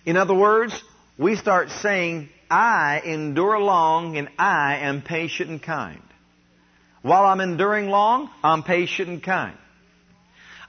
In 0.05 0.17
other 0.17 0.35
words, 0.35 0.81
we 1.19 1.37
start 1.37 1.71
saying, 1.71 2.29
I 2.51 3.01
endure 3.05 3.59
long 3.59 4.17
and 4.17 4.29
I 4.39 4.79
am 4.79 5.03
patient 5.03 5.51
and 5.51 5.63
kind. 5.63 6.03
While 7.03 7.25
I'm 7.25 7.41
enduring 7.41 7.89
long, 7.89 8.31
I'm 8.43 8.63
patient 8.63 9.09
and 9.09 9.23
kind. 9.23 9.57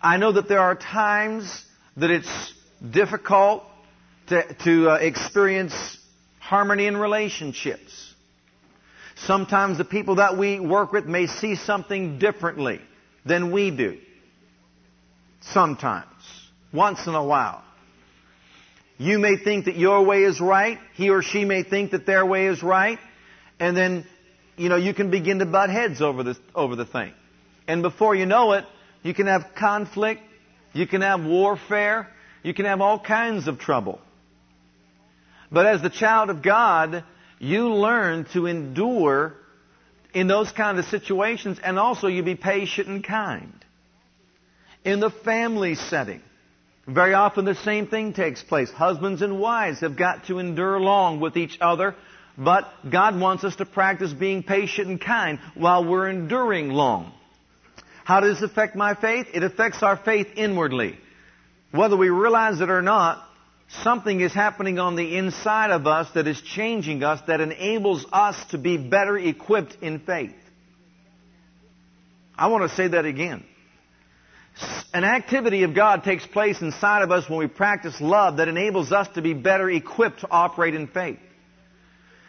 I 0.02 0.18
know 0.18 0.34
that 0.34 0.48
there 0.48 0.60
are 0.60 0.76
times 0.76 1.66
that 1.98 2.12
it's 2.12 2.54
difficult 2.92 3.64
to, 4.28 4.54
to 4.64 4.90
uh, 4.92 4.96
experience 4.96 5.98
harmony 6.40 6.88
in 6.88 6.98
relationships. 6.98 8.14
Sometimes 9.16 9.78
the 9.78 9.86
people 9.86 10.16
that 10.16 10.38
we 10.38 10.60
work 10.60 10.92
with 10.92 11.06
may 11.06 11.28
see 11.28 11.56
something 11.56 12.20
differently 12.20 12.82
than 13.26 13.52
we 13.52 13.72
do. 13.72 13.98
Sometimes. 15.42 16.06
Once 16.74 17.08
in 17.08 17.16
a 17.16 17.24
while. 17.24 17.64
You 18.98 19.20
may 19.20 19.38
think 19.38 19.66
that 19.66 19.76
your 19.76 20.04
way 20.04 20.24
is 20.24 20.40
right. 20.40 20.80
He 20.94 21.10
or 21.10 21.22
she 21.22 21.44
may 21.46 21.64
think 21.64 21.92
that 21.92 22.06
their 22.06 22.26
way 22.26 22.48
is 22.48 22.64
right. 22.64 23.00
And 23.60 23.76
then, 23.76 24.06
you 24.58 24.70
know, 24.70 24.78
you 24.78 24.94
can 24.94 25.12
begin 25.12 25.40
to 25.40 25.46
butt 25.46 25.70
heads 25.70 26.02
over 26.02 26.24
this, 26.24 26.38
over 26.54 26.76
the 26.76 26.86
thing. 26.86 27.14
And 27.68 27.82
before 27.82 28.16
you 28.16 28.26
know 28.26 28.54
it, 28.54 28.66
you 29.04 29.14
can 29.14 29.28
have 29.28 29.54
conflict. 29.56 30.22
You 30.74 30.88
can 30.88 31.02
have 31.02 31.24
warfare. 31.24 32.10
You 32.44 32.54
can 32.54 32.66
have 32.66 32.80
all 32.80 33.00
kinds 33.00 33.48
of 33.48 33.60
trouble. 33.60 34.00
But 35.52 35.66
as 35.66 35.82
the 35.82 35.90
child 35.90 36.30
of 36.30 36.42
God, 36.42 37.04
you 37.40 37.74
learn 37.74 38.26
to 38.34 38.46
endure 38.46 39.34
in 40.14 40.28
those 40.28 40.52
kind 40.52 40.80
of 40.80 40.86
situations 40.86 41.60
and 41.62 41.78
also 41.78 42.08
you 42.08 42.24
be 42.24 42.36
patient 42.36 42.88
and 42.88 43.04
kind. 43.04 43.54
In 44.84 45.00
the 45.00 45.10
family 45.10 45.76
setting, 45.76 46.22
very 46.88 47.14
often 47.14 47.46
the 47.46 47.56
same 47.56 47.88
thing 47.88 48.14
takes 48.14 48.44
place. 48.44 48.70
Husbands 48.70 49.22
and 49.22 49.40
wives 49.40 49.80
have 49.80 49.98
got 49.98 50.28
to 50.28 50.40
endure 50.40 50.80
long 50.80 51.20
with 51.20 51.36
each 51.36 51.58
other, 51.60 51.96
but 52.38 52.72
God 52.90 53.20
wants 53.20 53.44
us 53.44 53.56
to 53.56 53.66
practice 53.66 54.14
being 54.14 54.44
patient 54.44 54.88
and 54.88 55.02
kind 55.02 55.40
while 55.56 55.84
we're 55.84 56.10
enduring 56.10 56.70
long. 56.70 57.12
How 58.04 58.20
does 58.20 58.40
this 58.40 58.52
affect 58.52 58.76
my 58.76 58.94
faith? 58.94 59.28
It 59.34 59.42
affects 59.42 59.82
our 59.82 59.98
faith 59.98 60.28
inwardly. 60.36 61.00
Whether 61.72 61.98
we 61.98 62.10
realize 62.10 62.62
it 62.62 62.70
or 62.70 62.84
not, 62.84 63.28
something 63.82 64.22
is 64.22 64.32
happening 64.32 64.78
on 64.78 64.96
the 64.96 65.18
inside 65.18 65.72
of 65.72 65.88
us 65.88 66.08
that 66.14 66.28
is 66.28 66.40
changing 66.40 67.04
us, 67.04 67.20
that 67.26 67.42
enables 67.42 68.06
us 68.14 68.38
to 68.52 68.60
be 68.60 68.78
better 68.78 69.18
equipped 69.18 69.78
in 69.82 70.00
faith. 70.00 70.36
I 72.38 72.48
want 72.48 72.70
to 72.70 72.76
say 72.76 72.90
that 72.90 73.06
again. 73.06 73.44
An 74.94 75.04
activity 75.04 75.64
of 75.64 75.74
God 75.74 76.04
takes 76.04 76.26
place 76.26 76.62
inside 76.62 77.02
of 77.02 77.12
us 77.12 77.30
when 77.30 77.40
we 77.40 77.48
practice 77.48 78.00
love 78.00 78.38
that 78.38 78.48
enables 78.48 78.92
us 78.92 79.08
to 79.16 79.22
be 79.22 79.34
better 79.34 79.70
equipped 79.70 80.22
to 80.22 80.28
operate 80.32 80.74
in 80.74 80.88
faith. 80.88 81.20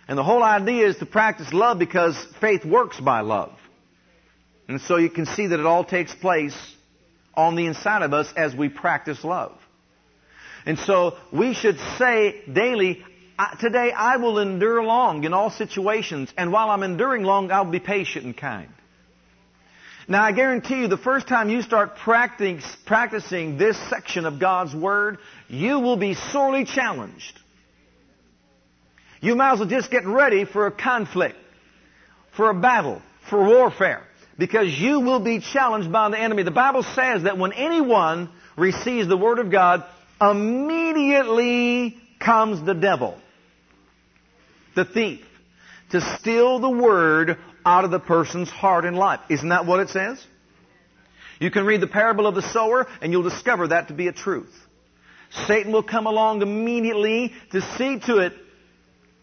And 0.08 0.18
the 0.18 0.24
whole 0.24 0.42
idea 0.42 0.86
is 0.86 0.96
to 0.98 1.06
practice 1.06 1.52
love 1.52 1.78
because 1.78 2.16
faith 2.40 2.64
works 2.64 2.98
by 2.98 3.20
love. 3.20 3.52
And 4.68 4.80
so 4.80 4.96
you 4.96 5.10
can 5.10 5.26
see 5.26 5.46
that 5.46 5.60
it 5.60 5.66
all 5.66 5.84
takes 5.84 6.14
place 6.14 6.56
on 7.34 7.54
the 7.54 7.66
inside 7.66 8.02
of 8.02 8.12
us 8.12 8.32
as 8.36 8.54
we 8.54 8.68
practice 8.68 9.22
love. 9.22 9.52
And 10.64 10.78
so 10.78 11.16
we 11.32 11.54
should 11.54 11.78
say 11.98 12.42
daily, 12.52 13.04
today 13.60 13.92
I 13.92 14.16
will 14.16 14.40
endure 14.40 14.82
long 14.82 15.22
in 15.22 15.32
all 15.32 15.50
situations, 15.50 16.32
and 16.36 16.50
while 16.50 16.70
I'm 16.70 16.82
enduring 16.82 17.22
long, 17.22 17.52
I'll 17.52 17.64
be 17.64 17.78
patient 17.78 18.24
and 18.24 18.36
kind. 18.36 18.70
Now 20.08 20.22
I 20.22 20.30
guarantee 20.32 20.80
you, 20.82 20.88
the 20.88 20.96
first 20.96 21.26
time 21.26 21.48
you 21.48 21.62
start 21.62 21.96
practicing 21.96 23.58
this 23.58 23.76
section 23.90 24.24
of 24.24 24.38
God's 24.38 24.74
Word, 24.74 25.18
you 25.48 25.80
will 25.80 25.96
be 25.96 26.14
sorely 26.14 26.64
challenged. 26.64 27.40
You 29.20 29.34
might 29.34 29.54
as 29.54 29.58
well 29.58 29.68
just 29.68 29.90
get 29.90 30.06
ready 30.06 30.44
for 30.44 30.66
a 30.66 30.70
conflict, 30.70 31.36
for 32.36 32.50
a 32.50 32.54
battle, 32.54 33.02
for 33.28 33.44
warfare, 33.44 34.04
because 34.38 34.68
you 34.68 35.00
will 35.00 35.18
be 35.18 35.40
challenged 35.40 35.90
by 35.90 36.08
the 36.10 36.20
enemy. 36.20 36.44
The 36.44 36.52
Bible 36.52 36.84
says 36.84 37.24
that 37.24 37.36
when 37.36 37.52
anyone 37.52 38.30
receives 38.56 39.08
the 39.08 39.16
Word 39.16 39.40
of 39.40 39.50
God, 39.50 39.84
immediately 40.20 41.96
comes 42.20 42.64
the 42.64 42.74
devil, 42.74 43.18
the 44.76 44.84
thief, 44.84 45.26
to 45.90 46.00
steal 46.18 46.60
the 46.60 46.70
Word 46.70 47.38
out 47.66 47.85
of 47.85 47.90
the 47.90 47.98
person's 47.98 48.48
heart 48.48 48.85
and 48.85 48.96
life. 48.96 49.20
Isn't 49.29 49.48
that 49.48 49.66
what 49.66 49.81
it 49.81 49.90
says? 49.90 50.24
You 51.40 51.50
can 51.50 51.66
read 51.66 51.83
the 51.83 51.88
parable 51.88 52.26
of 52.26 52.35
the 52.35 52.42
sower 52.42 52.87
and 53.02 53.12
you'll 53.12 53.24
discover 53.24 53.68
that 53.68 53.88
to 53.88 53.94
be 53.94 54.07
a 54.07 54.12
truth. 54.12 54.55
Satan 55.46 55.72
will 55.72 55.83
come 55.83 56.07
along 56.07 56.40
immediately 56.40 57.35
to 57.50 57.61
see 57.76 57.98
to 58.07 58.18
it 58.18 58.33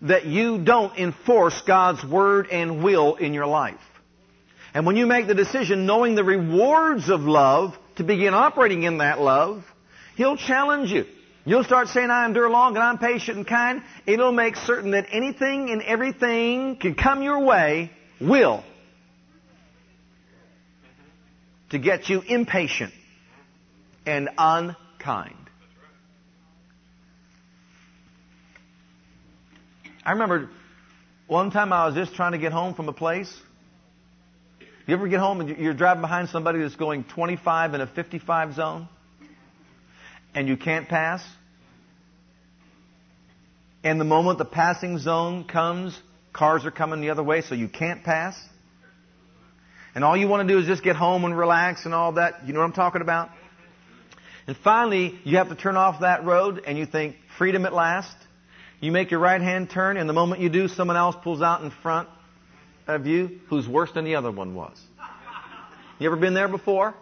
that 0.01 0.25
you 0.25 0.63
don't 0.63 0.95
enforce 0.97 1.60
God's 1.65 2.03
word 2.03 2.47
and 2.51 2.84
will 2.84 3.15
in 3.15 3.34
your 3.34 3.47
life. 3.47 3.79
And 4.73 4.86
when 4.86 4.97
you 4.97 5.06
make 5.06 5.27
the 5.27 5.36
decision 5.36 5.86
knowing 5.86 6.15
the 6.15 6.23
rewards 6.23 7.10
of 7.10 7.21
love, 7.21 7.77
to 7.95 8.03
begin 8.03 8.34
operating 8.34 8.84
in 8.84 8.97
that 8.97 9.21
love, 9.21 9.63
He'll 10.15 10.36
challenge 10.36 10.91
you. 10.91 11.06
You'll 11.45 11.63
start 11.63 11.89
saying, 11.89 12.10
I 12.10 12.25
endure 12.25 12.49
long 12.49 12.75
and 12.75 12.84
I'm 12.84 12.97
patient 12.97 13.38
and 13.38 13.47
kind. 13.47 13.84
It'll 14.06 14.32
make 14.32 14.56
certain 14.56 14.91
that 14.91 15.08
anything 15.12 15.69
and 15.69 15.82
everything 15.82 16.77
can 16.77 16.95
come 16.95 17.21
your 17.21 17.39
way 17.39 17.91
will 18.27 18.63
to 21.69 21.79
get 21.79 22.09
you 22.09 22.21
impatient 22.21 22.93
and 24.05 24.29
unkind. 24.38 25.36
I 30.05 30.12
remember 30.12 30.49
one 31.27 31.51
time 31.51 31.71
I 31.71 31.86
was 31.86 31.95
just 31.95 32.13
trying 32.13 32.33
to 32.33 32.38
get 32.38 32.51
home 32.51 32.73
from 32.73 32.89
a 32.89 32.93
place. 32.93 33.33
You 34.86 34.93
ever 34.93 35.07
get 35.07 35.19
home 35.19 35.39
and 35.39 35.49
you're 35.57 35.73
driving 35.73 36.01
behind 36.01 36.29
somebody 36.29 36.59
that's 36.59 36.75
going 36.75 37.05
25 37.05 37.73
in 37.73 37.81
a 37.81 37.88
55 37.88 38.55
zone? 38.55 38.89
And 40.36 40.47
you 40.47 40.57
can't 40.57 40.89
pass? 40.89 41.23
And 43.83 43.99
the 43.99 44.05
moment 44.05 44.39
the 44.39 44.45
passing 44.45 44.97
zone 44.97 45.45
comes, 45.45 45.97
cars 46.33 46.65
are 46.65 46.71
coming 46.71 46.99
the 46.99 47.11
other 47.11 47.23
way, 47.23 47.41
so 47.41 47.55
you 47.55 47.69
can't 47.69 48.03
pass? 48.03 48.37
And 49.95 50.03
all 50.03 50.17
you 50.17 50.27
want 50.27 50.47
to 50.47 50.53
do 50.53 50.59
is 50.59 50.65
just 50.65 50.83
get 50.83 50.95
home 50.95 51.23
and 51.23 51.37
relax 51.37 51.85
and 51.85 51.93
all 51.93 52.13
that. 52.13 52.47
You 52.47 52.53
know 52.53 52.59
what 52.59 52.65
I'm 52.65 52.73
talking 52.73 53.01
about? 53.01 53.29
And 54.47 54.57
finally, 54.57 55.19
you 55.23 55.37
have 55.37 55.49
to 55.49 55.55
turn 55.55 55.77
off 55.77 56.01
that 56.01 56.25
road 56.25 56.63
and 56.65 56.77
you 56.77 56.85
think, 56.85 57.15
freedom 57.37 57.65
at 57.65 57.73
last. 57.73 58.15
You 58.81 58.91
make 58.91 59.11
your 59.11 59.21
right 59.21 59.39
hand 59.39 59.69
turn, 59.69 59.95
and 59.95 60.09
the 60.09 60.13
moment 60.13 60.41
you 60.41 60.49
do, 60.49 60.67
someone 60.67 60.97
else 60.97 61.15
pulls 61.23 61.41
out 61.41 61.63
in 61.63 61.71
front 61.71 62.09
of 62.85 63.07
you 63.07 63.39
who's 63.47 63.67
worse 63.67 63.91
than 63.93 64.03
the 64.03 64.15
other 64.15 64.31
one 64.31 64.55
was. 64.55 64.77
You 65.99 66.07
ever 66.07 66.17
been 66.17 66.33
there 66.33 66.49
before? 66.49 66.93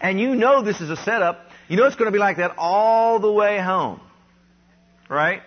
And 0.00 0.20
you 0.20 0.34
know 0.34 0.62
this 0.62 0.82
is 0.82 0.90
a 0.90 0.96
setup. 0.96 1.48
You 1.68 1.78
know 1.78 1.86
it's 1.86 1.96
going 1.96 2.08
to 2.08 2.12
be 2.12 2.18
like 2.18 2.36
that 2.36 2.56
all 2.58 3.20
the 3.20 3.32
way 3.32 3.58
home. 3.58 4.00
Right? 5.08 5.40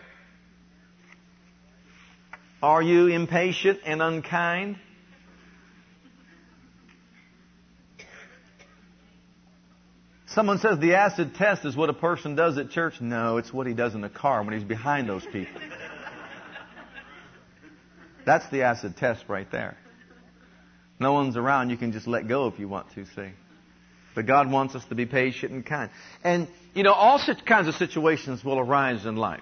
Are 2.62 2.82
you 2.82 3.08
impatient 3.08 3.80
and 3.86 4.02
unkind? 4.02 4.78
Someone 10.26 10.60
says 10.60 10.80
the 10.80 10.96
acid 10.96 11.36
test 11.36 11.66
is 11.66 11.76
what 11.76 11.90
a 11.90 11.94
person 11.94 12.36
does 12.36 12.58
at 12.58 12.70
church. 12.70 13.02
No, 13.02 13.38
it's 13.38 13.52
what 13.54 13.66
he 13.66 13.74
does 13.74 13.96
in 13.96 14.02
the 14.02 14.10
car 14.10 14.44
when 14.44 14.54
he's 14.54 14.64
behind 14.64 15.10
those 15.10 15.26
people. 15.26 15.62
That's 18.26 18.48
the 18.50 18.64
acid 18.64 18.98
test 18.98 19.24
right 19.28 19.50
there. 19.52 19.78
No 21.00 21.14
one's 21.14 21.38
around. 21.38 21.70
You 21.70 21.78
can 21.78 21.92
just 21.92 22.08
let 22.08 22.28
go 22.28 22.48
if 22.48 22.60
you 22.60 22.68
want 22.68 22.92
to, 22.96 23.06
see. 23.06 23.30
But 24.16 24.26
God 24.26 24.52
wants 24.52 24.76
us 24.76 24.84
to 24.86 24.96
be 24.96 25.06
patient 25.06 25.54
and 25.54 25.66
kind. 25.66 25.90
And, 26.24 26.48
you 26.74 26.84
know, 26.84 26.94
all 26.94 27.20
such 27.20 27.46
kinds 27.46 27.68
of 27.68 27.76
situations 27.76 28.44
will 28.44 28.60
arise 28.60 29.06
in 29.06 29.16
life. 29.16 29.42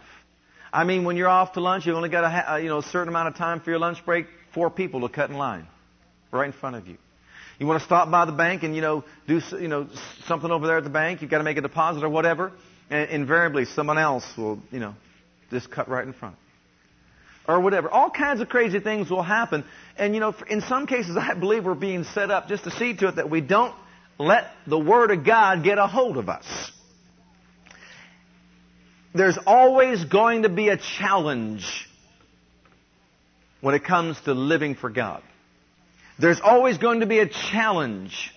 I 0.76 0.84
mean, 0.84 1.06
when 1.06 1.16
you're 1.16 1.30
off 1.30 1.54
to 1.54 1.62
lunch, 1.62 1.86
you've 1.86 1.96
only 1.96 2.10
got 2.10 2.26
a, 2.26 2.54
uh, 2.54 2.58
you 2.58 2.68
know, 2.68 2.80
a 2.80 2.84
certain 2.84 3.08
amount 3.08 3.30
of 3.30 3.36
time 3.36 3.62
for 3.62 3.70
your 3.70 3.80
lunch 3.80 4.04
break, 4.04 4.28
four 4.54 4.70
people 4.70 5.08
to 5.08 5.10
cut 5.10 5.30
in 5.30 5.38
line 5.38 5.68
right 6.32 6.48
in 6.48 6.52
front 6.52 6.76
of 6.76 6.86
you. 6.86 6.98
You 7.60 7.66
want 7.66 7.80
to 7.80 7.86
stop 7.86 8.12
by 8.12 8.26
the 8.26 8.34
bank 8.34 8.64
and, 8.64 8.76
you 8.76 8.82
know, 8.82 9.06
do, 9.26 9.40
you 9.54 9.70
know, 9.70 9.88
something 10.26 10.52
over 10.52 10.68
there 10.68 10.78
at 10.78 10.84
the 10.84 10.90
bank. 10.90 11.22
You've 11.22 11.32
got 11.32 11.38
to 11.38 11.46
make 11.46 11.56
a 11.56 11.62
deposit 11.62 12.04
or 12.04 12.10
whatever. 12.10 12.52
And 12.90 13.10
invariably, 13.10 13.64
someone 13.64 13.98
else 13.98 14.26
will, 14.38 14.60
you 14.70 14.82
know, 14.82 14.96
just 15.50 15.72
cut 15.72 15.88
right 15.88 16.06
in 16.06 16.12
front. 16.12 16.36
Or 17.48 17.62
whatever. 17.62 17.90
All 17.90 18.10
kinds 18.10 18.42
of 18.42 18.50
crazy 18.50 18.82
things 18.82 19.10
will 19.10 19.24
happen. 19.24 19.64
And, 19.98 20.14
you 20.14 20.20
know, 20.20 20.36
in 20.50 20.60
some 20.60 20.88
cases, 20.88 21.16
I 21.20 21.36
believe 21.36 21.64
we're 21.64 21.76
being 21.76 22.04
set 22.04 22.32
up 22.32 22.50
just 22.50 22.66
to 22.66 22.72
see 22.72 22.94
to 22.98 23.08
it 23.08 23.16
that 23.16 23.30
we 23.30 23.40
don't 23.40 23.74
let 24.20 24.52
the 24.68 24.78
Word 24.78 25.12
of 25.12 25.24
God 25.24 25.64
get 25.64 25.78
a 25.78 25.88
hold 25.88 26.18
of 26.18 26.28
us. 26.28 26.44
There's 29.16 29.38
always 29.48 30.04
going 30.04 30.42
to 30.42 30.50
be 30.50 30.68
a 30.68 30.76
challenge 30.76 31.88
when 33.62 33.74
it 33.74 33.86
comes 33.86 34.20
to 34.26 34.34
living 34.34 34.76
for 34.76 34.90
God. 34.90 35.24
There's 36.20 36.42
always 36.42 36.78
going 36.78 37.00
to 37.00 37.06
be 37.06 37.20
a 37.20 37.26
challenge 37.26 38.34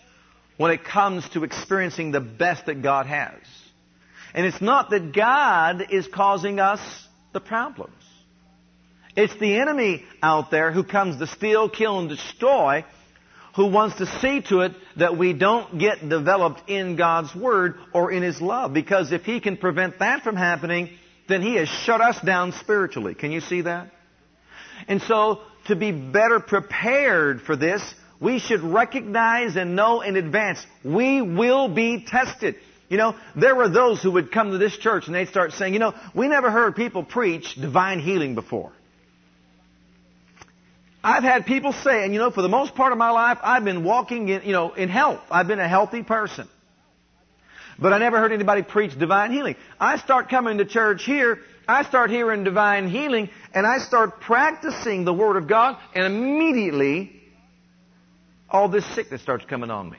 when 0.57 0.71
it 0.71 0.85
comes 0.85 1.29
to 1.31 1.43
experiencing 1.43 2.12
the 2.12 2.21
best 2.21 2.67
that 2.67 2.81
God 2.81 3.07
has. 3.07 3.41
And 4.35 4.47
it's 4.47 4.61
not 4.61 4.91
that 4.91 5.12
God 5.12 5.87
is 5.91 6.07
causing 6.07 6.61
us 6.61 6.81
the 7.33 7.41
problems. 7.41 7.95
It's 9.17 9.37
the 9.41 9.59
enemy 9.59 10.05
out 10.23 10.53
there 10.53 10.71
who 10.71 10.85
comes 10.85 11.19
to 11.19 11.27
steal, 11.27 11.69
kill, 11.69 11.99
and 11.99 12.09
destroy 12.09 12.85
who 13.59 13.66
wants 13.66 13.97
to 13.97 14.07
see 14.21 14.40
to 14.40 14.61
it 14.61 14.73
that 14.99 15.18
we 15.18 15.33
don't 15.33 15.81
get 15.81 16.09
developed 16.09 16.71
in 16.71 16.94
God's 16.94 17.35
Word 17.35 17.75
or 17.92 18.12
in 18.12 18.23
His 18.23 18.40
love. 18.40 18.73
Because 18.73 19.11
if 19.11 19.25
He 19.25 19.40
can 19.40 19.57
prevent 19.57 19.99
that 19.99 20.23
from 20.23 20.37
happening, 20.37 20.90
then 21.29 21.42
He 21.42 21.57
has 21.57 21.68
shut 21.68 22.01
us 22.01 22.21
down 22.21 22.53
spiritually. 22.53 23.16
Can 23.16 23.33
you 23.33 23.40
see 23.40 23.62
that? 23.62 23.90
And 24.87 25.03
so 25.03 25.40
to 25.66 25.75
be 25.75 25.90
better 25.90 26.38
prepared 26.38 27.42
for 27.42 27.57
this, 27.57 27.83
we 28.21 28.38
should 28.38 28.61
recognize 28.61 29.57
and 29.57 29.75
know 29.75 30.03
in 30.03 30.14
advance 30.14 30.64
we 30.85 31.21
will 31.21 31.68
be 31.68 32.05
tested. 32.07 32.55
You 32.88 32.97
know, 32.97 33.16
there 33.35 33.57
were 33.57 33.68
those 33.68 34.01
who 34.01 34.12
would 34.12 34.31
come 34.31 34.53
to 34.53 34.59
this 34.59 34.79
church 34.79 35.09
and 35.09 35.16
they'd 35.16 35.31
start 35.31 35.51
saying, 35.55 35.73
you 35.73 35.81
know, 35.81 35.94
we 36.14 36.29
never 36.29 36.53
heard 36.53 36.77
people 36.77 37.03
preach 37.03 37.57
divine 37.57 37.99
healing 37.99 38.37
before. 38.37 38.71
I've 41.03 41.23
had 41.23 41.47
people 41.47 41.73
say, 41.73 42.05
and 42.05 42.13
you 42.13 42.19
know, 42.19 42.31
for 42.31 42.43
the 42.43 42.49
most 42.49 42.75
part 42.75 42.93
of 42.93 42.99
my 42.99 43.11
life, 43.11 43.39
I've 43.43 43.65
been 43.65 43.85
walking 43.85 44.29
in, 44.29 44.43
you 44.43 44.53
know, 44.53 44.73
in 44.73 44.89
health. 44.89 45.21
I've 45.31 45.47
been 45.47 45.61
a 45.61 45.69
healthy 45.69 46.03
person. 46.03 46.49
But 47.79 47.93
I 47.93 47.99
never 47.99 48.19
heard 48.19 48.33
anybody 48.33 48.63
preach 48.63 48.99
divine 48.99 49.31
healing. 49.31 49.55
I 49.79 49.99
start 49.99 50.29
coming 50.29 50.59
to 50.59 50.65
church 50.65 51.05
here 51.05 51.39
I 51.69 51.85
start 51.85 52.09
hearing 52.09 52.45
divine 52.45 52.89
healing 52.89 53.29
and 53.53 53.67
I 53.67 53.79
start 53.79 54.21
practicing 54.21 55.05
the 55.05 55.13
Word 55.13 55.37
of 55.37 55.47
God 55.47 55.77
and 55.95 56.07
immediately 56.07 57.13
all 58.49 58.71
this 58.71 58.87
sickness 58.95 59.21
starts 59.21 59.45
coming 59.45 59.71
on 59.71 59.91
me. 59.91 59.99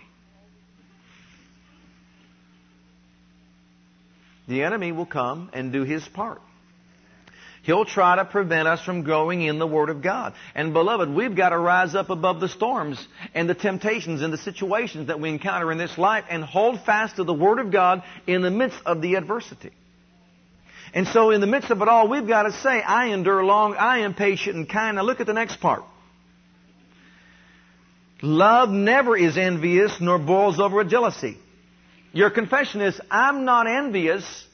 The 4.47 4.63
enemy 4.63 4.91
will 4.91 5.05
come 5.05 5.51
and 5.53 5.71
do 5.71 5.83
his 5.83 6.03
part. 6.07 6.41
He'll 7.69 7.85
try 7.85 8.15
to 8.15 8.25
prevent 8.25 8.67
us 8.67 8.83
from 8.83 9.03
growing 9.03 9.43
in 9.43 9.59
the 9.59 9.67
Word 9.67 9.91
of 9.91 10.01
God. 10.01 10.33
And 10.55 10.73
beloved, 10.73 11.07
we've 11.07 11.35
got 11.35 11.49
to 11.49 11.57
rise 11.59 11.93
up 11.93 12.09
above 12.09 12.39
the 12.39 12.49
storms 12.49 13.07
and 13.35 13.47
the 13.47 13.53
temptations 13.53 14.23
and 14.23 14.33
the 14.33 14.39
situations 14.39 15.05
that 15.05 15.19
we 15.19 15.29
encounter 15.29 15.71
in 15.71 15.77
this 15.77 15.95
life 15.95 16.23
and 16.31 16.43
hold 16.43 16.81
fast 16.83 17.17
to 17.17 17.23
the 17.23 17.31
Word 17.31 17.59
of 17.59 17.71
God 17.71 18.01
in 18.25 18.41
the 18.41 18.49
midst 18.49 18.79
of 18.87 19.03
the 19.03 19.13
adversity. 19.13 19.69
And 20.95 21.07
so 21.09 21.29
in 21.29 21.41
the 21.41 21.45
midst 21.45 21.69
of 21.69 21.79
it 21.83 21.87
all, 21.87 22.07
we've 22.07 22.27
got 22.27 22.41
to 22.41 22.53
say, 22.53 22.81
I 22.81 23.09
endure 23.09 23.45
long, 23.45 23.75
I 23.75 23.99
am 23.99 24.15
patient 24.15 24.55
and 24.55 24.67
kind. 24.67 24.95
Now 24.95 25.03
look 25.03 25.19
at 25.19 25.27
the 25.27 25.33
next 25.33 25.57
part. 25.57 25.83
Love 28.23 28.69
never 28.71 29.15
is 29.15 29.37
envious 29.37 29.95
nor 30.01 30.17
boils 30.17 30.59
over 30.59 30.77
with 30.77 30.89
jealousy. 30.89 31.37
Your 32.13 32.31
confession 32.31 32.81
is, 32.81 32.99
I'm 33.11 33.45
not 33.45 33.67
envious. 33.67 34.47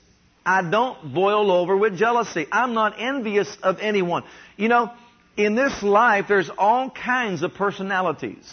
I 0.46 0.62
don't 0.62 1.14
boil 1.14 1.52
over 1.52 1.76
with 1.76 1.98
jealousy. 1.98 2.46
I'm 2.52 2.74
not 2.74 2.96
envious 3.00 3.58
of 3.64 3.80
anyone. 3.80 4.24
You 4.58 4.70
know, 4.70 4.92
in 5.36 5.56
this 5.56 5.82
life, 5.82 6.26
there's 6.28 6.50
all 6.58 6.90
kinds 6.90 7.42
of 7.42 7.54
personalities. 7.54 8.46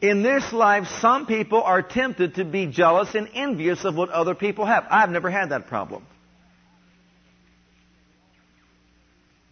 In 0.00 0.22
this 0.22 0.52
life, 0.52 0.86
some 1.00 1.26
people 1.26 1.62
are 1.62 1.82
tempted 1.82 2.36
to 2.36 2.44
be 2.44 2.66
jealous 2.66 3.14
and 3.14 3.28
envious 3.34 3.84
of 3.84 3.94
what 3.94 4.10
other 4.10 4.34
people 4.34 4.64
have. 4.64 4.86
I've 4.90 5.10
never 5.10 5.30
had 5.30 5.50
that 5.50 5.66
problem. 5.66 6.04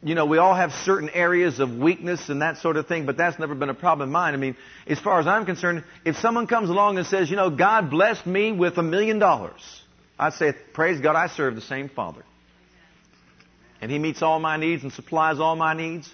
you 0.02 0.14
know, 0.14 0.24
we 0.24 0.38
all 0.38 0.54
have 0.54 0.72
certain 0.72 1.10
areas 1.10 1.60
of 1.60 1.76
weakness 1.76 2.28
and 2.30 2.40
that 2.40 2.56
sort 2.58 2.76
of 2.76 2.86
thing, 2.86 3.04
but 3.04 3.18
that's 3.18 3.38
never 3.38 3.54
been 3.54 3.68
a 3.68 3.74
problem 3.74 4.08
of 4.08 4.12
mine. 4.12 4.32
I 4.32 4.38
mean, 4.38 4.56
as 4.86 4.98
far 4.98 5.20
as 5.20 5.26
I'm 5.26 5.44
concerned, 5.44 5.84
if 6.06 6.16
someone 6.16 6.46
comes 6.46 6.70
along 6.70 6.96
and 6.96 7.06
says, 7.06 7.28
you 7.28 7.36
know, 7.36 7.50
God 7.50 7.90
blessed 7.90 8.26
me 8.26 8.50
with 8.52 8.78
a 8.78 8.82
million 8.82 9.18
dollars, 9.18 9.79
I'd 10.20 10.34
say, 10.34 10.52
praise 10.74 11.00
God, 11.00 11.16
I 11.16 11.28
serve 11.28 11.54
the 11.54 11.62
same 11.62 11.88
Father. 11.88 12.22
And 13.80 13.90
He 13.90 13.98
meets 13.98 14.20
all 14.20 14.38
my 14.38 14.58
needs 14.58 14.82
and 14.82 14.92
supplies 14.92 15.40
all 15.40 15.56
my 15.56 15.72
needs 15.72 16.12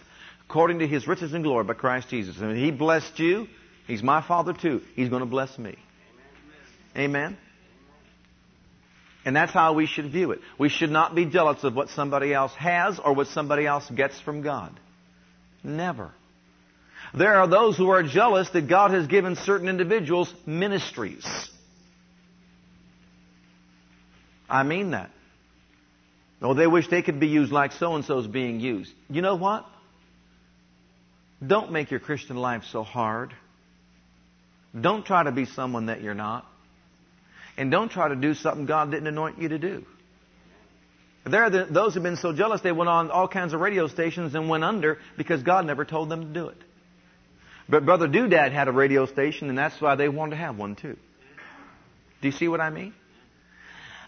according 0.49 0.79
to 0.79 0.87
His 0.87 1.09
riches 1.09 1.35
and 1.35 1.42
glory 1.42 1.64
by 1.64 1.75
Christ 1.75 2.09
Jesus. 2.09 2.38
And 2.38 2.57
He 2.57 2.71
blessed 2.71 3.19
you, 3.19 3.49
He's 3.88 4.05
my 4.05 4.23
Father 4.27 4.53
too. 4.53 4.81
He's 4.95 5.09
going 5.09 5.21
to 5.21 5.27
bless 5.27 5.59
me. 5.59 5.75
Amen. 6.97 7.37
And 9.25 9.35
that's 9.35 9.53
how 9.53 9.73
we 9.73 9.87
should 9.87 10.12
view 10.12 10.31
it. 10.31 10.38
We 10.57 10.69
should 10.69 10.90
not 10.90 11.16
be 11.16 11.27
jealous 11.27 11.64
of 11.64 11.75
what 11.75 11.88
somebody 11.88 12.33
else 12.33 12.55
has 12.55 13.01
or 13.01 13.12
what 13.12 13.27
somebody 13.27 13.66
else 13.66 13.90
gets 13.90 14.21
from 14.21 14.42
God. 14.42 14.79
Never. 15.64 16.12
There 17.12 17.35
are 17.35 17.49
those 17.49 17.77
who 17.77 17.90
are 17.90 18.05
jealous 18.05 18.49
that 18.51 18.69
God 18.69 18.92
has 18.92 19.09
given 19.09 19.35
certain 19.35 19.69
individuals 19.69 20.33
ministries. 20.47 21.27
I 24.49 24.63
mean 24.63 24.91
that. 24.93 25.11
Oh, 26.43 26.55
they 26.55 26.67
wish 26.67 26.89
they 26.89 27.03
could 27.03 27.19
be 27.19 27.29
used 27.29 27.51
like 27.51 27.73
so 27.73 27.95
and 27.95 28.05
so 28.05 28.19
is 28.19 28.27
being 28.27 28.61
used. 28.61 28.93
You 29.09 29.23
know 29.23 29.37
what? 29.37 29.67
Don't 31.45 31.73
make 31.73 31.91
your 31.91 32.01
Christian 32.01 32.37
life 32.37 32.65
so 32.71 32.83
hard. 32.83 33.33
Don't 34.79 35.05
try 35.05 35.23
to 35.23 35.33
be 35.33 35.47
someone 35.47 35.87
that 35.87 36.03
you're 36.03 36.15
not. 36.15 36.47
And 37.57 37.71
don't 37.71 37.91
try 37.91 38.09
to 38.09 38.17
do 38.17 38.35
something 38.35 38.67
God 38.67 38.91
didn't 38.91 39.07
anoint 39.07 39.41
you 39.41 39.49
to 39.49 39.59
do. 39.59 39.85
There 41.25 41.43
are 41.43 41.51
the, 41.51 41.65
those 41.65 41.95
who've 41.95 42.03
been 42.03 42.17
so 42.17 42.33
jealous 42.33 42.61
they 42.61 42.73
went 42.73 42.89
on 42.89 43.11
all 43.11 43.27
kinds 43.27 43.53
of 43.53 43.61
radio 43.61 43.89
stations 43.89 44.35
and 44.35 44.49
went 44.49 44.63
under 44.63 44.99
because 45.17 45.43
God 45.43 45.67
never 45.67 45.85
told 45.85 46.09
them 46.09 46.21
to 46.21 46.41
do 46.41 46.49
it. 46.49 46.59
But 47.69 47.85
Brother 47.85 48.07
Doodad 48.07 48.53
had 48.53 48.69
a 48.69 48.73
radio 48.73 49.07
station 49.07 49.49
and 49.49 49.59
that's 49.59 49.81
why 49.81 49.97
they 49.97 50.09
wanted 50.09 50.33
to 50.33 50.37
have 50.37 50.57
one 50.57 50.77
too. 50.77 50.97
Do 52.21 52.29
you 52.29 52.33
see 52.33 52.47
what 52.47 52.61
I 52.61 52.71
mean? 52.71 52.95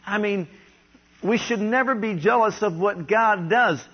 I 0.09 0.19
mean, 0.19 0.49
we 1.23 1.39
should 1.39 1.61
never 1.61 1.95
be 1.95 2.15
jealous 2.15 2.63
of 2.63 2.79
what 2.79 3.09
God 3.09 3.51
does 3.51 3.85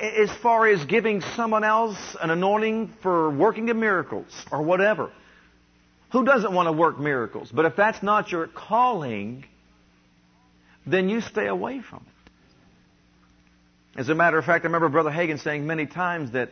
as 0.00 0.30
far 0.42 0.66
as 0.68 0.84
giving 0.84 1.20
someone 1.36 1.64
else 1.64 1.98
an 2.20 2.30
anointing 2.30 2.94
for 3.02 3.30
working 3.30 3.66
miracles 3.78 4.32
or 4.50 4.62
whatever. 4.62 5.10
Who 6.12 6.24
doesn't 6.24 6.52
want 6.52 6.68
to 6.68 6.72
work 6.72 7.00
miracles? 7.00 7.50
But 7.52 7.64
if 7.64 7.74
that's 7.74 8.02
not 8.02 8.30
your 8.30 8.46
calling, 8.46 9.44
then 10.86 11.08
you 11.08 11.20
stay 11.20 11.46
away 11.46 11.80
from 11.80 12.04
it. 12.06 14.00
As 14.00 14.08
a 14.08 14.14
matter 14.14 14.38
of 14.38 14.44
fact, 14.44 14.64
I 14.64 14.68
remember 14.68 14.88
Brother 14.88 15.10
Hagin 15.10 15.38
saying 15.40 15.66
many 15.66 15.86
times 15.86 16.32
that, 16.32 16.50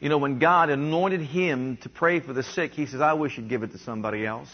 you 0.00 0.08
know, 0.08 0.18
when 0.18 0.38
God 0.38 0.70
anointed 0.70 1.20
him 1.20 1.78
to 1.78 1.88
pray 1.88 2.20
for 2.20 2.32
the 2.32 2.42
sick, 2.42 2.72
he 2.72 2.86
says, 2.86 3.00
I 3.00 3.14
wish 3.14 3.36
you'd 3.36 3.48
give 3.48 3.62
it 3.62 3.72
to 3.72 3.78
somebody 3.78 4.24
else. 4.24 4.48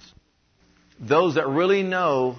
Those 0.98 1.35
that 1.35 1.46
really 1.48 1.83
know 1.83 2.37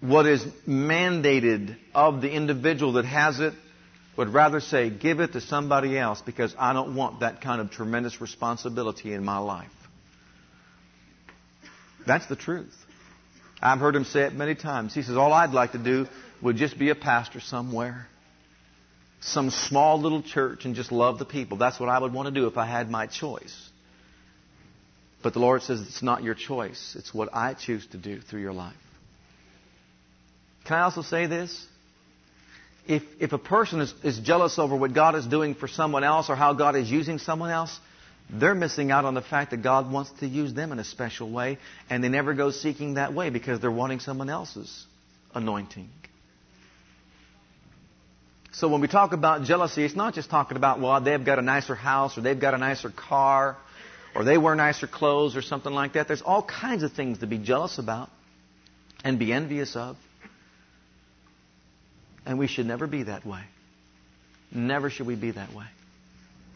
what 0.00 0.26
is 0.26 0.44
mandated 0.66 1.76
of 1.94 2.20
the 2.20 2.30
individual 2.30 2.92
that 2.94 3.04
has 3.04 3.40
it 3.40 3.54
would 4.16 4.28
rather 4.28 4.60
say, 4.60 4.90
give 4.90 5.20
it 5.20 5.32
to 5.32 5.40
somebody 5.40 5.98
else 5.98 6.20
because 6.20 6.54
I 6.58 6.72
don't 6.72 6.94
want 6.94 7.20
that 7.20 7.40
kind 7.40 7.60
of 7.60 7.70
tremendous 7.70 8.20
responsibility 8.20 9.12
in 9.12 9.24
my 9.24 9.38
life. 9.38 9.70
That's 12.06 12.26
the 12.26 12.36
truth. 12.36 12.74
I've 13.60 13.78
heard 13.80 13.94
him 13.94 14.04
say 14.04 14.22
it 14.22 14.34
many 14.34 14.54
times. 14.54 14.94
He 14.94 15.02
says, 15.02 15.16
All 15.16 15.32
I'd 15.32 15.50
like 15.50 15.72
to 15.72 15.78
do 15.78 16.06
would 16.42 16.56
just 16.56 16.78
be 16.78 16.90
a 16.90 16.94
pastor 16.94 17.40
somewhere, 17.40 18.06
some 19.20 19.50
small 19.50 20.00
little 20.00 20.22
church, 20.22 20.64
and 20.64 20.74
just 20.74 20.92
love 20.92 21.18
the 21.18 21.24
people. 21.24 21.58
That's 21.58 21.78
what 21.78 21.88
I 21.88 21.98
would 21.98 22.12
want 22.12 22.32
to 22.32 22.40
do 22.40 22.46
if 22.46 22.56
I 22.56 22.66
had 22.66 22.90
my 22.90 23.06
choice. 23.06 23.68
But 25.22 25.32
the 25.32 25.40
Lord 25.40 25.62
says 25.62 25.80
it's 25.80 26.02
not 26.02 26.22
your 26.22 26.34
choice, 26.34 26.96
it's 26.96 27.12
what 27.12 27.28
I 27.32 27.54
choose 27.54 27.86
to 27.88 27.98
do 27.98 28.20
through 28.20 28.40
your 28.40 28.52
life. 28.52 28.76
Can 30.68 30.76
I 30.76 30.82
also 30.82 31.00
say 31.00 31.26
this? 31.26 31.66
If, 32.86 33.02
if 33.18 33.32
a 33.32 33.38
person 33.38 33.80
is, 33.80 33.94
is 34.04 34.18
jealous 34.18 34.58
over 34.58 34.76
what 34.76 34.92
God 34.92 35.14
is 35.14 35.26
doing 35.26 35.54
for 35.54 35.66
someone 35.66 36.04
else 36.04 36.28
or 36.28 36.36
how 36.36 36.52
God 36.52 36.76
is 36.76 36.90
using 36.90 37.18
someone 37.18 37.50
else, 37.50 37.80
they're 38.28 38.54
missing 38.54 38.90
out 38.90 39.06
on 39.06 39.14
the 39.14 39.22
fact 39.22 39.52
that 39.52 39.62
God 39.62 39.90
wants 39.90 40.10
to 40.20 40.26
use 40.26 40.52
them 40.52 40.70
in 40.70 40.78
a 40.78 40.84
special 40.84 41.30
way, 41.30 41.56
and 41.88 42.04
they 42.04 42.10
never 42.10 42.34
go 42.34 42.50
seeking 42.50 42.94
that 42.94 43.14
way 43.14 43.30
because 43.30 43.60
they're 43.60 43.70
wanting 43.70 44.00
someone 44.00 44.28
else's 44.28 44.84
anointing. 45.34 45.88
So 48.52 48.68
when 48.68 48.82
we 48.82 48.88
talk 48.88 49.14
about 49.14 49.44
jealousy, 49.44 49.84
it's 49.84 49.96
not 49.96 50.12
just 50.12 50.28
talking 50.28 50.58
about, 50.58 50.80
well, 50.80 51.00
they've 51.00 51.24
got 51.24 51.38
a 51.38 51.42
nicer 51.42 51.74
house 51.74 52.18
or 52.18 52.20
they've 52.20 52.38
got 52.38 52.52
a 52.52 52.58
nicer 52.58 52.90
car 52.90 53.56
or 54.14 54.24
they 54.24 54.36
wear 54.36 54.54
nicer 54.54 54.86
clothes 54.86 55.34
or 55.34 55.40
something 55.40 55.72
like 55.72 55.94
that. 55.94 56.08
There's 56.08 56.22
all 56.22 56.42
kinds 56.42 56.82
of 56.82 56.92
things 56.92 57.20
to 57.20 57.26
be 57.26 57.38
jealous 57.38 57.78
about 57.78 58.10
and 59.02 59.18
be 59.18 59.32
envious 59.32 59.74
of. 59.74 59.96
And 62.28 62.38
we 62.38 62.46
should 62.46 62.66
never 62.66 62.86
be 62.86 63.04
that 63.04 63.26
way. 63.26 63.42
Never 64.52 64.90
should 64.90 65.06
we 65.06 65.16
be 65.16 65.32
that 65.32 65.52
way. 65.54 65.64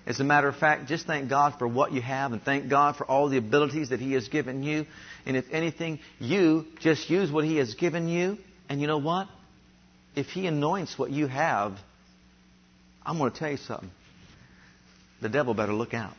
As 0.06 0.20
a 0.20 0.24
matter 0.24 0.48
of 0.48 0.56
fact, 0.56 0.87
just 0.87 1.06
thank 1.06 1.28
God 1.30 1.54
for 1.58 1.66
what 1.66 1.92
you 1.92 2.02
have 2.02 2.32
and 2.32 2.42
thank 2.42 2.68
God 2.68 2.96
for 2.96 3.04
all 3.04 3.28
the 3.28 3.38
abilities 3.38 3.88
that 3.88 3.98
He 3.98 4.12
has 4.12 4.28
given 4.28 4.62
you. 4.62 4.87
And 5.26 5.37
if 5.37 5.46
anything, 5.50 6.00
you 6.20 6.66
just 6.80 7.08
use 7.08 7.32
what 7.32 7.44
He 7.44 7.56
has 7.56 7.74
given 7.74 8.08
you. 8.08 8.37
And 8.68 8.80
you 8.80 8.87
know 8.87 8.98
what? 8.98 9.28
If 10.14 10.26
He 10.26 10.46
anoints 10.46 10.98
what 10.98 11.11
you 11.11 11.26
have, 11.26 11.78
I'm 13.04 13.18
going 13.18 13.32
to 13.32 13.38
tell 13.38 13.50
you 13.50 13.56
something. 13.56 13.90
The 15.20 15.28
devil 15.28 15.54
better 15.54 15.72
look 15.72 15.94
out. 15.94 16.14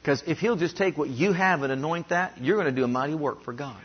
Because 0.00 0.22
if 0.26 0.38
he'll 0.38 0.56
just 0.56 0.76
take 0.76 0.96
what 0.96 1.10
you 1.10 1.32
have 1.32 1.62
and 1.62 1.72
anoint 1.72 2.10
that, 2.10 2.38
you're 2.40 2.56
going 2.56 2.72
to 2.72 2.80
do 2.80 2.84
a 2.84 2.88
mighty 2.88 3.14
work 3.14 3.42
for 3.42 3.52
God. 3.52 3.80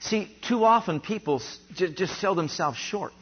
See, 0.00 0.34
too 0.46 0.64
often 0.64 1.00
people 1.00 1.42
just 1.74 2.20
sell 2.20 2.34
themselves 2.34 2.78
short. 2.78 3.12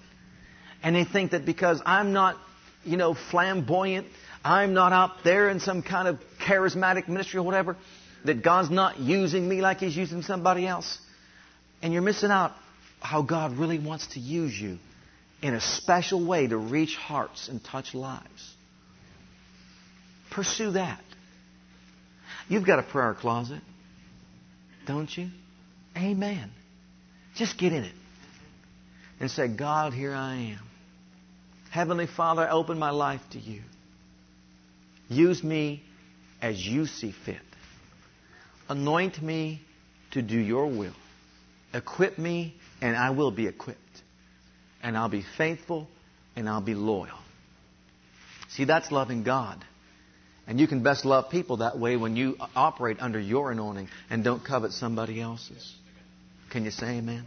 And 0.82 0.94
they 0.94 1.04
think 1.04 1.30
that 1.30 1.44
because 1.44 1.80
I'm 1.86 2.12
not, 2.12 2.36
you 2.84 2.96
know, 2.96 3.14
flamboyant, 3.14 4.06
I'm 4.44 4.74
not 4.74 4.92
out 4.92 5.24
there 5.24 5.48
in 5.48 5.58
some 5.60 5.82
kind 5.82 6.06
of 6.06 6.20
charismatic 6.46 7.08
ministry 7.08 7.38
or 7.40 7.42
whatever, 7.42 7.76
that 8.24 8.42
God's 8.42 8.70
not 8.70 8.98
using 8.98 9.48
me 9.48 9.60
like 9.60 9.78
He's 9.78 9.96
using 9.96 10.22
somebody 10.22 10.66
else. 10.66 10.98
And 11.82 11.92
you're 11.92 12.02
missing 12.02 12.30
out 12.30 12.52
how 13.00 13.22
God 13.22 13.56
really 13.56 13.78
wants 13.78 14.08
to 14.08 14.20
use 14.20 14.58
you 14.58 14.78
in 15.42 15.54
a 15.54 15.60
special 15.60 16.24
way 16.26 16.46
to 16.46 16.56
reach 16.56 16.96
hearts 16.96 17.48
and 17.48 17.62
touch 17.62 17.94
lives. 17.94 18.54
Pursue 20.30 20.72
that. 20.72 21.00
You've 22.48 22.66
got 22.66 22.78
a 22.78 22.82
prayer 22.82 23.14
closet, 23.14 23.60
don't 24.86 25.14
you? 25.16 25.28
Amen. 25.96 26.50
Just 27.36 27.58
get 27.58 27.72
in 27.72 27.84
it 27.84 27.94
and 29.20 29.30
say, 29.30 29.48
God, 29.48 29.92
here 29.92 30.14
I 30.14 30.34
am. 30.34 30.60
Heavenly 31.70 32.06
Father, 32.06 32.42
I 32.42 32.50
open 32.50 32.78
my 32.78 32.90
life 32.90 33.20
to 33.32 33.38
you. 33.38 33.60
Use 35.08 35.42
me 35.44 35.82
as 36.40 36.64
you 36.64 36.86
see 36.86 37.12
fit. 37.12 37.36
Anoint 38.68 39.20
me 39.22 39.60
to 40.12 40.22
do 40.22 40.38
your 40.38 40.66
will. 40.66 40.94
Equip 41.74 42.18
me, 42.18 42.54
and 42.80 42.96
I 42.96 43.10
will 43.10 43.30
be 43.30 43.46
equipped. 43.46 43.80
And 44.82 44.96
I'll 44.96 45.10
be 45.10 45.24
faithful, 45.36 45.88
and 46.34 46.48
I'll 46.48 46.62
be 46.62 46.74
loyal. 46.74 47.18
See, 48.48 48.64
that's 48.64 48.90
loving 48.90 49.22
God. 49.22 49.62
And 50.46 50.58
you 50.58 50.66
can 50.66 50.82
best 50.82 51.04
love 51.04 51.30
people 51.30 51.58
that 51.58 51.78
way 51.78 51.96
when 51.96 52.16
you 52.16 52.36
operate 52.54 52.98
under 53.00 53.20
your 53.20 53.50
anointing 53.50 53.88
and 54.08 54.24
don't 54.24 54.44
covet 54.44 54.72
somebody 54.72 55.20
else's. 55.20 55.74
Can 56.50 56.64
you 56.64 56.70
say 56.70 56.98
amen? 56.98 57.24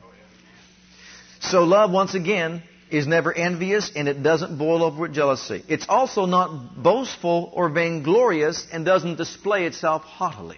So 1.41 1.63
love, 1.63 1.91
once 1.91 2.15
again, 2.15 2.63
is 2.89 3.07
never 3.07 3.33
envious 3.33 3.91
and 3.95 4.07
it 4.07 4.23
doesn't 4.23 4.57
boil 4.57 4.83
over 4.83 5.01
with 5.01 5.13
jealousy. 5.13 5.63
It's 5.67 5.85
also 5.87 6.25
not 6.25 6.81
boastful 6.81 7.51
or 7.53 7.69
vainglorious 7.69 8.65
and 8.71 8.85
doesn't 8.85 9.15
display 9.15 9.65
itself 9.65 10.03
haughtily. 10.03 10.57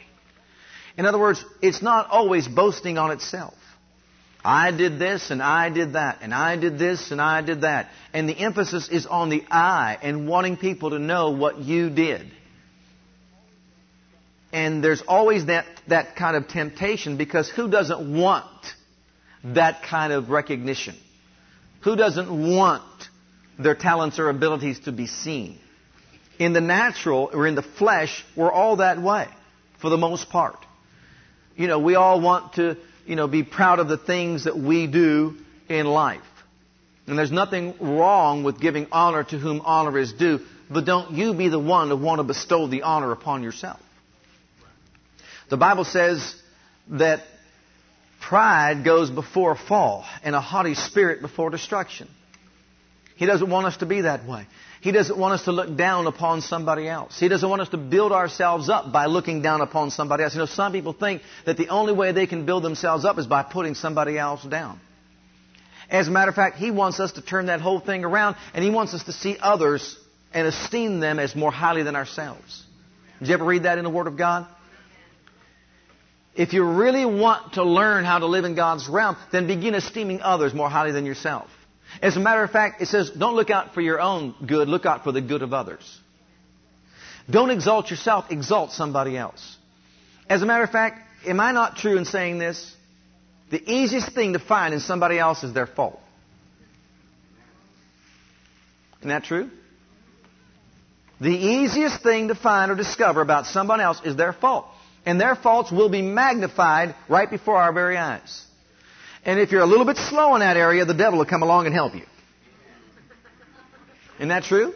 In 0.98 1.06
other 1.06 1.20
words, 1.20 1.44
it's 1.62 1.82
not 1.82 2.10
always 2.10 2.48
boasting 2.48 2.98
on 2.98 3.12
itself. 3.12 3.54
I 4.44 4.72
did 4.72 4.98
this 4.98 5.30
and 5.30 5.42
I 5.42 5.70
did 5.70 5.94
that 5.94 6.20
and 6.22 6.34
I 6.34 6.56
did 6.56 6.80
this 6.80 7.12
and 7.12 7.22
I 7.22 7.42
did 7.42 7.62
that. 7.62 7.90
And 8.14 8.28
the 8.28 8.38
emphasis 8.38 8.90
is 8.90 9.06
on 9.06 9.30
the 9.30 9.44
I 9.52 9.98
and 10.02 10.28
wanting 10.28 10.58
people 10.58 10.92
to 10.92 11.00
know 11.00 11.32
what 11.32 11.60
you 11.60 11.90
did. 11.90 12.32
And 14.54 14.84
there's 14.84 15.02
always 15.08 15.46
that, 15.46 15.66
that 15.88 16.16
kind 16.16 16.36
of 16.36 16.48
temptation 16.48 17.18
because 17.18 17.50
who 17.50 17.70
doesn't 17.70 18.20
want 18.20 18.46
that 19.44 19.84
kind 19.84 20.12
of 20.12 20.30
recognition? 20.30 20.96
Who 21.82 21.96
doesn't 21.96 22.30
want 22.30 22.84
their 23.58 23.76
talents 23.76 24.20
or 24.20 24.30
abilities 24.30 24.80
to 24.82 24.92
be 24.92 25.08
seen? 25.08 25.58
In 26.38 26.54
the 26.54 26.62
natural 26.62 27.30
or 27.32 27.48
in 27.48 27.56
the 27.56 27.62
flesh, 27.62 28.26
we're 28.36 28.52
all 28.52 28.78
that 28.78 29.02
way 29.02 29.28
for 29.80 29.90
the 29.90 29.98
most 29.98 30.30
part. 30.30 30.58
You 31.56 31.68
know, 31.68 31.80
we 31.80 31.96
all 31.96 32.20
want 32.20 32.54
to, 32.54 32.78
you 33.06 33.16
know, 33.16 33.28
be 33.28 33.44
proud 33.44 33.80
of 33.80 33.88
the 33.88 33.98
things 33.98 34.46
that 34.46 34.58
we 34.58 34.88
do 34.88 35.38
in 35.70 35.86
life. 35.86 36.22
And 37.08 37.18
there's 37.18 37.32
nothing 37.32 37.76
wrong 37.80 38.44
with 38.44 38.60
giving 38.60 38.88
honor 38.92 39.24
to 39.24 39.38
whom 39.38 39.62
honor 39.62 39.98
is 39.98 40.14
due, 40.14 40.40
but 40.70 40.86
don't 40.86 41.12
you 41.12 41.34
be 41.34 41.50
the 41.50 41.60
one 41.60 41.90
to 41.90 41.96
want 41.96 42.20
to 42.20 42.24
bestow 42.24 42.68
the 42.68 42.84
honor 42.84 43.12
upon 43.12 43.44
yourself. 43.44 43.80
The 45.52 45.58
Bible 45.58 45.84
says 45.84 46.34
that 46.92 47.22
Pride 48.22 48.86
goes 48.86 49.10
before 49.10 49.52
a 49.52 49.58
fall, 49.58 50.06
and 50.24 50.34
a 50.34 50.40
haughty 50.40 50.76
spirit 50.76 51.22
before 51.22 51.50
destruction. 51.50 52.08
He 53.18 53.26
doesn't 53.26 53.50
want 53.50 53.66
us 53.66 53.78
to 53.78 53.86
be 53.86 54.02
that 54.02 54.26
way. 54.26 54.48
He 54.80 54.94
doesn't 54.94 55.18
want 55.18 55.34
us 55.34 55.44
to 55.46 55.52
look 55.52 55.76
down 55.76 56.08
upon 56.08 56.42
somebody 56.42 56.88
else. 56.88 57.20
He 57.20 57.28
doesn't 57.28 57.48
want 57.48 57.62
us 57.62 57.70
to 57.70 57.78
build 57.78 58.14
ourselves 58.14 58.70
up 58.70 58.94
by 58.94 59.08
looking 59.08 59.42
down 59.42 59.60
upon 59.60 59.92
somebody 59.92 60.24
else. 60.24 60.34
You 60.34 60.40
know, 60.40 60.46
some 60.46 60.72
people 60.72 60.94
think 60.94 61.22
that 61.46 61.58
the 61.58 61.68
only 61.68 61.92
way 61.92 62.14
they 62.14 62.28
can 62.28 62.46
build 62.46 62.64
themselves 62.64 63.04
up 63.04 63.20
is 63.20 63.28
by 63.28 63.44
putting 63.44 63.76
somebody 63.76 64.18
else 64.18 64.44
down. 64.44 64.80
As 65.90 66.08
a 66.08 66.12
matter 66.12 66.30
of 66.30 66.36
fact, 66.36 66.58
He 66.58 66.72
wants 66.72 67.02
us 67.02 67.12
to 67.14 67.22
turn 67.22 67.48
that 67.48 67.60
whole 67.60 67.82
thing 67.82 68.06
around, 68.06 68.38
and 68.54 68.64
He 68.64 68.70
wants 68.70 68.94
us 68.94 69.04
to 69.04 69.12
see 69.12 69.38
others 69.42 69.98
and 70.34 70.48
esteem 70.48 71.02
them 71.02 71.20
as 71.20 71.36
more 71.36 71.52
highly 71.52 71.84
than 71.84 71.98
ourselves. 71.98 72.64
Did 73.20 73.28
you 73.28 73.34
ever 73.34 73.44
read 73.44 73.64
that 73.64 73.78
in 73.78 73.84
the 73.84 73.90
Word 73.90 74.08
of 74.08 74.18
God? 74.18 74.48
If 76.36 76.54
you 76.54 76.64
really 76.64 77.06
want 77.06 77.54
to 77.54 77.64
learn 77.64 78.06
how 78.06 78.20
to 78.20 78.26
live 78.26 78.46
in 78.46 78.56
God's 78.56 78.88
realm, 78.88 79.18
then 79.32 79.48
begin 79.48 79.76
esteeming 79.76 80.22
others 80.22 80.54
more 80.54 80.70
highly 80.70 80.92
than 80.92 81.06
yourself. 81.06 81.50
As 82.02 82.16
a 82.16 82.22
matter 82.22 82.44
of 82.44 82.52
fact, 82.52 82.82
it 82.82 82.88
says, 82.88 83.10
don't 83.10 83.36
look 83.36 83.50
out 83.50 83.74
for 83.74 83.82
your 83.82 84.00
own 84.00 84.34
good, 84.46 84.70
look 84.70 84.86
out 84.86 85.04
for 85.04 85.12
the 85.12 85.22
good 85.22 85.42
of 85.42 85.54
others. 85.54 86.00
Don't 87.30 87.50
exalt 87.50 87.90
yourself, 87.90 88.26
exalt 88.32 88.72
somebody 88.72 89.18
else. 89.18 89.58
As 90.30 90.42
a 90.42 90.46
matter 90.46 90.64
of 90.64 90.70
fact, 90.70 91.00
am 91.28 91.40
I 91.42 91.52
not 91.52 91.76
true 91.76 91.98
in 91.98 92.06
saying 92.06 92.38
this? 92.38 92.76
The 93.50 93.62
easiest 93.70 94.14
thing 94.14 94.34
to 94.34 94.40
find 94.40 94.74
in 94.74 94.80
somebody 94.80 95.20
else 95.20 95.44
is 95.44 95.54
their 95.54 95.68
fault. 95.68 96.00
Isn't 99.00 99.10
that 99.10 99.26
true? 99.26 99.50
The 101.20 101.30
easiest 101.30 102.02
thing 102.02 102.30
to 102.30 102.36
find 102.36 102.72
or 102.72 102.76
discover 102.76 103.20
about 103.22 103.46
someone 103.46 103.82
else 103.82 104.00
is 104.06 104.16
their 104.16 104.32
fault. 104.32 104.66
And 105.06 105.20
their 105.20 105.36
faults 105.36 105.72
will 105.72 105.90
be 105.90 106.02
magnified 106.02 106.96
right 107.10 107.30
before 107.30 107.58
our 107.58 107.74
very 107.74 107.98
eyes. 107.98 108.46
And 109.26 109.40
if 109.40 109.52
you're 109.52 109.62
a 109.62 109.68
little 109.68 109.86
bit 109.86 109.98
slow 109.98 110.36
in 110.36 110.42
that 110.42 110.58
area, 110.58 110.86
the 110.86 110.94
devil 110.94 111.20
will 111.20 111.26
come 111.26 111.44
along 111.44 111.66
and 111.66 111.74
help 111.74 111.96
you. 111.96 112.06
Isn't 114.18 114.30
that 114.30 114.44
true? 114.44 114.74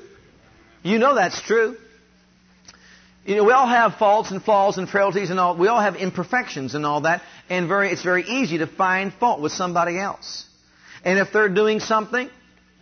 You 0.83 0.99
know 0.99 1.15
that's 1.15 1.41
true. 1.41 1.77
You 3.25 3.35
know, 3.35 3.43
we 3.43 3.53
all 3.53 3.67
have 3.67 3.95
faults 3.95 4.29
and 4.29 4.41
flaws 4.41 4.77
and 4.77 4.87
frailties 4.87 5.31
and 5.31 5.39
all. 5.39 5.57
We 5.57 5.67
all 5.67 5.81
have 5.81 5.95
imperfections 5.95 6.75
and 6.75 6.85
all 6.85 7.01
that. 7.01 7.23
And 7.49 7.67
very, 7.67 7.89
it's 7.89 8.03
very 8.03 8.23
easy 8.23 8.59
to 8.59 8.67
find 8.67 9.11
fault 9.13 9.41
with 9.41 9.51
somebody 9.51 9.99
else. 9.99 10.45
And 11.03 11.17
if 11.17 11.33
they're 11.33 11.49
doing 11.49 11.79
something, 11.79 12.29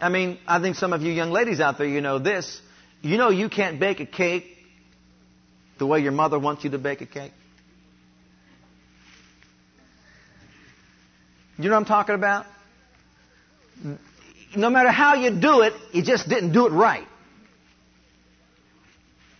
I 0.01 0.09
mean, 0.09 0.37
I 0.45 0.59
think 0.59 0.75
some 0.75 0.91
of 0.91 1.01
you 1.01 1.13
young 1.13 1.31
ladies 1.31 1.61
out 1.61 1.77
there, 1.77 1.87
you 1.87 2.01
know 2.01 2.19
this. 2.19 2.61
You 3.01 3.17
know 3.17 3.29
you 3.29 3.49
can't 3.49 3.79
bake 3.79 4.01
a 4.01 4.05
cake 4.05 4.52
the 5.77 5.85
way 5.85 5.99
your 5.99 6.11
mother 6.11 6.39
wants 6.39 6.63
you 6.63 6.69
to 6.71 6.77
bake 6.77 7.01
a 7.01 7.05
cake. 7.05 7.33
You 11.57 11.65
know 11.65 11.71
what 11.71 11.81
I'm 11.81 11.85
talking 11.85 12.15
about? 12.15 12.45
No 14.55 14.69
matter 14.69 14.89
how 14.89 15.15
you 15.15 15.29
do 15.31 15.61
it, 15.61 15.73
you 15.91 16.03
just 16.03 16.27
didn't 16.27 16.51
do 16.51 16.65
it 16.67 16.71
right. 16.71 17.07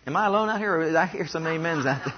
Am 0.05 0.15
I 0.15 0.27
alone 0.27 0.49
out 0.49 0.59
here? 0.59 0.75
Or 0.75 0.97
I 0.97 1.05
hear 1.05 1.27
some 1.27 1.47
amens 1.47 1.85
out 1.85 2.03
there. 2.05 2.13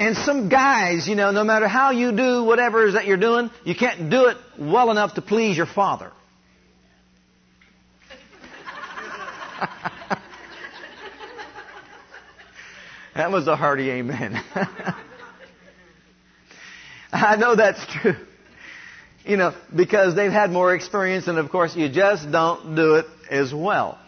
And 0.00 0.16
some 0.16 0.48
guys, 0.48 1.08
you 1.08 1.16
know, 1.16 1.32
no 1.32 1.42
matter 1.42 1.66
how 1.66 1.90
you 1.90 2.12
do 2.12 2.44
whatever 2.44 2.84
it 2.84 2.88
is 2.88 2.94
that 2.94 3.06
you're 3.06 3.16
doing, 3.16 3.50
you 3.64 3.74
can't 3.74 4.10
do 4.10 4.26
it 4.26 4.36
well 4.56 4.92
enough 4.92 5.14
to 5.14 5.22
please 5.22 5.56
your 5.56 5.66
father. 5.66 6.12
that 13.18 13.32
was 13.32 13.48
a 13.48 13.56
hearty 13.56 13.90
amen. 13.90 14.40
I 17.12 17.34
know 17.34 17.56
that's 17.56 17.84
true. 17.86 18.14
You 19.24 19.36
know, 19.36 19.54
because 19.74 20.14
they've 20.14 20.30
had 20.30 20.52
more 20.52 20.72
experience 20.72 21.26
and 21.26 21.36
of 21.36 21.50
course 21.50 21.74
you 21.74 21.88
just 21.88 22.30
don't 22.30 22.76
do 22.76 22.94
it 22.94 23.06
as 23.28 23.52
well. 23.52 23.98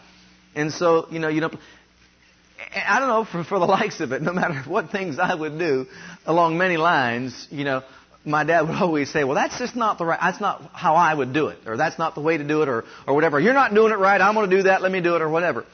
And 0.55 0.71
so, 0.71 1.07
you 1.11 1.19
know, 1.19 1.27
you 1.27 1.41
don't, 1.41 1.55
I 2.73 2.99
don't 2.99 3.09
know, 3.09 3.25
for, 3.25 3.43
for 3.43 3.59
the 3.59 3.65
likes 3.65 3.99
of 3.99 4.13
it, 4.13 4.21
no 4.21 4.31
matter 4.31 4.63
what 4.65 4.91
things 4.91 5.19
I 5.19 5.35
would 5.35 5.59
do 5.59 5.87
along 6.25 6.57
many 6.57 6.77
lines, 6.77 7.49
you 7.51 7.65
know, 7.65 7.83
my 8.23 8.45
dad 8.45 8.61
would 8.61 8.75
always 8.81 9.11
say, 9.11 9.25
well, 9.25 9.35
that's 9.35 9.59
just 9.59 9.75
not 9.75 9.97
the 9.97 10.05
right, 10.05 10.19
that's 10.21 10.39
not 10.39 10.71
how 10.71 10.95
I 10.95 11.13
would 11.13 11.33
do 11.33 11.47
it, 11.47 11.59
or 11.65 11.75
that's 11.75 11.99
not 11.99 12.15
the 12.15 12.21
way 12.21 12.37
to 12.37 12.45
do 12.45 12.61
it, 12.61 12.69
or, 12.69 12.85
or 13.05 13.13
whatever. 13.13 13.41
You're 13.41 13.53
not 13.53 13.73
doing 13.73 13.91
it 13.91 13.97
right, 13.97 14.21
I'm 14.21 14.35
going 14.35 14.49
to 14.49 14.55
do 14.55 14.63
that, 14.63 14.81
let 14.81 14.89
me 14.89 15.01
do 15.01 15.17
it, 15.17 15.21
or 15.21 15.27
whatever. 15.27 15.65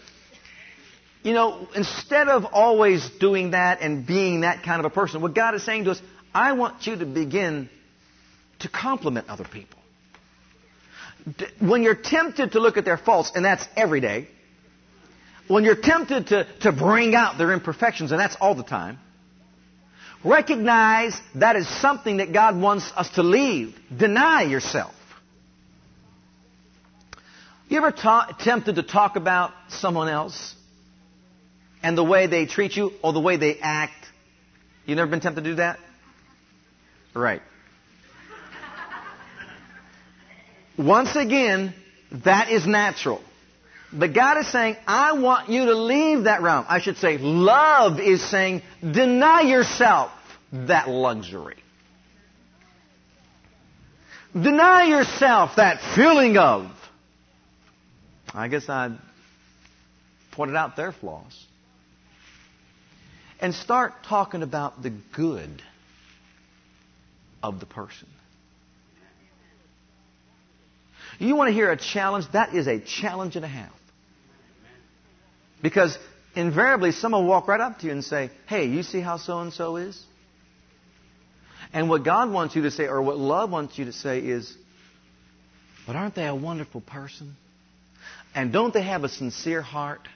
You 1.27 1.33
know, 1.33 1.67
instead 1.75 2.29
of 2.29 2.45
always 2.53 3.09
doing 3.19 3.51
that 3.51 3.81
and 3.81 4.07
being 4.07 4.41
that 4.41 4.63
kind 4.63 4.79
of 4.79 4.85
a 4.85 4.89
person, 4.89 5.19
what 5.21 5.35
God 5.35 5.55
is 5.55 5.63
saying 5.63 5.83
to 5.83 5.91
us, 5.91 6.01
I 6.33 6.53
want 6.53 6.87
you 6.87 6.95
to 6.95 7.05
begin 7.05 7.69
to 8.59 8.69
compliment 8.69 9.27
other 9.27 9.43
people. 9.43 9.77
When 11.59 11.83
you're 11.83 11.95
tempted 11.95 12.53
to 12.53 12.61
look 12.61 12.77
at 12.77 12.85
their 12.85 12.95
faults, 12.95 13.33
and 13.35 13.43
that's 13.43 13.67
every 13.75 13.99
day, 13.99 14.29
when 15.49 15.65
you're 15.65 15.75
tempted 15.75 16.27
to, 16.27 16.47
to 16.61 16.71
bring 16.71 17.13
out 17.13 17.37
their 17.37 17.51
imperfections, 17.51 18.11
and 18.11 18.19
that's 18.21 18.37
all 18.39 18.55
the 18.55 18.63
time, 18.63 18.97
Recognize 20.23 21.19
that 21.35 21.55
is 21.55 21.67
something 21.79 22.17
that 22.17 22.33
God 22.33 22.59
wants 22.59 22.91
us 22.95 23.09
to 23.11 23.23
leave. 23.23 23.75
Deny 23.95 24.43
yourself. 24.43 24.95
You 27.69 27.77
ever 27.77 27.91
ta- 27.91 28.35
tempted 28.39 28.75
to 28.75 28.83
talk 28.83 29.15
about 29.15 29.51
someone 29.69 30.09
else 30.09 30.55
and 31.87 31.97
the 31.97 32.03
way 32.03 32.27
they 32.27 32.45
treat 32.45 32.75
you 32.75 32.91
or 33.01 33.13
the 33.13 33.21
way 33.21 33.37
they 33.37 33.59
act? 33.59 34.07
You 34.85 34.95
never 34.95 35.09
been 35.09 35.21
tempted 35.21 35.45
to 35.45 35.49
do 35.51 35.55
that? 35.55 35.79
Right. 37.13 37.41
Once 40.77 41.15
again, 41.15 41.73
that 42.25 42.51
is 42.51 42.67
natural. 42.67 43.21
But 43.93 44.13
God 44.13 44.37
is 44.37 44.51
saying, 44.51 44.75
I 44.85 45.13
want 45.13 45.47
you 45.47 45.63
to 45.67 45.75
leave 45.75 46.25
that 46.25 46.41
realm. 46.41 46.65
I 46.67 46.81
should 46.81 46.97
say, 46.97 47.17
love 47.17 48.01
is 48.01 48.21
saying, 48.21 48.63
deny 48.81 49.43
yourself 49.43 50.11
that 50.51 50.89
luxury. 50.89 51.55
Deny 54.33 54.87
yourself 54.87 55.51
that 55.55 55.79
feeling 55.95 56.37
of. 56.37 56.69
I 58.33 58.49
guess 58.49 58.67
I 58.67 58.97
pointed 60.33 60.57
out 60.57 60.75
their 60.75 60.91
flaws. 60.91 61.46
And 63.39 63.53
start 63.53 63.93
talking 64.07 64.41
about 64.41 64.81
the 64.81 64.91
good 65.15 65.61
of 67.43 67.59
the 67.59 67.65
person. 67.65 68.07
You 71.19 71.35
want 71.35 71.49
to 71.49 71.53
hear 71.53 71.71
a 71.71 71.77
challenge? 71.77 72.25
That 72.33 72.53
is 72.53 72.67
a 72.67 72.79
challenge 72.79 73.35
and 73.35 73.45
a 73.45 73.47
half. 73.47 73.71
Because 75.61 75.97
invariably 76.35 76.91
someone 76.91 77.23
will 77.23 77.29
walk 77.29 77.47
right 77.47 77.59
up 77.59 77.79
to 77.79 77.87
you 77.87 77.91
and 77.91 78.03
say, 78.03 78.29
Hey, 78.47 78.65
you 78.65 78.83
see 78.83 79.01
how 79.01 79.17
so 79.17 79.39
and 79.39 79.51
so 79.51 79.77
is? 79.77 80.01
And 81.73 81.89
what 81.89 82.03
God 82.03 82.31
wants 82.31 82.55
you 82.55 82.61
to 82.63 82.71
say, 82.71 82.87
or 82.87 83.01
what 83.01 83.17
love 83.17 83.51
wants 83.51 83.77
you 83.77 83.85
to 83.85 83.93
say, 83.93 84.19
is, 84.19 84.55
But 85.85 85.95
aren't 85.95 86.15
they 86.15 86.25
a 86.25 86.35
wonderful 86.35 86.81
person? 86.81 87.35
And 88.35 88.53
don't 88.53 88.73
they 88.73 88.83
have 88.83 89.03
a 89.03 89.09
sincere 89.09 89.61
heart? 89.61 90.07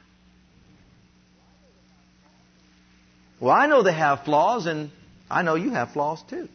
Well, 3.41 3.53
I 3.53 3.65
know 3.65 3.81
they 3.81 3.93
have 3.93 4.23
flaws, 4.23 4.67
and 4.67 4.91
I 5.29 5.41
know 5.41 5.55
you 5.55 5.71
have 5.71 5.91
flaws 5.91 6.21
too. 6.29 6.47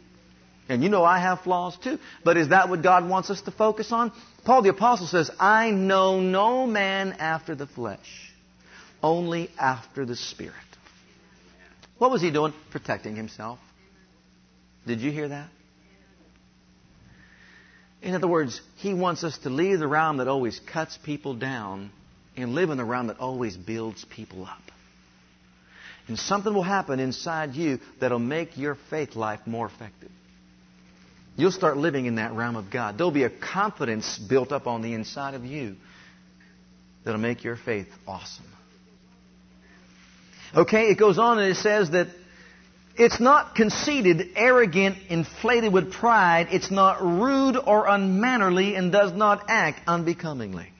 And 0.68 0.82
you 0.82 0.88
know 0.88 1.04
I 1.04 1.18
have 1.18 1.40
flaws 1.40 1.76
too. 1.76 1.98
But 2.24 2.36
is 2.36 2.48
that 2.48 2.68
what 2.68 2.82
God 2.82 3.08
wants 3.08 3.28
us 3.28 3.40
to 3.42 3.50
focus 3.50 3.92
on? 3.92 4.12
Paul 4.44 4.62
the 4.62 4.70
Apostle 4.70 5.08
says, 5.08 5.30
I 5.38 5.72
know 5.72 6.20
no 6.20 6.66
man 6.66 7.16
after 7.18 7.54
the 7.54 7.66
flesh, 7.66 8.32
only 9.02 9.50
after 9.58 10.06
the 10.06 10.16
Spirit. 10.16 10.54
What 11.98 12.10
was 12.10 12.22
he 12.22 12.30
doing? 12.30 12.52
Protecting 12.70 13.16
himself. 13.16 13.58
Did 14.86 15.00
you 15.00 15.10
hear 15.10 15.28
that? 15.28 15.48
In 18.02 18.14
other 18.14 18.28
words, 18.28 18.60
he 18.76 18.94
wants 18.94 19.24
us 19.24 19.38
to 19.38 19.50
leave 19.50 19.80
the 19.80 19.88
realm 19.88 20.18
that 20.18 20.28
always 20.28 20.60
cuts 20.72 20.96
people 21.04 21.34
down 21.34 21.90
and 22.36 22.54
live 22.54 22.70
in 22.70 22.76
the 22.76 22.84
realm 22.84 23.08
that 23.08 23.18
always 23.18 23.56
builds 23.56 24.04
people 24.04 24.44
up. 24.44 24.62
And 26.08 26.18
something 26.18 26.54
will 26.54 26.62
happen 26.62 27.00
inside 27.00 27.54
you 27.54 27.80
that'll 28.00 28.18
make 28.18 28.56
your 28.56 28.76
faith 28.90 29.16
life 29.16 29.40
more 29.46 29.66
effective. 29.66 30.10
You'll 31.36 31.52
start 31.52 31.76
living 31.76 32.06
in 32.06 32.14
that 32.14 32.32
realm 32.32 32.56
of 32.56 32.70
God. 32.70 32.96
There'll 32.96 33.10
be 33.10 33.24
a 33.24 33.30
confidence 33.30 34.18
built 34.18 34.52
up 34.52 34.66
on 34.66 34.82
the 34.82 34.94
inside 34.94 35.34
of 35.34 35.44
you 35.44 35.76
that'll 37.04 37.20
make 37.20 37.44
your 37.44 37.56
faith 37.56 37.88
awesome. 38.06 38.46
Okay, 40.54 40.88
it 40.88 40.98
goes 40.98 41.18
on 41.18 41.38
and 41.38 41.50
it 41.50 41.56
says 41.56 41.90
that 41.90 42.08
it's 42.96 43.20
not 43.20 43.54
conceited, 43.54 44.30
arrogant, 44.36 44.96
inflated 45.10 45.72
with 45.72 45.92
pride. 45.92 46.48
It's 46.50 46.70
not 46.70 47.02
rude 47.02 47.56
or 47.56 47.86
unmannerly 47.86 48.74
and 48.74 48.90
does 48.90 49.12
not 49.12 49.44
act 49.48 49.80
unbecomingly. 49.86 50.70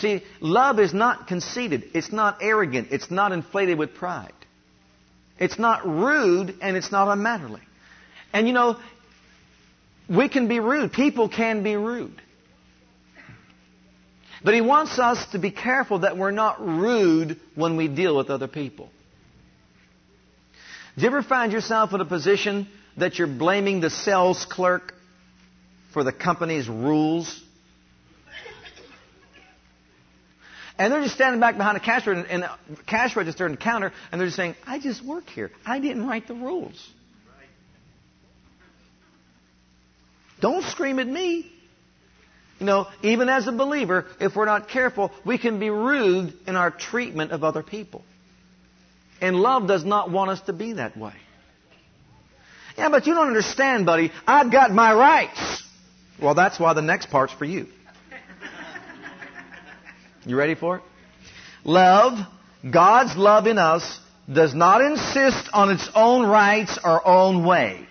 See, 0.00 0.22
love 0.40 0.80
is 0.80 0.94
not 0.94 1.26
conceited. 1.26 1.90
It's 1.94 2.12
not 2.12 2.38
arrogant. 2.40 2.88
It's 2.90 3.10
not 3.10 3.32
inflated 3.32 3.78
with 3.78 3.94
pride. 3.94 4.32
It's 5.38 5.58
not 5.58 5.86
rude 5.86 6.56
and 6.62 6.76
it's 6.76 6.90
not 6.90 7.08
unmannerly. 7.08 7.60
And 8.32 8.46
you 8.46 8.54
know, 8.54 8.78
we 10.08 10.28
can 10.28 10.48
be 10.48 10.60
rude. 10.60 10.92
People 10.92 11.28
can 11.28 11.62
be 11.62 11.76
rude. 11.76 12.20
But 14.44 14.54
he 14.54 14.60
wants 14.60 14.98
us 14.98 15.24
to 15.32 15.38
be 15.38 15.50
careful 15.50 16.00
that 16.00 16.16
we're 16.16 16.32
not 16.32 16.60
rude 16.60 17.38
when 17.54 17.76
we 17.76 17.86
deal 17.86 18.16
with 18.16 18.30
other 18.30 18.48
people. 18.48 18.88
Do 20.96 21.02
you 21.02 21.08
ever 21.08 21.22
find 21.22 21.52
yourself 21.52 21.92
in 21.92 22.00
a 22.00 22.04
position 22.04 22.66
that 22.96 23.18
you're 23.18 23.28
blaming 23.28 23.80
the 23.80 23.90
sales 23.90 24.44
clerk 24.44 24.94
for 25.92 26.02
the 26.02 26.12
company's 26.12 26.68
rules? 26.68 27.41
And 30.82 30.92
they're 30.92 31.02
just 31.02 31.14
standing 31.14 31.38
back 31.38 31.56
behind 31.56 31.76
a 31.76 31.80
cash 31.80 32.08
register 32.08 32.28
and, 32.28 32.44
cash 32.88 33.14
register 33.14 33.46
and 33.46 33.58
counter, 33.58 33.92
and 34.10 34.20
they're 34.20 34.26
just 34.26 34.36
saying, 34.36 34.56
"I 34.66 34.80
just 34.80 35.00
work 35.00 35.28
here. 35.28 35.52
I 35.64 35.78
didn't 35.78 36.08
write 36.08 36.26
the 36.26 36.34
rules." 36.34 36.74
Don't 40.40 40.64
scream 40.64 40.98
at 40.98 41.06
me. 41.06 41.52
You 42.58 42.66
know, 42.66 42.88
even 43.04 43.28
as 43.28 43.46
a 43.46 43.52
believer, 43.52 44.06
if 44.18 44.34
we're 44.34 44.44
not 44.44 44.68
careful, 44.68 45.12
we 45.24 45.38
can 45.38 45.60
be 45.60 45.70
rude 45.70 46.34
in 46.48 46.56
our 46.56 46.72
treatment 46.72 47.30
of 47.30 47.44
other 47.44 47.62
people. 47.62 48.04
And 49.20 49.36
love 49.36 49.68
does 49.68 49.84
not 49.84 50.10
want 50.10 50.32
us 50.32 50.40
to 50.42 50.52
be 50.52 50.72
that 50.72 50.96
way. 50.96 51.14
Yeah, 52.76 52.88
but 52.88 53.06
you 53.06 53.14
don't 53.14 53.28
understand, 53.28 53.86
buddy. 53.86 54.10
I've 54.26 54.50
got 54.50 54.72
my 54.72 54.92
rights. 54.92 55.62
Well, 56.20 56.34
that's 56.34 56.58
why 56.58 56.72
the 56.74 56.82
next 56.82 57.08
part's 57.08 57.32
for 57.32 57.44
you. 57.44 57.68
You 60.24 60.36
ready 60.36 60.54
for 60.54 60.76
it? 60.76 60.82
Love, 61.64 62.18
God's 62.68 63.16
love 63.16 63.46
in 63.46 63.58
us, 63.58 64.00
does 64.32 64.54
not 64.54 64.80
insist 64.80 65.48
on 65.52 65.70
its 65.70 65.88
own 65.94 66.26
rights 66.26 66.78
or 66.82 67.06
own 67.06 67.44
way. 67.44 67.86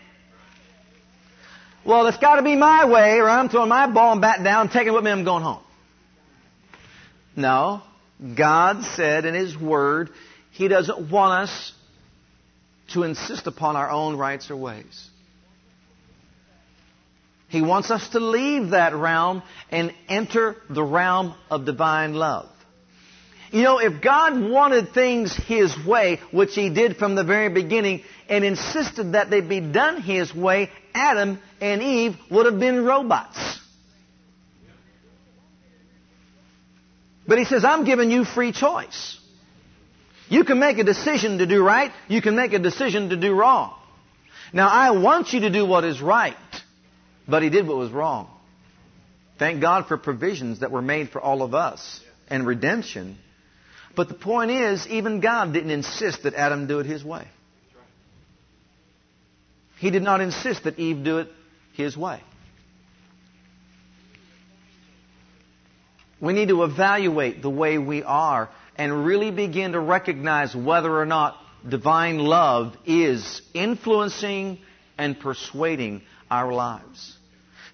Well, 1.85 2.07
it's 2.07 2.17
got 2.17 2.35
to 2.35 2.43
be 2.43 2.55
my 2.55 2.85
way, 2.85 3.17
or 3.19 3.27
I'm 3.27 3.49
throwing 3.49 3.69
my 3.69 3.87
ball 3.91 4.13
and 4.13 4.21
bat 4.21 4.43
down, 4.43 4.69
taking 4.69 4.89
it 4.89 4.93
with 4.93 5.03
me, 5.03 5.11
I'm 5.11 5.23
going 5.23 5.43
home. 5.43 5.63
No. 7.35 7.81
God 8.37 8.83
said 8.83 9.25
in 9.25 9.33
His 9.33 9.57
Word, 9.57 10.09
He 10.51 10.67
doesn't 10.67 11.09
want 11.09 11.43
us 11.43 11.73
to 12.93 13.03
insist 13.03 13.47
upon 13.47 13.75
our 13.75 13.89
own 13.89 14.15
rights 14.15 14.51
or 14.51 14.57
ways. 14.57 15.09
He 17.51 17.61
wants 17.61 17.91
us 17.91 18.07
to 18.09 18.21
leave 18.21 18.69
that 18.69 18.95
realm 18.95 19.43
and 19.69 19.93
enter 20.07 20.55
the 20.69 20.83
realm 20.83 21.35
of 21.49 21.65
divine 21.65 22.13
love. 22.13 22.47
You 23.51 23.63
know, 23.63 23.79
if 23.79 24.01
God 24.01 24.41
wanted 24.49 24.93
things 24.93 25.35
His 25.35 25.75
way, 25.85 26.21
which 26.31 26.55
He 26.55 26.69
did 26.69 26.95
from 26.95 27.15
the 27.15 27.25
very 27.25 27.49
beginning, 27.49 28.03
and 28.29 28.45
insisted 28.45 29.11
that 29.11 29.29
they 29.29 29.41
be 29.41 29.59
done 29.59 30.01
His 30.01 30.33
way, 30.33 30.69
Adam 30.93 31.41
and 31.59 31.81
Eve 31.81 32.15
would 32.29 32.45
have 32.45 32.57
been 32.57 32.85
robots. 32.85 33.59
But 37.27 37.37
He 37.37 37.43
says, 37.43 37.65
I'm 37.65 37.83
giving 37.83 38.11
you 38.11 38.23
free 38.23 38.53
choice. 38.53 39.19
You 40.29 40.45
can 40.45 40.57
make 40.57 40.77
a 40.77 40.85
decision 40.85 41.39
to 41.39 41.45
do 41.45 41.61
right, 41.61 41.91
you 42.07 42.21
can 42.21 42.37
make 42.37 42.53
a 42.53 42.59
decision 42.59 43.09
to 43.09 43.17
do 43.17 43.33
wrong. 43.33 43.73
Now, 44.53 44.69
I 44.69 44.91
want 44.91 45.33
you 45.33 45.41
to 45.41 45.49
do 45.49 45.65
what 45.65 45.83
is 45.83 46.01
right, 46.01 46.37
but 47.31 47.41
He 47.41 47.49
did 47.49 47.67
what 47.67 47.77
was 47.77 47.91
wrong. 47.91 48.29
Thank 49.39 49.59
God 49.59 49.87
for 49.87 49.97
provisions 49.97 50.59
that 50.59 50.69
were 50.69 50.83
made 50.83 51.09
for 51.09 51.19
all 51.19 51.41
of 51.41 51.55
us 51.55 51.99
and 52.29 52.45
redemption. 52.45 53.17
But 53.95 54.07
the 54.07 54.13
point 54.13 54.51
is, 54.51 54.85
even 54.87 55.19
God 55.19 55.53
didn't 55.53 55.71
insist 55.71 56.23
that 56.23 56.35
Adam 56.35 56.67
do 56.67 56.79
it 56.79 56.85
his 56.85 57.03
way. 57.03 57.27
He 59.79 59.89
did 59.89 60.03
not 60.03 60.21
insist 60.21 60.65
that 60.65 60.77
Eve 60.77 61.03
do 61.03 61.17
it 61.17 61.29
his 61.73 61.97
way. 61.97 62.21
We 66.21 66.33
need 66.33 66.49
to 66.49 66.63
evaluate 66.63 67.41
the 67.41 67.49
way 67.49 67.79
we 67.79 68.03
are 68.03 68.49
and 68.75 69.05
really 69.05 69.31
begin 69.31 69.71
to 69.71 69.79
recognize 69.79 70.55
whether 70.55 70.95
or 70.95 71.07
not 71.07 71.35
divine 71.67 72.19
love 72.19 72.77
is 72.85 73.41
influencing 73.55 74.59
and 74.99 75.19
persuading 75.19 76.03
our 76.29 76.53
lives. 76.53 77.17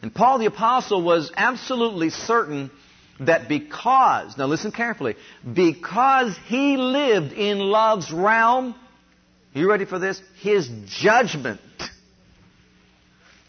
And 0.02 0.14
Paul 0.14 0.40
the 0.40 0.46
Apostle 0.46 1.02
was 1.02 1.32
absolutely 1.36 2.10
certain 2.10 2.72
that 3.20 3.48
because, 3.48 4.38
now 4.38 4.46
listen 4.46 4.72
carefully, 4.72 5.16
because 5.52 6.38
he 6.46 6.78
lived 6.78 7.34
in 7.34 7.60
love's 7.60 8.12
realm, 8.12 8.76
you 9.54 9.68
ready 9.68 9.86
for 9.86 9.98
this? 9.98 10.22
His 10.42 10.70
judgment, 10.86 11.60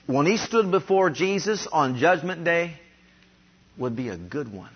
when 0.07 0.25
he 0.25 0.39
stood 0.39 0.71
before 0.71 1.11
Jesus 1.11 1.67
on 1.71 1.99
Judgment 1.99 2.45
Day, 2.45 2.75
would 3.77 3.95
be 3.95 4.09
a 4.09 4.17
good 4.17 4.51
one. 4.51 4.71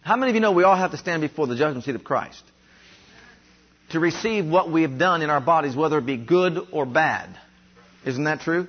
How 0.00 0.16
many 0.16 0.30
of 0.30 0.34
you 0.34 0.40
know 0.40 0.52
we 0.52 0.62
all 0.62 0.76
have 0.76 0.92
to 0.92 0.96
stand 0.96 1.20
before 1.20 1.46
the 1.46 1.56
judgment 1.56 1.84
seat 1.84 1.94
of 1.94 2.04
Christ? 2.04 2.42
To 3.90 4.00
receive 4.00 4.46
what 4.46 4.70
we 4.70 4.82
have 4.82 4.98
done 4.98 5.20
in 5.20 5.30
our 5.30 5.40
bodies, 5.40 5.76
whether 5.76 5.98
it 5.98 6.06
be 6.06 6.16
good 6.16 6.58
or 6.72 6.86
bad. 6.86 7.28
Isn't 8.04 8.24
that 8.24 8.40
true? 8.40 8.68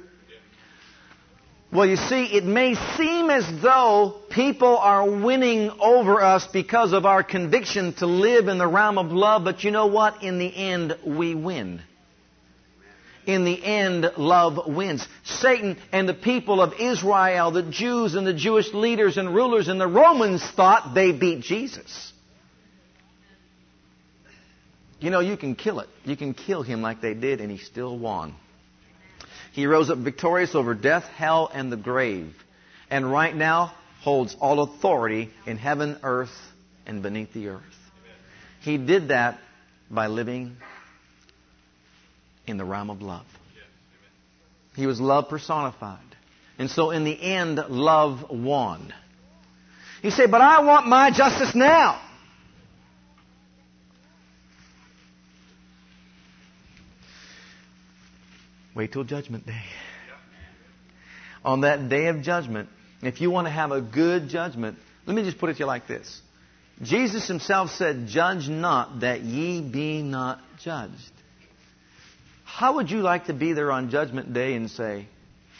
Well, 1.71 1.85
you 1.85 1.97
see, 1.97 2.23
it 2.25 2.45
may 2.45 2.75
seem 2.95 3.29
as 3.29 3.45
though 3.61 4.21
people 4.29 4.77
are 4.77 5.07
winning 5.09 5.69
over 5.81 6.21
us 6.21 6.47
because 6.47 6.93
of 6.93 7.05
our 7.05 7.23
conviction 7.23 7.93
to 7.95 8.05
live 8.05 8.47
in 8.47 8.57
the 8.57 8.67
realm 8.67 8.97
of 8.97 9.11
love, 9.11 9.43
but 9.43 9.65
you 9.65 9.71
know 9.71 9.87
what? 9.87 10.23
In 10.23 10.39
the 10.39 10.55
end, 10.55 10.97
we 11.05 11.35
win. 11.35 11.81
In 13.25 13.43
the 13.43 13.61
end, 13.61 14.09
love 14.15 14.67
wins. 14.67 15.05
Satan 15.25 15.77
and 15.91 16.07
the 16.07 16.13
people 16.13 16.61
of 16.61 16.73
Israel, 16.79 17.51
the 17.51 17.63
Jews 17.63 18.15
and 18.15 18.25
the 18.25 18.33
Jewish 18.33 18.73
leaders 18.73 19.17
and 19.17 19.35
rulers 19.35 19.67
and 19.67 19.81
the 19.81 19.87
Romans 19.87 20.41
thought 20.41 20.93
they 20.95 21.11
beat 21.11 21.41
Jesus. 21.41 22.13
You 25.01 25.09
know, 25.09 25.19
you 25.19 25.35
can 25.35 25.55
kill 25.55 25.81
it. 25.81 25.89
You 26.05 26.15
can 26.15 26.33
kill 26.33 26.63
him 26.63 26.81
like 26.81 27.01
they 27.01 27.13
did, 27.13 27.41
and 27.41 27.51
he 27.51 27.57
still 27.57 27.99
won. 27.99 28.35
He 29.57 29.65
rose 29.65 29.89
up 29.89 29.97
victorious 29.97 30.53
over 30.53 30.75
death, 30.75 31.05
hell, 31.05 31.49
and 31.51 31.71
the 31.71 31.77
grave. 31.77 32.31
And 32.91 33.11
right 33.11 33.35
now 33.35 33.73
holds 34.01 34.35
all 34.39 34.59
authority 34.59 35.31
in 35.47 35.57
heaven, 35.57 35.97
earth, 36.03 36.29
and 36.85 37.01
beneath 37.01 37.33
the 37.33 37.47
earth. 37.47 37.63
He 38.61 38.77
did 38.77 39.07
that 39.07 39.39
by 39.89 40.07
living 40.07 40.57
in 42.45 42.57
the 42.57 42.65
realm 42.65 42.91
of 42.91 43.01
love. 43.01 43.25
He 44.75 44.85
was 44.85 45.01
love 45.01 45.27
personified. 45.27 45.97
And 46.59 46.69
so 46.69 46.91
in 46.91 47.03
the 47.03 47.19
end, 47.19 47.57
love 47.67 48.29
won. 48.29 48.93
You 50.03 50.11
say, 50.11 50.27
but 50.27 50.41
I 50.41 50.61
want 50.61 50.85
my 50.85 51.09
justice 51.09 51.55
now. 51.55 51.99
Wait 58.77 58.91
till 58.91 59.03
Judgment 59.03 59.43
Day. 59.47 59.63
On 61.43 61.61
that 61.61 61.89
day 61.89 62.07
of 62.07 62.21
judgment, 62.21 62.69
if 63.01 63.21
you 63.21 63.31
want 63.31 63.47
to 63.47 63.51
have 63.51 63.71
a 63.71 63.81
good 63.81 64.29
judgment, 64.29 64.77
let 65.07 65.15
me 65.15 65.23
just 65.23 65.39
put 65.39 65.49
it 65.49 65.53
to 65.53 65.59
you 65.59 65.65
like 65.65 65.87
this. 65.87 66.21
Jesus 66.83 67.27
himself 67.27 67.71
said, 67.71 68.05
Judge 68.05 68.47
not 68.47 68.99
that 68.99 69.21
ye 69.21 69.61
be 69.61 70.03
not 70.03 70.39
judged. 70.63 71.11
How 72.43 72.75
would 72.75 72.91
you 72.91 72.99
like 72.99 73.25
to 73.25 73.33
be 73.33 73.53
there 73.53 73.71
on 73.71 73.89
Judgment 73.89 74.31
Day 74.31 74.53
and 74.53 74.69
say, 74.69 75.07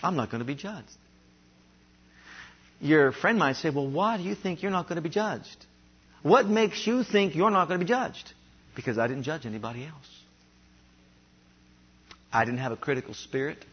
I'm 0.03 0.15
not 0.15 0.29
going 0.29 0.39
to 0.39 0.45
be 0.45 0.53
judged? 0.53 0.85
Your 2.79 3.11
friend 3.11 3.39
might 3.39 3.55
say, 3.55 3.71
Well, 3.71 3.89
why 3.89 4.17
do 4.17 4.23
you 4.23 4.35
think 4.35 4.61
you're 4.61 4.71
not 4.71 4.87
going 4.87 4.97
to 4.97 5.01
be 5.01 5.09
judged? 5.09 5.65
What 6.21 6.45
makes 6.45 6.85
you 6.85 7.03
think 7.03 7.35
you're 7.35 7.49
not 7.49 7.67
going 7.67 7.79
to 7.79 7.85
be 7.85 7.89
judged? 7.89 8.31
Because 8.75 8.99
I 8.99 9.07
didn't 9.07 9.23
judge 9.23 9.47
anybody 9.47 9.85
else. 9.85 10.16
I 12.31 12.45
didn't 12.45 12.59
have 12.59 12.71
a 12.71 12.77
critical 12.77 13.13
spirit. 13.13 13.63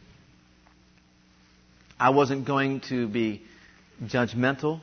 I 1.99 2.11
wasn't 2.11 2.47
going 2.47 2.81
to 2.89 3.09
be 3.09 3.43
judgmental 4.03 4.81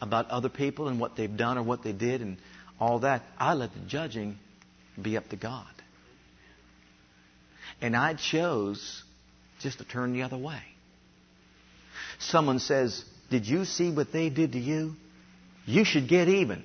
about 0.00 0.30
other 0.30 0.48
people 0.48 0.88
and 0.88 1.00
what 1.00 1.16
they've 1.16 1.36
done 1.36 1.58
or 1.58 1.62
what 1.62 1.82
they 1.82 1.92
did 1.92 2.20
and 2.20 2.38
all 2.78 3.00
that. 3.00 3.22
I 3.38 3.54
let 3.54 3.72
the 3.72 3.80
judging 3.80 4.38
be 5.00 5.16
up 5.16 5.28
to 5.30 5.36
God. 5.36 5.66
And 7.80 7.96
I 7.96 8.14
chose 8.14 9.02
just 9.60 9.78
to 9.78 9.84
turn 9.84 10.12
the 10.12 10.22
other 10.22 10.38
way. 10.38 10.62
Someone 12.18 12.58
says, 12.58 13.04
Did 13.30 13.46
you 13.46 13.64
see 13.64 13.92
what 13.92 14.12
they 14.12 14.30
did 14.30 14.52
to 14.52 14.58
you? 14.58 14.94
You 15.66 15.84
should 15.84 16.08
get 16.08 16.28
even. 16.28 16.62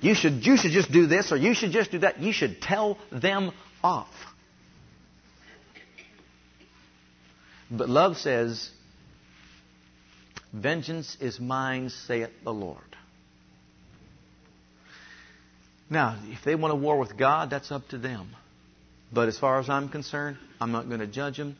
You 0.00 0.14
should, 0.14 0.46
you 0.46 0.56
should 0.56 0.70
just 0.70 0.92
do 0.92 1.06
this 1.06 1.32
or 1.32 1.36
you 1.36 1.54
should 1.54 1.72
just 1.72 1.90
do 1.90 1.98
that. 2.00 2.20
You 2.20 2.32
should 2.32 2.60
tell 2.60 2.98
them 3.10 3.52
off. 3.82 4.12
But 7.70 7.88
love 7.88 8.16
says, 8.16 8.70
Vengeance 10.52 11.16
is 11.20 11.38
mine, 11.38 11.90
saith 11.90 12.30
the 12.42 12.52
Lord. 12.52 12.82
Now, 15.90 16.18
if 16.24 16.44
they 16.44 16.54
want 16.54 16.72
a 16.72 16.76
war 16.76 16.98
with 16.98 17.16
God, 17.16 17.50
that's 17.50 17.70
up 17.70 17.88
to 17.88 17.98
them. 17.98 18.34
But 19.12 19.28
as 19.28 19.38
far 19.38 19.58
as 19.58 19.68
I'm 19.68 19.88
concerned, 19.88 20.36
I'm 20.60 20.72
not 20.72 20.88
going 20.88 21.00
to 21.00 21.06
judge 21.06 21.36
them. 21.36 21.56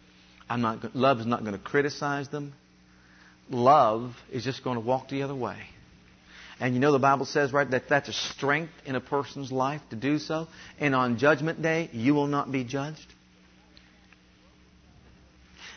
I'm 0.50 0.60
not, 0.60 0.94
love 0.94 1.20
is 1.20 1.26
not 1.26 1.40
going 1.40 1.52
to 1.52 1.62
criticize 1.62 2.28
them. 2.28 2.52
Love 3.50 4.14
is 4.30 4.44
just 4.44 4.64
going 4.64 4.76
to 4.76 4.80
walk 4.80 5.08
the 5.08 5.22
other 5.22 5.34
way. 5.34 5.56
And 6.60 6.74
you 6.74 6.80
know 6.80 6.92
the 6.92 6.98
Bible 6.98 7.24
says, 7.24 7.52
right, 7.52 7.70
that 7.70 7.88
that's 7.88 8.08
a 8.08 8.12
strength 8.12 8.72
in 8.84 8.96
a 8.96 9.00
person's 9.00 9.52
life 9.52 9.80
to 9.90 9.96
do 9.96 10.18
so. 10.18 10.48
And 10.78 10.94
on 10.94 11.18
Judgment 11.18 11.62
Day, 11.62 11.88
you 11.92 12.14
will 12.14 12.26
not 12.26 12.50
be 12.50 12.64
judged. 12.64 13.06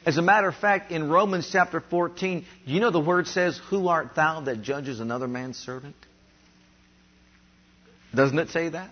As 0.05 0.17
a 0.17 0.21
matter 0.21 0.47
of 0.47 0.55
fact, 0.55 0.91
in 0.91 1.09
Romans 1.09 1.47
chapter 1.51 1.79
14, 1.79 2.45
you 2.65 2.79
know 2.79 2.89
the 2.89 2.99
word 2.99 3.27
says, 3.27 3.59
Who 3.69 3.87
art 3.87 4.15
thou 4.15 4.41
that 4.41 4.61
judges 4.61 4.99
another 4.99 5.27
man's 5.27 5.57
servant? 5.57 5.95
Doesn't 8.13 8.39
it 8.39 8.49
say 8.49 8.69
that? 8.69 8.89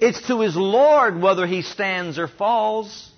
It's 0.00 0.26
to 0.28 0.40
his 0.40 0.56
Lord 0.56 1.20
whether 1.20 1.46
he 1.46 1.62
stands 1.62 2.18
or 2.18 2.28
falls. 2.28 3.10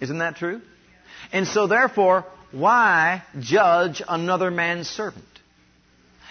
Isn't 0.00 0.18
that 0.18 0.36
true? 0.36 0.60
And 1.32 1.46
so 1.46 1.66
therefore, 1.66 2.24
why 2.52 3.24
judge 3.40 4.00
another 4.06 4.50
man's 4.50 4.88
servant? 4.88 5.24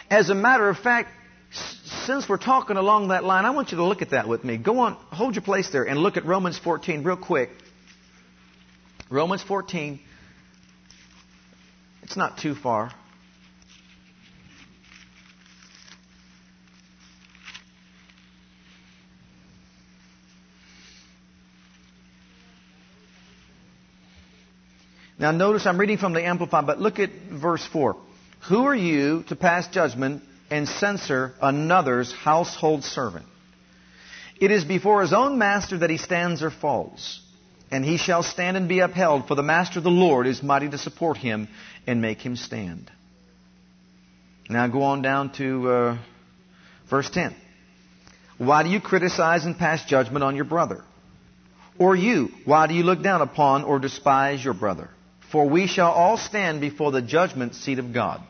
As 0.10 0.30
a 0.30 0.36
matter 0.36 0.70
of 0.70 0.78
fact, 0.78 1.10
since 2.06 2.30
we're 2.30 2.38
talking 2.38 2.78
along 2.78 3.10
that 3.10 3.24
line, 3.24 3.45
I 3.45 3.50
want 3.50 3.72
you 3.72 3.78
to 3.78 3.84
look 3.84 4.02
at 4.02 4.12
that 4.12 4.28
with 4.28 4.43
me. 4.43 4.58
Go 4.58 4.80
on, 4.80 4.93
hold 5.12 5.36
your 5.36 5.43
place 5.43 5.70
there 5.70 5.84
and 5.84 6.00
look 6.00 6.16
at 6.16 6.26
Romans 6.26 6.58
14 6.58 7.04
real 7.04 7.18
quick. 7.18 7.50
Romans 9.10 9.41
14. 9.43 9.99
It's 12.03 12.18
not 12.18 12.38
too 12.38 12.55
far. 12.55 12.91
Now 25.20 25.32
notice 25.32 25.66
I'm 25.66 25.80
reading 25.80 25.97
from 25.97 26.14
the 26.14 26.24
Amplified, 26.24 26.68
but 26.68 26.80
look 26.80 26.99
at 26.99 27.10
verse 27.32 27.66
4. 27.66 27.95
Who 28.49 28.66
are 28.66 28.76
you 28.76 29.24
to 29.30 29.36
pass 29.36 29.68
judgment 29.68 30.22
and 30.51 30.68
censor 30.68 31.34
another's 31.41 32.14
household 32.14 32.84
servant? 32.84 33.26
It 34.39 34.51
is 34.51 34.64
before 34.64 35.01
his 35.01 35.14
own 35.14 35.39
master 35.39 35.80
that 35.80 35.89
he 35.89 35.97
stands 35.97 36.43
or 36.43 36.51
falls, 36.51 37.20
and 37.72 37.84
he 37.84 37.97
shall 37.97 38.24
stand 38.24 38.57
and 38.57 38.70
be 38.70 38.80
upheld, 38.80 39.28
for 39.28 39.36
the 39.36 39.43
master 39.43 39.80
of 39.80 39.84
the 39.84 39.91
Lord 39.91 40.28
is 40.28 40.41
mighty 40.41 40.70
to 40.70 40.78
support 40.78 41.18
him 41.18 41.47
and 41.86 42.01
make 42.01 42.20
him 42.20 42.36
stand. 42.36 42.89
Now 44.49 44.68
go 44.68 44.84
on 44.84 45.01
down 45.01 45.34
to 45.34 45.70
uh, 45.70 45.97
verse 46.89 47.09
10. 47.09 47.36
Why 48.38 48.63
do 48.63 48.70
you 48.70 48.80
criticize 48.80 49.45
and 49.45 49.57
pass 49.57 49.84
judgment 49.86 50.24
on 50.24 50.36
your 50.36 50.45
brother? 50.45 50.84
Or 51.80 51.95
you, 51.95 52.30
why 52.45 52.68
do 52.68 52.74
you 52.74 52.84
look 52.84 53.03
down 53.03 53.22
upon 53.22 53.63
or 53.63 53.80
despise 53.80 54.43
your 54.43 54.53
brother? 54.53 54.89
For 55.32 55.47
we 55.47 55.68
shall 55.68 55.91
all 55.91 56.18
stand 56.18 56.61
before 56.61 56.91
the 56.91 57.01
judgment 57.01 57.55
seat 57.55 57.80
of 57.80 57.93
God. 57.93 58.22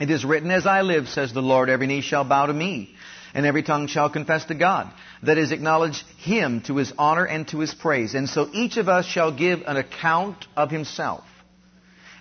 It 0.00 0.10
is 0.10 0.24
written, 0.24 0.50
As 0.50 0.66
I 0.66 0.82
live, 0.82 1.08
says 1.08 1.32
the 1.32 1.42
Lord, 1.42 1.70
every 1.70 1.86
knee 1.86 2.00
shall 2.00 2.24
bow 2.24 2.46
to 2.46 2.52
me, 2.52 2.94
and 3.34 3.46
every 3.46 3.62
tongue 3.62 3.86
shall 3.86 4.10
confess 4.10 4.44
to 4.46 4.54
God. 4.54 4.90
That 5.22 5.38
is, 5.38 5.52
acknowledge 5.52 6.04
Him 6.18 6.62
to 6.62 6.76
His 6.76 6.92
honor 6.98 7.24
and 7.24 7.46
to 7.48 7.58
His 7.58 7.74
praise. 7.74 8.14
And 8.14 8.28
so 8.28 8.48
each 8.52 8.76
of 8.76 8.88
us 8.88 9.06
shall 9.06 9.32
give 9.32 9.62
an 9.66 9.76
account 9.76 10.46
of 10.56 10.70
himself. 10.70 11.24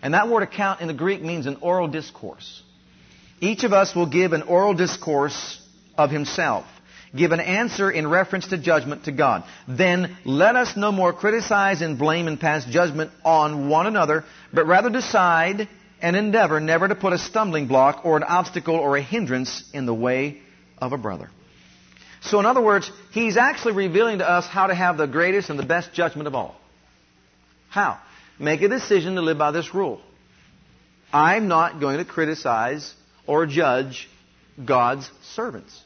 And 0.01 0.14
that 0.14 0.30
word 0.30 0.43
account 0.43 0.82
in 0.82 0.88
the 0.88 0.93
Greek 0.93 1.22
means 1.22 1.47
an 1.47 1.58
oral 1.62 1.88
discourse. 1.88 2.62
Each 3.39 3.64
of 3.64 3.74
us 3.74 3.95
will 3.95 4.05
give 4.05 4.34
an 4.34 4.43
oral 4.43 4.74
discourse 4.74 5.62
of 5.97 6.12
himself 6.12 6.66
give 7.16 7.32
an 7.32 7.39
answer 7.39 7.89
in 7.89 8.08
reference 8.08 8.47
to 8.47 8.58
judgment 8.58 9.05
to 9.05 9.12
God. 9.12 9.43
Then 9.68 10.18
let 10.26 10.55
us 10.55 10.76
no 10.76 10.91
more 10.91 11.14
criticize 11.14 11.82
and 11.82 11.97
blame 11.97 12.28
and 12.28 12.39
pass 12.39 12.66
judgment 12.66 13.12
on 13.24 13.70
one 13.70 13.88
another, 13.88 14.26
but 14.53 14.68
rather 14.68 14.89
decide 14.89 15.68
and 16.01 16.16
endeavor 16.16 16.60
never 16.60 16.88
to 16.88 16.95
put 16.95 17.14
a 17.14 17.18
stumbling 17.18 17.68
block 17.68 18.05
or 18.05 18.18
an 18.18 18.24
obstacle 18.24 18.76
or 18.76 18.97
a 18.97 19.01
hindrance 19.01 19.64
in 19.74 19.86
the 19.86 19.93
way 19.93 20.41
of 20.80 20.93
a 20.93 20.97
brother. 20.97 21.30
So 22.21 22.39
in 22.39 22.45
other 22.45 22.61
words, 22.61 22.91
he's 23.11 23.38
actually 23.38 23.73
revealing 23.73 24.19
to 24.19 24.30
us 24.30 24.45
how 24.45 24.67
to 24.67 24.75
have 24.75 24.97
the 24.97 25.07
greatest 25.07 25.49
and 25.49 25.57
the 25.57 25.65
best 25.65 25.93
judgment 25.93 26.28
of 26.28 26.36
all. 26.36 26.55
How? 27.69 27.99
Make 28.39 28.61
a 28.61 28.67
decision 28.67 29.15
to 29.15 29.21
live 29.21 29.38
by 29.38 29.51
this 29.51 29.73
rule. 29.73 30.01
I'm 31.11 31.47
not 31.47 31.80
going 31.80 31.97
to 31.97 32.05
criticize 32.05 32.93
or 33.25 33.45
judge 33.45 34.09
God's 34.63 35.09
servants. 35.34 35.82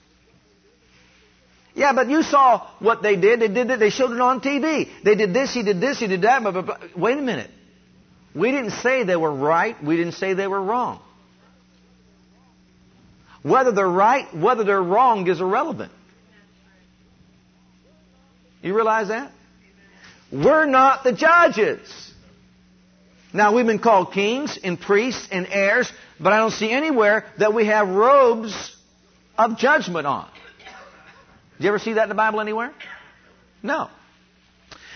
Yeah, 1.73 1.93
but 1.93 2.09
you 2.09 2.21
saw 2.21 2.67
what 2.79 3.01
they 3.01 3.15
did. 3.15 3.39
They 3.39 3.47
did 3.47 3.69
it. 3.69 3.79
They 3.79 3.91
showed 3.91 4.11
it 4.11 4.19
on 4.19 4.41
TV. 4.41 4.89
They 5.03 5.15
did 5.15 5.33
this. 5.33 5.53
He 5.53 5.63
did 5.63 5.79
this. 5.79 5.99
He 5.99 6.07
did 6.07 6.23
that. 6.23 6.43
But. 6.43 6.97
Wait 6.97 7.17
a 7.17 7.21
minute. 7.21 7.49
We 8.35 8.51
didn't 8.51 8.71
say 8.71 9.03
they 9.03 9.15
were 9.15 9.31
right. 9.33 9.81
We 9.83 9.95
didn't 9.95 10.13
say 10.13 10.33
they 10.33 10.47
were 10.47 10.61
wrong. 10.61 11.01
Whether 13.43 13.71
they're 13.71 13.87
right, 13.87 14.33
whether 14.35 14.63
they're 14.63 14.81
wrong 14.81 15.27
is 15.27 15.41
irrelevant. 15.41 15.91
You 18.61 18.75
realize 18.75 19.07
that? 19.07 19.31
We're 20.31 20.65
not 20.65 21.03
the 21.03 21.13
judges. 21.13 21.79
Now, 23.33 23.55
we've 23.55 23.65
been 23.65 23.79
called 23.79 24.13
kings 24.13 24.59
and 24.61 24.79
priests 24.79 25.27
and 25.31 25.47
heirs, 25.49 25.91
but 26.19 26.33
I 26.33 26.37
don't 26.37 26.51
see 26.51 26.69
anywhere 26.69 27.25
that 27.39 27.53
we 27.53 27.65
have 27.65 27.89
robes 27.89 28.75
of 29.37 29.57
judgment 29.57 30.05
on. 30.05 30.29
Did 31.57 31.63
you 31.63 31.69
ever 31.69 31.79
see 31.79 31.93
that 31.93 32.03
in 32.03 32.09
the 32.09 32.15
Bible 32.15 32.41
anywhere? 32.41 32.73
No. 33.63 33.89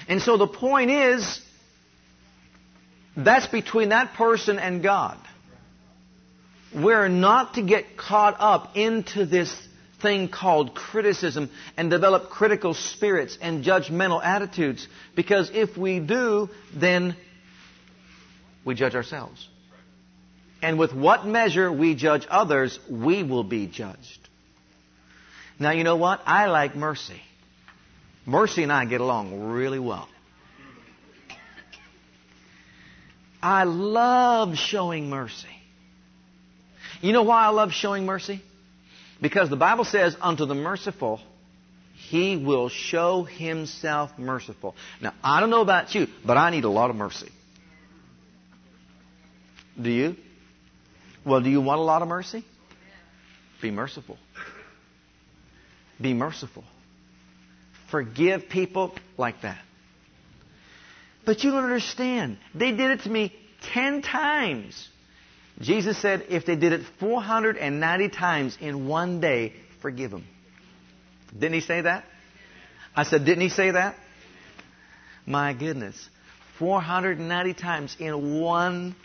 And 0.08 0.22
so 0.22 0.38
the 0.38 0.48
point 0.48 0.92
is, 0.92 1.42
that's 3.16 3.48
between 3.48 3.90
that 3.90 4.14
person 4.14 4.60
and 4.60 4.84
God. 4.84 5.18
We're 6.74 7.08
not 7.08 7.56
to 7.56 7.62
get 7.62 7.98
caught 7.98 8.36
up 8.40 8.76
into 8.76 9.26
this 9.26 9.56
thing 10.02 10.28
called 10.28 10.76
criticism 10.76 11.50
and 11.78 11.90
develop 11.90 12.30
critical 12.30 12.74
spirits 12.74 13.38
and 13.42 13.64
judgmental 13.64 14.24
attitudes. 14.24 14.88
Because 15.16 15.50
if 15.54 15.78
we 15.78 16.00
do, 16.00 16.50
then 16.74 17.16
we 18.66 18.76
judge 18.76 18.96
ourselves. 18.96 19.48
And 20.62 20.80
with 20.80 20.94
what 20.94 21.26
measure 21.26 21.72
we 21.72 21.96
judge 21.96 22.26
others, 22.30 22.80
we 22.90 23.24
will 23.24 23.44
be 23.44 23.68
judged. 23.68 24.20
Now, 25.60 25.72
you 25.72 25.84
know 25.84 25.96
what? 25.96 26.22
I 26.26 26.48
like 26.48 26.76
Mercy. 26.76 27.22
Mercy 28.26 28.64
and 28.64 28.72
I 28.72 28.86
get 28.86 29.02
along 29.02 29.52
really 29.52 29.80
well. 29.80 30.10
I 33.42 33.64
love 33.66 34.58
showing 34.58 35.08
mercy. 35.12 35.55
You 37.06 37.14
know 37.14 37.22
why 37.22 37.46
I 37.46 37.50
love 37.50 37.72
showing 37.72 38.08
mercy? 38.08 38.42
Because 39.22 39.52
the 39.52 39.56
Bible 39.56 39.86
says, 39.86 40.18
unto 40.20 40.48
the 40.48 40.56
merciful, 40.56 41.22
he 41.94 42.36
will 42.36 42.68
show 42.68 43.22
himself 43.22 44.18
merciful. 44.18 44.76
Now, 45.00 45.14
I 45.24 45.40
don't 45.40 45.52
know 45.52 45.62
about 45.62 45.94
you, 45.94 46.08
but 46.26 46.36
I 46.36 46.50
need 46.50 46.64
a 46.64 46.70
lot 46.70 46.90
of 46.90 46.96
mercy. 46.96 47.32
Do 49.80 49.92
you? 49.92 50.16
Well, 51.24 51.42
do 51.42 51.50
you 51.52 51.62
want 51.62 51.80
a 51.80 51.84
lot 51.84 52.02
of 52.02 52.08
mercy? 52.08 52.44
Be 53.62 53.70
merciful. 53.70 54.18
Be 56.02 56.16
merciful. 56.16 56.64
Forgive 57.92 58.50
people 58.50 58.96
like 59.16 59.44
that. 59.44 59.62
But 61.24 61.44
you 61.44 61.52
don't 61.52 61.66
understand. 61.66 62.40
They 62.56 62.72
did 62.72 62.90
it 62.90 63.02
to 63.02 63.10
me 63.10 63.32
ten 63.62 64.02
times. 64.02 64.90
Jesus 65.62 66.02
said 66.02 66.26
if 66.30 66.46
they 66.46 66.56
did 66.56 66.74
it 66.74 66.82
490 67.00 68.10
times 68.10 68.58
in 68.60 68.88
one 68.88 69.22
day, 69.22 69.54
forgive 69.82 70.12
them. 70.12 70.26
Didn't 71.32 71.54
he 71.54 71.62
say 71.62 71.82
that? 71.82 72.06
I 72.96 73.04
said, 73.04 73.26
didn't 73.26 73.42
he 73.42 73.50
say 73.50 73.72
that? 73.72 73.96
My 75.26 75.54
goodness. 75.54 76.10
490 76.60 77.54
times 77.54 77.96
in 78.00 78.40
one 78.40 78.96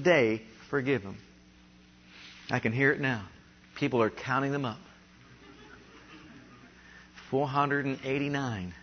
day, 0.00 0.42
forgive 0.70 1.02
them. 1.02 1.18
I 2.50 2.58
can 2.58 2.72
hear 2.72 2.92
it 2.92 3.00
now. 3.00 3.26
People 3.76 4.02
are 4.02 4.10
counting 4.10 4.52
them 4.52 4.64
up. 4.64 4.78
489. 7.30 8.74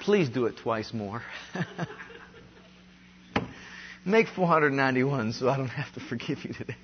Please 0.00 0.28
do 0.30 0.46
it 0.46 0.56
twice 0.56 0.92
more. 0.92 1.22
Make 4.08 4.28
491 4.28 5.34
so 5.34 5.50
I 5.50 5.58
don't 5.58 5.68
have 5.68 5.92
to 5.92 6.00
forgive 6.00 6.42
you 6.44 6.54
today. 6.54 6.76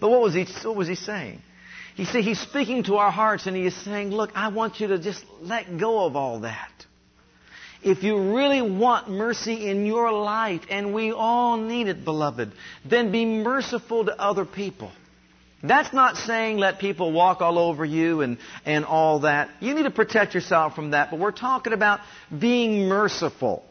But 0.00 0.08
what 0.10 0.22
was 0.22 0.32
he, 0.32 0.46
what 0.64 0.74
was 0.74 0.88
he 0.88 0.94
saying? 0.94 1.42
He 1.94 2.06
said 2.06 2.24
he's 2.24 2.40
speaking 2.40 2.84
to 2.84 2.96
our 2.96 3.10
hearts 3.10 3.46
and 3.46 3.54
he 3.54 3.66
is 3.66 3.76
saying, 3.84 4.10
look, 4.10 4.30
I 4.34 4.48
want 4.48 4.80
you 4.80 4.88
to 4.88 4.98
just 4.98 5.24
let 5.42 5.78
go 5.78 6.06
of 6.06 6.16
all 6.16 6.40
that. 6.40 6.72
If 7.82 8.02
you 8.02 8.34
really 8.34 8.62
want 8.62 9.10
mercy 9.10 9.68
in 9.68 9.84
your 9.84 10.10
life, 10.10 10.62
and 10.70 10.94
we 10.94 11.12
all 11.12 11.58
need 11.58 11.86
it, 11.88 12.04
beloved, 12.04 12.50
then 12.84 13.12
be 13.12 13.24
merciful 13.26 14.06
to 14.06 14.18
other 14.18 14.44
people. 14.46 14.90
That's 15.62 15.92
not 15.92 16.16
saying 16.16 16.56
let 16.56 16.78
people 16.78 17.12
walk 17.12 17.42
all 17.42 17.58
over 17.58 17.84
you 17.84 18.22
and, 18.22 18.38
and 18.64 18.84
all 18.84 19.20
that. 19.20 19.50
You 19.60 19.74
need 19.74 19.84
to 19.84 19.90
protect 19.90 20.34
yourself 20.34 20.74
from 20.74 20.92
that, 20.92 21.10
but 21.10 21.20
we're 21.20 21.30
talking 21.30 21.74
about 21.74 22.00
being 22.36 22.88
merciful. 22.88 23.62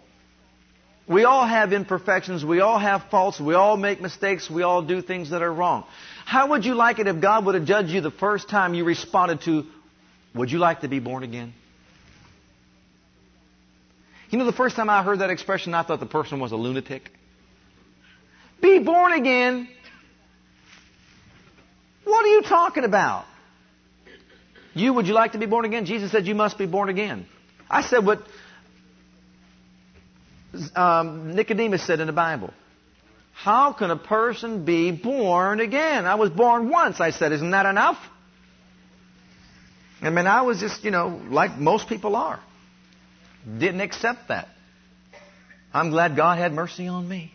We 1.07 1.23
all 1.23 1.45
have 1.45 1.71
imperfections. 1.71 2.43
We 2.43 2.61
all 2.61 2.79
have 2.79 3.03
faults. 3.11 3.39
We 3.39 3.53
all 3.53 3.77
make 3.77 4.01
mistakes. 4.01 4.49
We 4.49 4.63
all 4.63 4.81
do 4.81 5.01
things 5.01 5.29
that 5.29 5.43
are 5.43 5.53
wrong. 5.53 5.85
How 6.25 6.49
would 6.49 6.65
you 6.65 6.73
like 6.73 6.97
it 6.97 7.05
if 7.05 7.21
God 7.21 7.45
would 7.45 7.53
have 7.55 7.65
judged 7.65 7.89
you 7.89 8.01
the 8.01 8.09
first 8.09 8.49
time 8.49 8.73
you 8.73 8.83
responded 8.83 9.41
to, 9.41 9.65
Would 10.33 10.51
you 10.51 10.57
like 10.57 10.81
to 10.81 10.87
be 10.87 10.99
born 10.99 11.23
again? 11.23 11.53
You 14.31 14.39
know, 14.39 14.45
the 14.45 14.53
first 14.53 14.75
time 14.75 14.89
I 14.89 15.03
heard 15.03 15.19
that 15.19 15.29
expression, 15.29 15.75
I 15.75 15.83
thought 15.83 15.99
the 15.99 16.07
person 16.07 16.39
was 16.39 16.51
a 16.51 16.55
lunatic. 16.55 17.11
Be 18.59 18.79
born 18.79 19.13
again. 19.13 19.69
What 22.03 22.25
are 22.25 22.29
you 22.29 22.41
talking 22.41 22.83
about? 22.83 23.25
You, 24.73 24.93
would 24.93 25.07
you 25.07 25.13
like 25.13 25.33
to 25.33 25.37
be 25.37 25.45
born 25.45 25.65
again? 25.65 25.85
Jesus 25.85 26.11
said 26.11 26.25
you 26.25 26.35
must 26.35 26.57
be 26.57 26.65
born 26.65 26.89
again. 26.89 27.27
I 27.69 27.81
said 27.81 28.05
what 28.05 28.23
um, 30.75 31.35
Nicodemus 31.35 31.85
said 31.85 31.99
in 31.99 32.07
the 32.07 32.13
Bible. 32.13 32.53
How 33.33 33.73
can 33.73 33.91
a 33.91 33.97
person 33.97 34.65
be 34.65 34.91
born 34.91 35.59
again? 35.59 36.05
I 36.05 36.15
was 36.15 36.29
born 36.29 36.69
once. 36.69 36.99
I 37.01 37.11
said, 37.11 37.31
isn't 37.33 37.51
that 37.51 37.65
enough? 37.65 37.97
I 40.01 40.09
mean, 40.09 40.27
I 40.27 40.43
was 40.43 40.59
just, 40.59 40.83
you 40.83 40.91
know, 40.91 41.21
like 41.29 41.57
most 41.57 41.89
people 41.89 42.15
are. 42.15 42.39
Didn't 43.45 43.81
accept 43.81 44.29
that. 44.29 44.47
I'm 45.73 45.89
glad 45.89 46.15
God 46.15 46.37
had 46.37 46.53
mercy 46.53 46.87
on 46.87 47.07
me. 47.07 47.33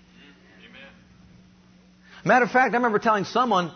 Matter 2.25 2.45
of 2.45 2.51
fact, 2.51 2.75
I 2.75 2.77
remember 2.77 2.99
telling 2.99 3.25
someone, 3.25 3.73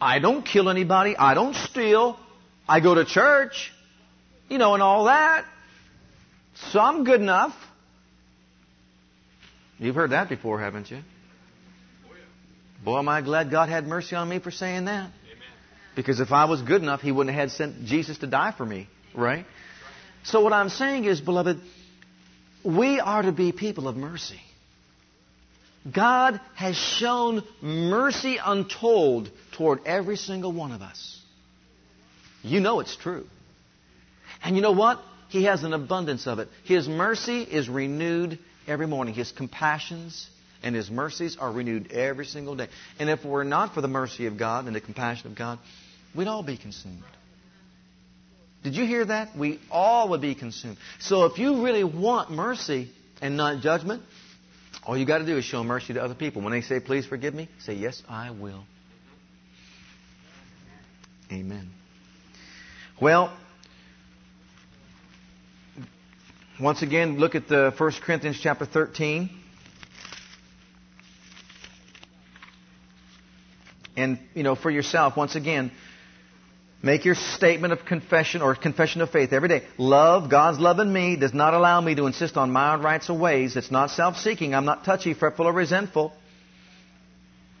I 0.00 0.18
don't 0.18 0.44
kill 0.44 0.68
anybody, 0.68 1.16
I 1.16 1.34
don't 1.34 1.54
steal, 1.54 2.18
I 2.68 2.80
go 2.80 2.94
to 2.94 3.04
church, 3.04 3.72
you 4.48 4.58
know, 4.58 4.74
and 4.74 4.82
all 4.82 5.04
that. 5.04 5.44
So 6.72 6.80
I'm 6.80 7.04
good 7.04 7.20
enough. 7.20 7.54
You've 9.80 9.96
heard 9.96 10.10
that 10.10 10.28
before, 10.28 10.60
haven't 10.60 10.90
you? 10.90 11.00
Boy, 12.84 12.98
am 12.98 13.08
I 13.08 13.22
glad 13.22 13.50
God 13.50 13.70
had 13.70 13.86
mercy 13.86 14.14
on 14.14 14.28
me 14.28 14.38
for 14.38 14.50
saying 14.50 14.84
that. 14.84 15.10
Because 15.96 16.20
if 16.20 16.32
I 16.32 16.44
was 16.44 16.60
good 16.62 16.82
enough, 16.82 17.00
He 17.00 17.10
wouldn't 17.10 17.34
have 17.34 17.50
sent 17.50 17.86
Jesus 17.86 18.18
to 18.18 18.26
die 18.26 18.52
for 18.56 18.64
me, 18.64 18.88
right? 19.14 19.46
So 20.22 20.42
what 20.42 20.52
I'm 20.52 20.68
saying 20.68 21.06
is, 21.06 21.20
beloved, 21.20 21.58
we 22.62 23.00
are 23.00 23.22
to 23.22 23.32
be 23.32 23.52
people 23.52 23.88
of 23.88 23.96
mercy. 23.96 24.40
God 25.90 26.38
has 26.54 26.76
shown 26.76 27.42
mercy 27.62 28.38
untold 28.42 29.30
toward 29.56 29.86
every 29.86 30.16
single 30.16 30.52
one 30.52 30.72
of 30.72 30.82
us. 30.82 31.18
You 32.42 32.60
know 32.60 32.80
it's 32.80 32.96
true. 32.96 33.26
And 34.42 34.56
you 34.56 34.62
know 34.62 34.72
what? 34.72 35.00
He 35.30 35.44
has 35.44 35.64
an 35.64 35.72
abundance 35.72 36.26
of 36.26 36.38
it. 36.38 36.48
His 36.64 36.86
mercy 36.86 37.42
is 37.42 37.68
renewed 37.68 38.38
every 38.66 38.86
morning. 38.86 39.14
His 39.14 39.32
compassions 39.32 40.28
and 40.62 40.74
His 40.74 40.90
mercies 40.90 41.36
are 41.38 41.52
renewed 41.52 41.92
every 41.92 42.26
single 42.26 42.56
day. 42.56 42.68
And 42.98 43.08
if 43.08 43.24
it 43.24 43.28
were 43.28 43.44
not 43.44 43.74
for 43.74 43.80
the 43.80 43.88
mercy 43.88 44.26
of 44.26 44.38
God 44.38 44.66
and 44.66 44.74
the 44.74 44.80
compassion 44.80 45.30
of 45.30 45.36
God, 45.36 45.58
we'd 46.14 46.28
all 46.28 46.42
be 46.42 46.56
consumed. 46.56 47.02
Did 48.62 48.74
you 48.74 48.84
hear 48.84 49.04
that? 49.06 49.36
We 49.36 49.58
all 49.70 50.10
would 50.10 50.20
be 50.20 50.34
consumed. 50.34 50.76
So 50.98 51.24
if 51.24 51.38
you 51.38 51.64
really 51.64 51.84
want 51.84 52.30
mercy 52.30 52.90
and 53.22 53.36
not 53.36 53.62
judgment, 53.62 54.02
all 54.86 54.96
you 54.96 55.06
got 55.06 55.18
to 55.18 55.26
do 55.26 55.38
is 55.38 55.44
show 55.44 55.64
mercy 55.64 55.94
to 55.94 56.02
other 56.02 56.14
people. 56.14 56.42
When 56.42 56.52
they 56.52 56.60
say, 56.60 56.80
please 56.80 57.06
forgive 57.06 57.34
me, 57.34 57.48
say, 57.60 57.74
yes, 57.74 58.02
I 58.08 58.30
will. 58.30 58.64
Amen. 61.32 61.70
Well, 63.00 63.34
once 66.60 66.82
again, 66.82 67.18
look 67.18 67.34
at 67.34 67.48
the 67.48 67.72
1 67.76 67.92
Corinthians 68.02 68.38
chapter 68.40 68.66
13. 68.66 69.30
And, 73.96 74.18
you 74.34 74.42
know, 74.42 74.54
for 74.54 74.70
yourself, 74.70 75.16
once 75.16 75.34
again, 75.34 75.72
Make 76.82 77.04
your 77.04 77.14
statement 77.14 77.74
of 77.74 77.84
confession 77.84 78.40
or 78.40 78.54
confession 78.54 79.02
of 79.02 79.10
faith 79.10 79.34
every 79.34 79.50
day. 79.50 79.64
Love, 79.76 80.30
God's 80.30 80.58
love 80.58 80.78
in 80.78 80.90
me 80.90 81.14
does 81.16 81.34
not 81.34 81.52
allow 81.52 81.78
me 81.80 81.94
to 81.94 82.06
insist 82.06 82.38
on 82.38 82.50
my 82.50 82.72
own 82.72 82.82
rights 82.82 83.10
or 83.10 83.18
ways. 83.18 83.54
It's 83.56 83.70
not 83.70 83.90
self-seeking. 83.90 84.54
I'm 84.54 84.64
not 84.64 84.84
touchy, 84.84 85.12
fretful, 85.12 85.46
or 85.46 85.52
resentful. 85.52 86.12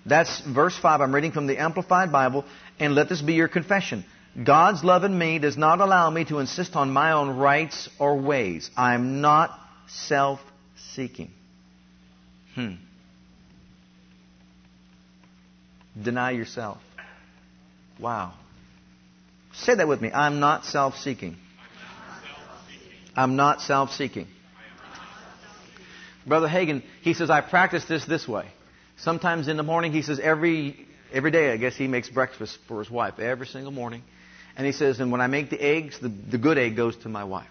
That's 0.06 0.40
verse 0.40 0.76
5. 0.78 1.02
I'm 1.02 1.14
reading 1.14 1.32
from 1.32 1.46
the 1.46 1.58
Amplified 1.58 2.10
Bible. 2.10 2.46
And 2.78 2.94
let 2.94 3.10
this 3.10 3.20
be 3.20 3.34
your 3.34 3.48
confession. 3.48 4.06
God's 4.42 4.84
love 4.84 5.04
in 5.04 5.16
me 5.16 5.38
does 5.38 5.56
not 5.56 5.80
allow 5.80 6.08
me 6.08 6.24
to 6.26 6.38
insist 6.38 6.76
on 6.76 6.90
my 6.90 7.12
own 7.12 7.36
rights 7.36 7.88
or 7.98 8.16
ways. 8.16 8.70
I'm 8.76 9.20
not 9.20 9.50
self-seeking. 9.88 11.30
Hmm. 12.54 12.74
Deny 16.00 16.30
yourself. 16.30 16.78
Wow. 17.98 18.34
Say 19.52 19.74
that 19.74 19.88
with 19.88 20.00
me. 20.00 20.10
I'm 20.12 20.40
not 20.40 20.64
self 20.64 20.96
seeking. 20.96 21.36
I'm 23.16 23.36
not 23.36 23.60
self 23.60 23.90
seeking. 23.90 24.28
Brother 26.26 26.48
Hagin, 26.48 26.82
he 27.02 27.14
says, 27.14 27.30
I 27.30 27.40
practice 27.40 27.84
this 27.86 28.04
this 28.04 28.28
way. 28.28 28.46
Sometimes 28.96 29.48
in 29.48 29.56
the 29.56 29.62
morning, 29.62 29.92
he 29.92 30.02
says, 30.02 30.20
every, 30.20 30.86
every 31.12 31.30
day, 31.30 31.50
I 31.50 31.56
guess 31.56 31.74
he 31.74 31.88
makes 31.88 32.08
breakfast 32.08 32.58
for 32.68 32.78
his 32.78 32.90
wife, 32.90 33.18
every 33.18 33.46
single 33.46 33.72
morning. 33.72 34.02
And 34.56 34.66
he 34.66 34.72
says, 34.72 35.00
and 35.00 35.10
when 35.12 35.20
I 35.20 35.26
make 35.26 35.50
the 35.50 35.60
eggs, 35.60 35.98
the, 36.00 36.08
the 36.08 36.38
good 36.38 36.58
egg 36.58 36.76
goes 36.76 36.96
to 36.98 37.08
my 37.08 37.24
wife. 37.24 37.48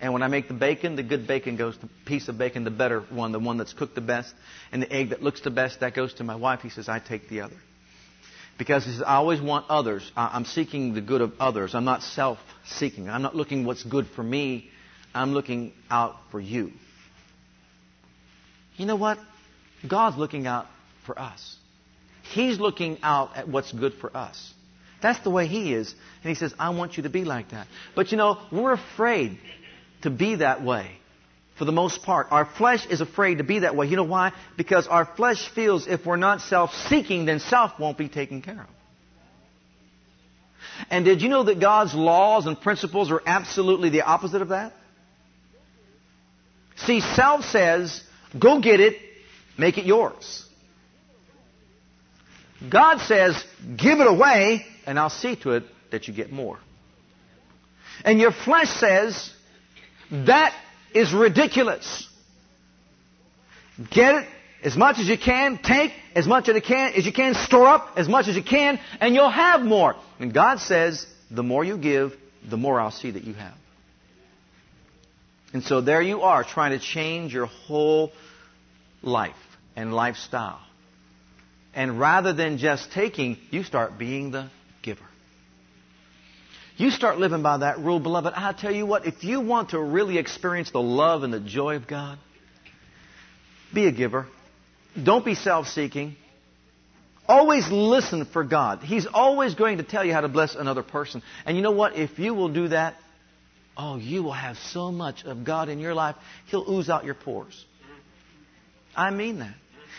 And 0.00 0.12
when 0.12 0.22
I 0.22 0.28
make 0.28 0.46
the 0.46 0.54
bacon, 0.54 0.94
the 0.94 1.02
good 1.02 1.26
bacon 1.26 1.56
goes 1.56 1.76
to 1.78 1.88
piece 2.06 2.28
of 2.28 2.38
bacon, 2.38 2.62
the 2.64 2.70
better 2.70 3.00
one, 3.10 3.32
the 3.32 3.40
one 3.40 3.56
that's 3.56 3.72
cooked 3.72 3.96
the 3.96 4.00
best. 4.00 4.32
And 4.70 4.82
the 4.82 4.92
egg 4.92 5.10
that 5.10 5.22
looks 5.22 5.40
the 5.40 5.50
best, 5.50 5.80
that 5.80 5.94
goes 5.94 6.14
to 6.14 6.24
my 6.24 6.36
wife. 6.36 6.60
He 6.60 6.70
says, 6.70 6.88
I 6.88 7.00
take 7.00 7.28
the 7.28 7.40
other. 7.40 7.56
Because 8.58 8.84
he 8.84 8.92
says, 8.92 9.02
I 9.02 9.16
always 9.16 9.40
want 9.40 9.66
others. 9.68 10.10
I'm 10.16 10.44
seeking 10.44 10.94
the 10.94 11.00
good 11.00 11.20
of 11.20 11.32
others. 11.40 11.74
I'm 11.74 11.84
not 11.84 12.02
self 12.02 12.38
seeking. 12.66 13.08
I'm 13.08 13.22
not 13.22 13.34
looking 13.34 13.64
what's 13.64 13.84
good 13.84 14.06
for 14.14 14.22
me. 14.22 14.70
I'm 15.14 15.32
looking 15.32 15.72
out 15.90 16.16
for 16.30 16.40
you. 16.40 16.72
You 18.76 18.86
know 18.86 18.96
what? 18.96 19.18
God's 19.86 20.16
looking 20.16 20.46
out 20.46 20.66
for 21.06 21.18
us. 21.18 21.56
He's 22.22 22.60
looking 22.60 22.98
out 23.02 23.36
at 23.36 23.48
what's 23.48 23.72
good 23.72 23.94
for 23.94 24.14
us. 24.16 24.52
That's 25.00 25.20
the 25.20 25.30
way 25.30 25.46
He 25.46 25.74
is. 25.74 25.94
And 26.22 26.28
He 26.28 26.34
says, 26.34 26.54
I 26.58 26.70
want 26.70 26.96
you 26.96 27.04
to 27.04 27.08
be 27.08 27.24
like 27.24 27.50
that. 27.50 27.66
But 27.94 28.10
you 28.10 28.18
know, 28.18 28.38
we're 28.50 28.72
afraid 28.72 29.38
to 30.02 30.10
be 30.10 30.36
that 30.36 30.62
way 30.62 30.90
for 31.58 31.64
the 31.64 31.72
most 31.72 32.02
part. 32.02 32.28
Our 32.30 32.44
flesh 32.44 32.86
is 32.86 33.00
afraid 33.00 33.38
to 33.38 33.44
be 33.44 33.60
that 33.60 33.74
way. 33.74 33.86
You 33.86 33.96
know 33.96 34.04
why? 34.04 34.32
Because 34.56 34.86
our 34.86 35.04
flesh 35.04 35.48
feels 35.54 35.86
if 35.86 36.06
we're 36.06 36.16
not 36.16 36.40
self 36.40 36.72
seeking, 36.88 37.24
then 37.26 37.40
self 37.40 37.78
won't 37.78 37.98
be 37.98 38.08
taken 38.08 38.42
care 38.42 38.62
of. 38.62 38.68
And 40.90 41.04
did 41.04 41.22
you 41.22 41.28
know 41.28 41.44
that 41.44 41.60
God's 41.60 41.94
laws 41.94 42.46
and 42.46 42.60
principles 42.60 43.10
are 43.10 43.22
absolutely 43.26 43.90
the 43.90 44.02
opposite 44.02 44.42
of 44.42 44.48
that? 44.48 44.72
See, 46.76 47.00
self 47.00 47.44
says, 47.44 48.02
go 48.38 48.60
get 48.60 48.78
it, 48.78 48.96
make 49.56 49.78
it 49.78 49.84
yours. 49.84 50.44
God 52.70 52.98
says, 53.00 53.42
give 53.76 54.00
it 54.00 54.06
away, 54.06 54.64
and 54.88 54.98
I'll 54.98 55.10
see 55.10 55.36
to 55.36 55.50
it 55.50 55.64
that 55.90 56.08
you 56.08 56.14
get 56.14 56.32
more. 56.32 56.58
And 58.06 58.18
your 58.18 58.32
flesh 58.32 58.70
says, 58.70 59.30
that 60.10 60.54
is 60.94 61.12
ridiculous. 61.12 62.08
Get 63.90 64.14
it 64.14 64.28
as 64.64 64.78
much 64.78 64.98
as 64.98 65.06
you 65.06 65.18
can, 65.18 65.58
take 65.62 65.92
as 66.14 66.26
much 66.26 66.48
as 66.48 66.54
you 66.54 66.62
can, 66.62 66.94
as 66.94 67.04
you 67.04 67.12
can, 67.12 67.34
store 67.34 67.66
up 67.66 67.92
as 67.96 68.08
much 68.08 68.28
as 68.28 68.34
you 68.34 68.42
can, 68.42 68.80
and 68.98 69.14
you'll 69.14 69.30
have 69.30 69.60
more. 69.60 69.94
And 70.18 70.32
God 70.32 70.58
says, 70.58 71.06
the 71.30 71.42
more 71.42 71.64
you 71.64 71.76
give, 71.76 72.14
the 72.48 72.56
more 72.56 72.80
I'll 72.80 72.90
see 72.90 73.10
that 73.10 73.24
you 73.24 73.34
have. 73.34 73.54
And 75.52 75.62
so 75.62 75.82
there 75.82 76.00
you 76.00 76.22
are, 76.22 76.44
trying 76.44 76.70
to 76.70 76.78
change 76.78 77.34
your 77.34 77.46
whole 77.46 78.10
life 79.02 79.36
and 79.76 79.92
lifestyle. 79.92 80.60
And 81.74 82.00
rather 82.00 82.32
than 82.32 82.56
just 82.56 82.90
taking, 82.92 83.36
you 83.50 83.64
start 83.64 83.98
being 83.98 84.30
the. 84.30 84.48
You 86.78 86.92
start 86.92 87.18
living 87.18 87.42
by 87.42 87.58
that 87.58 87.80
rule, 87.80 87.98
beloved. 87.98 88.32
I 88.36 88.52
tell 88.52 88.72
you 88.72 88.86
what, 88.86 89.04
if 89.04 89.24
you 89.24 89.40
want 89.40 89.70
to 89.70 89.80
really 89.82 90.16
experience 90.16 90.70
the 90.70 90.80
love 90.80 91.24
and 91.24 91.34
the 91.34 91.40
joy 91.40 91.74
of 91.74 91.88
God, 91.88 92.20
be 93.74 93.86
a 93.86 93.92
giver. 93.92 94.28
Don't 95.00 95.24
be 95.24 95.34
self 95.34 95.66
seeking. 95.66 96.14
Always 97.26 97.68
listen 97.68 98.26
for 98.26 98.44
God. 98.44 98.84
He's 98.84 99.08
always 99.12 99.56
going 99.56 99.78
to 99.78 99.82
tell 99.82 100.04
you 100.04 100.12
how 100.12 100.20
to 100.20 100.28
bless 100.28 100.54
another 100.54 100.84
person. 100.84 101.20
And 101.44 101.56
you 101.56 101.64
know 101.64 101.72
what? 101.72 101.96
If 101.96 102.16
you 102.20 102.32
will 102.32 102.48
do 102.48 102.68
that, 102.68 102.94
oh, 103.76 103.96
you 103.96 104.22
will 104.22 104.32
have 104.32 104.56
so 104.56 104.92
much 104.92 105.24
of 105.24 105.44
God 105.44 105.68
in 105.68 105.80
your 105.80 105.94
life, 105.94 106.14
He'll 106.46 106.64
ooze 106.70 106.88
out 106.88 107.04
your 107.04 107.14
pores. 107.14 107.64
I 108.96 109.10
mean 109.10 109.40
that. 109.40 109.54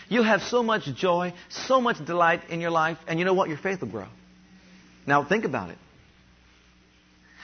You'll 0.07 0.23
have 0.23 0.43
so 0.43 0.63
much 0.63 0.85
joy, 0.95 1.33
so 1.49 1.81
much 1.81 2.03
delight 2.03 2.49
in 2.49 2.61
your 2.61 2.71
life, 2.71 2.97
and 3.05 3.19
you 3.19 3.25
know 3.25 3.33
what? 3.33 3.49
Your 3.49 3.57
faith 3.57 3.81
will 3.81 3.89
grow. 3.89 4.07
Now, 5.05 5.25
think 5.25 5.43
about 5.43 5.71
it. 5.71 5.77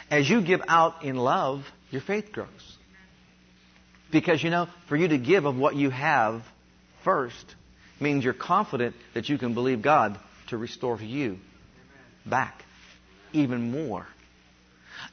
As 0.09 0.29
you 0.29 0.41
give 0.41 0.61
out 0.67 1.03
in 1.03 1.15
love, 1.15 1.63
your 1.91 2.01
faith 2.01 2.31
grows. 2.31 2.77
Because, 4.11 4.43
you 4.43 4.49
know, 4.49 4.67
for 4.87 4.95
you 4.95 5.07
to 5.09 5.17
give 5.17 5.45
of 5.45 5.55
what 5.57 5.75
you 5.75 5.89
have 5.89 6.43
first 7.03 7.55
means 7.99 8.23
you're 8.23 8.33
confident 8.33 8.95
that 9.13 9.29
you 9.29 9.37
can 9.37 9.53
believe 9.53 9.81
God 9.81 10.19
to 10.49 10.57
restore 10.57 10.97
to 10.97 11.05
you 11.05 11.37
back 12.25 12.63
even 13.33 13.71
more. 13.71 14.07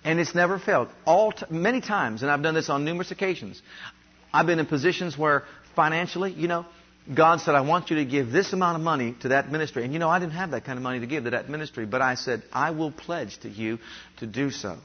And 0.05 0.19
it's 0.21 0.35
never 0.35 0.59
failed. 0.59 0.89
All 1.05 1.33
t- 1.33 1.47
many 1.51 1.81
times, 1.81 2.23
and 2.23 2.31
I've 2.31 2.43
done 2.43 2.55
this 2.55 2.69
on 2.69 2.85
numerous 2.85 3.11
occasions. 3.11 3.61
I've 4.33 4.47
been 4.47 4.59
in 4.59 4.67
positions 4.67 5.17
where 5.17 5.45
financially, 5.75 6.33
you 6.33 6.49
know, 6.49 6.67
God 7.13 7.41
said, 7.41 7.55
I 7.57 7.63
want 7.63 7.91
you 7.91 7.97
to 7.97 8.05
give 8.05 8.31
this 8.31 8.53
amount 8.53 8.77
of 8.77 8.83
money 8.83 9.17
to 9.21 9.29
that 9.29 9.51
ministry. 9.51 9.85
And 9.85 9.93
you 9.93 9.99
know, 9.99 10.09
I 10.09 10.21
didn't 10.21 10.35
have 10.35 10.53
that 10.53 10.65
kind 10.65 10.79
of 10.79 10.83
money 10.83 11.01
to 11.01 11.07
give 11.07 11.25
to 11.25 11.31
that 11.31 11.49
ministry, 11.49 11.85
but 11.85 12.01
I 12.01 12.15
said, 12.15 12.43
I 12.53 12.71
will 12.71 12.93
pledge 12.93 13.39
to 13.39 13.49
you 13.49 13.79
to 14.19 14.27
do 14.27 14.51
so. 14.51 14.79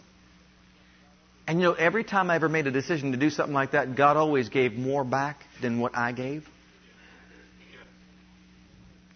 And 1.47 1.59
you 1.59 1.65
know, 1.65 1.73
every 1.73 2.03
time 2.03 2.29
I 2.29 2.35
ever 2.35 2.49
made 2.49 2.65
a 2.65 2.71
decision 2.71 3.11
to 3.11 3.17
do 3.17 3.29
something 3.29 3.53
like 3.53 3.71
that, 3.71 3.95
God 3.95 4.17
always 4.17 4.49
gave 4.49 4.73
more 4.73 5.03
back 5.03 5.41
than 5.61 5.79
what 5.79 5.95
I 5.95 6.11
gave. 6.11 6.47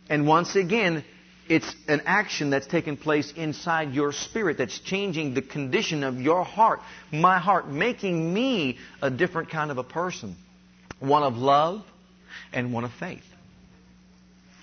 And 0.07 0.27
once 0.27 0.55
again, 0.55 1.03
it's 1.49 1.75
an 1.87 2.03
action 2.05 2.51
that's 2.51 2.67
taking 2.67 2.97
place 2.97 3.33
inside 3.35 3.93
your 3.93 4.13
spirit 4.13 4.57
that's 4.57 4.77
changing 4.79 5.33
the 5.33 5.41
condition 5.41 6.03
of 6.03 6.21
your 6.21 6.43
heart, 6.45 6.81
my 7.11 7.39
heart, 7.39 7.67
making 7.67 8.33
me 8.33 8.77
a 9.01 9.09
different 9.09 9.49
kind 9.49 9.71
of 9.71 9.77
a 9.77 9.83
person. 9.83 10.35
One 10.99 11.23
of 11.23 11.35
love 11.35 11.83
and 12.53 12.73
one 12.73 12.83
of 12.83 12.91
faith. 12.93 13.23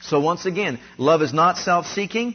So 0.01 0.21
once 0.21 0.47
again, 0.47 0.79
love 0.97 1.23
is 1.23 1.33
not 1.33 1.59
self-seeking. 1.59 2.35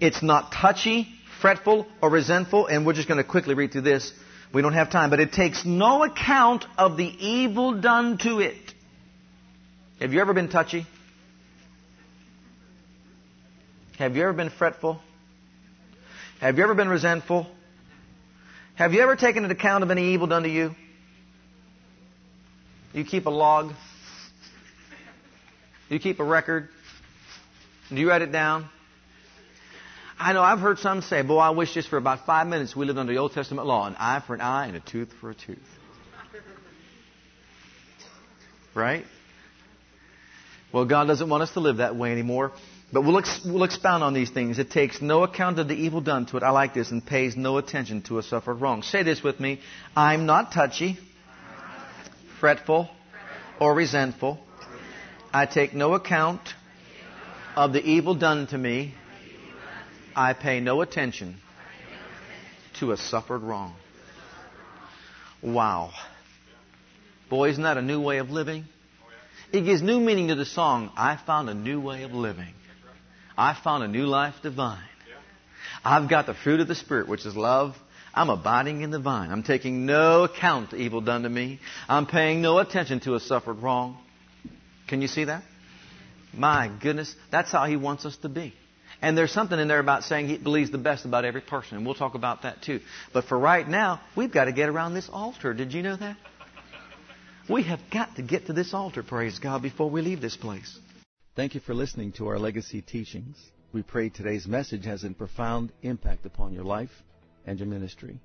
It's 0.00 0.22
not 0.22 0.52
touchy, 0.52 1.08
fretful, 1.40 1.86
or 2.00 2.10
resentful. 2.10 2.66
And 2.66 2.86
we're 2.86 2.94
just 2.94 3.08
going 3.08 3.18
to 3.18 3.28
quickly 3.28 3.54
read 3.54 3.72
through 3.72 3.82
this. 3.82 4.12
We 4.52 4.62
don't 4.62 4.72
have 4.72 4.90
time. 4.90 5.10
But 5.10 5.20
it 5.20 5.32
takes 5.32 5.64
no 5.64 6.04
account 6.04 6.64
of 6.78 6.96
the 6.96 7.04
evil 7.04 7.80
done 7.80 8.18
to 8.18 8.40
it. 8.40 8.56
Have 10.00 10.12
you 10.12 10.20
ever 10.20 10.32
been 10.32 10.48
touchy? 10.48 10.86
Have 13.98 14.16
you 14.16 14.22
ever 14.22 14.32
been 14.32 14.50
fretful? 14.50 15.00
Have 16.40 16.56
you 16.56 16.62
ever 16.62 16.74
been 16.74 16.88
resentful? 16.88 17.48
Have 18.76 18.92
you 18.92 19.00
ever 19.00 19.16
taken 19.16 19.44
an 19.44 19.50
account 19.50 19.82
of 19.82 19.90
any 19.90 20.14
evil 20.14 20.28
done 20.28 20.44
to 20.44 20.48
you? 20.48 20.70
You 22.92 23.04
keep 23.04 23.26
a 23.26 23.30
log. 23.30 23.72
You 25.88 25.98
keep 25.98 26.20
a 26.20 26.24
record. 26.24 26.68
Do 27.88 27.96
you 27.96 28.08
write 28.08 28.22
it 28.22 28.32
down? 28.32 28.68
I 30.18 30.32
know 30.32 30.42
I've 30.42 30.58
heard 30.58 30.78
some 30.78 31.00
say, 31.00 31.22
boy, 31.22 31.38
I 31.38 31.50
wish 31.50 31.72
just 31.74 31.88
for 31.88 31.96
about 31.96 32.26
five 32.26 32.46
minutes 32.46 32.74
we 32.74 32.84
lived 32.84 32.98
under 32.98 33.12
the 33.12 33.18
Old 33.18 33.32
Testament 33.32 33.66
law 33.66 33.86
an 33.86 33.94
eye 33.98 34.22
for 34.26 34.34
an 34.34 34.40
eye 34.40 34.66
and 34.66 34.76
a 34.76 34.80
tooth 34.80 35.12
for 35.20 35.30
a 35.30 35.34
tooth. 35.34 35.58
Right? 38.74 39.04
Well, 40.72 40.84
God 40.84 41.06
doesn't 41.06 41.28
want 41.28 41.42
us 41.42 41.52
to 41.52 41.60
live 41.60 41.78
that 41.78 41.96
way 41.96 42.12
anymore. 42.12 42.52
But 42.92 43.02
we'll, 43.02 43.18
ex- 43.18 43.40
we'll 43.44 43.64
expound 43.64 44.02
on 44.02 44.14
these 44.14 44.30
things. 44.30 44.58
It 44.58 44.70
takes 44.70 45.02
no 45.02 45.22
account 45.22 45.58
of 45.58 45.68
the 45.68 45.74
evil 45.74 46.00
done 46.00 46.24
to 46.26 46.38
it. 46.38 46.42
I 46.42 46.50
like 46.50 46.72
this 46.72 46.90
and 46.90 47.04
pays 47.04 47.36
no 47.36 47.58
attention 47.58 48.02
to 48.02 48.18
a 48.18 48.22
suffered 48.22 48.54
wrong. 48.54 48.82
Say 48.82 49.02
this 49.02 49.22
with 49.22 49.38
me. 49.38 49.60
I'm 49.94 50.24
not 50.24 50.52
touchy, 50.52 50.98
fretful, 52.40 52.88
or 53.60 53.74
resentful. 53.74 54.40
I 55.32 55.46
take 55.46 55.74
no 55.74 55.94
account 55.94 56.40
of 57.54 57.72
the 57.72 57.84
evil 57.84 58.14
done 58.14 58.46
to 58.48 58.58
me. 58.58 58.94
I 60.16 60.32
pay 60.32 60.60
no 60.60 60.80
attention 60.80 61.36
to 62.80 62.92
a 62.92 62.96
suffered 62.96 63.42
wrong. 63.42 63.74
Wow. 65.42 65.92
Boy, 67.28 67.50
isn't 67.50 67.62
that 67.62 67.76
a 67.76 67.82
new 67.82 68.00
way 68.00 68.18
of 68.18 68.30
living? 68.30 68.64
It 69.52 69.62
gives 69.62 69.82
new 69.82 70.00
meaning 70.00 70.28
to 70.28 70.34
the 70.34 70.44
song, 70.44 70.90
I 70.96 71.16
found 71.16 71.48
a 71.48 71.54
new 71.54 71.80
way 71.80 72.02
of 72.02 72.12
living. 72.12 72.54
I 73.36 73.54
found 73.54 73.84
a 73.84 73.88
new 73.88 74.06
life 74.06 74.34
divine. 74.42 74.82
I've 75.84 76.08
got 76.08 76.26
the 76.26 76.34
fruit 76.34 76.60
of 76.60 76.68
the 76.68 76.74
Spirit, 76.74 77.08
which 77.08 77.24
is 77.24 77.36
love. 77.36 77.76
I'm 78.14 78.30
abiding 78.30 78.80
in 78.80 78.90
the 78.90 78.98
vine. 78.98 79.30
I'm 79.30 79.42
taking 79.42 79.86
no 79.86 80.24
account 80.24 80.72
of 80.72 80.80
evil 80.80 81.00
done 81.00 81.22
to 81.22 81.28
me. 81.28 81.60
I'm 81.88 82.06
paying 82.06 82.42
no 82.42 82.58
attention 82.58 83.00
to 83.00 83.14
a 83.14 83.20
suffered 83.20 83.62
wrong. 83.62 83.98
Can 84.88 85.02
you 85.02 85.08
see 85.08 85.24
that? 85.24 85.42
My 86.32 86.70
goodness, 86.82 87.14
that's 87.30 87.52
how 87.52 87.66
He 87.66 87.76
wants 87.76 88.04
us 88.04 88.16
to 88.18 88.28
be. 88.28 88.54
And 89.00 89.16
there's 89.16 89.30
something 89.30 89.58
in 89.58 89.68
there 89.68 89.78
about 89.78 90.04
saying 90.04 90.28
He 90.28 90.38
believes 90.38 90.70
the 90.70 90.78
best 90.78 91.04
about 91.04 91.24
every 91.24 91.40
person, 91.40 91.76
and 91.76 91.86
we'll 91.86 91.94
talk 91.94 92.14
about 92.14 92.42
that 92.42 92.62
too. 92.62 92.80
But 93.12 93.24
for 93.24 93.38
right 93.38 93.66
now, 93.66 94.00
we've 94.16 94.32
got 94.32 94.46
to 94.46 94.52
get 94.52 94.68
around 94.68 94.94
this 94.94 95.08
altar. 95.12 95.54
Did 95.54 95.72
you 95.72 95.82
know 95.82 95.96
that? 95.96 96.16
We 97.48 97.62
have 97.62 97.80
got 97.90 98.16
to 98.16 98.22
get 98.22 98.46
to 98.46 98.52
this 98.52 98.74
altar, 98.74 99.02
praise 99.02 99.38
God, 99.38 99.62
before 99.62 99.88
we 99.88 100.02
leave 100.02 100.20
this 100.20 100.36
place. 100.36 100.78
Thank 101.34 101.54
you 101.54 101.60
for 101.60 101.72
listening 101.72 102.12
to 102.12 102.28
our 102.28 102.38
legacy 102.38 102.82
teachings. 102.82 103.36
We 103.72 103.82
pray 103.82 104.08
today's 104.08 104.46
message 104.46 104.84
has 104.84 105.04
a 105.04 105.10
profound 105.10 105.72
impact 105.82 106.26
upon 106.26 106.52
your 106.52 106.64
life 106.64 106.90
and 107.46 107.58
your 107.58 107.68
ministry. 107.68 108.18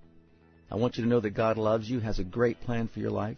I 0.69 0.75
want 0.75 0.97
you 0.97 1.03
to 1.03 1.09
know 1.09 1.19
that 1.19 1.31
God 1.31 1.57
loves 1.57 1.89
you, 1.89 1.99
has 1.99 2.19
a 2.19 2.23
great 2.23 2.59
plan 2.61 2.87
for 2.87 2.99
your 2.99 3.11
life. 3.11 3.37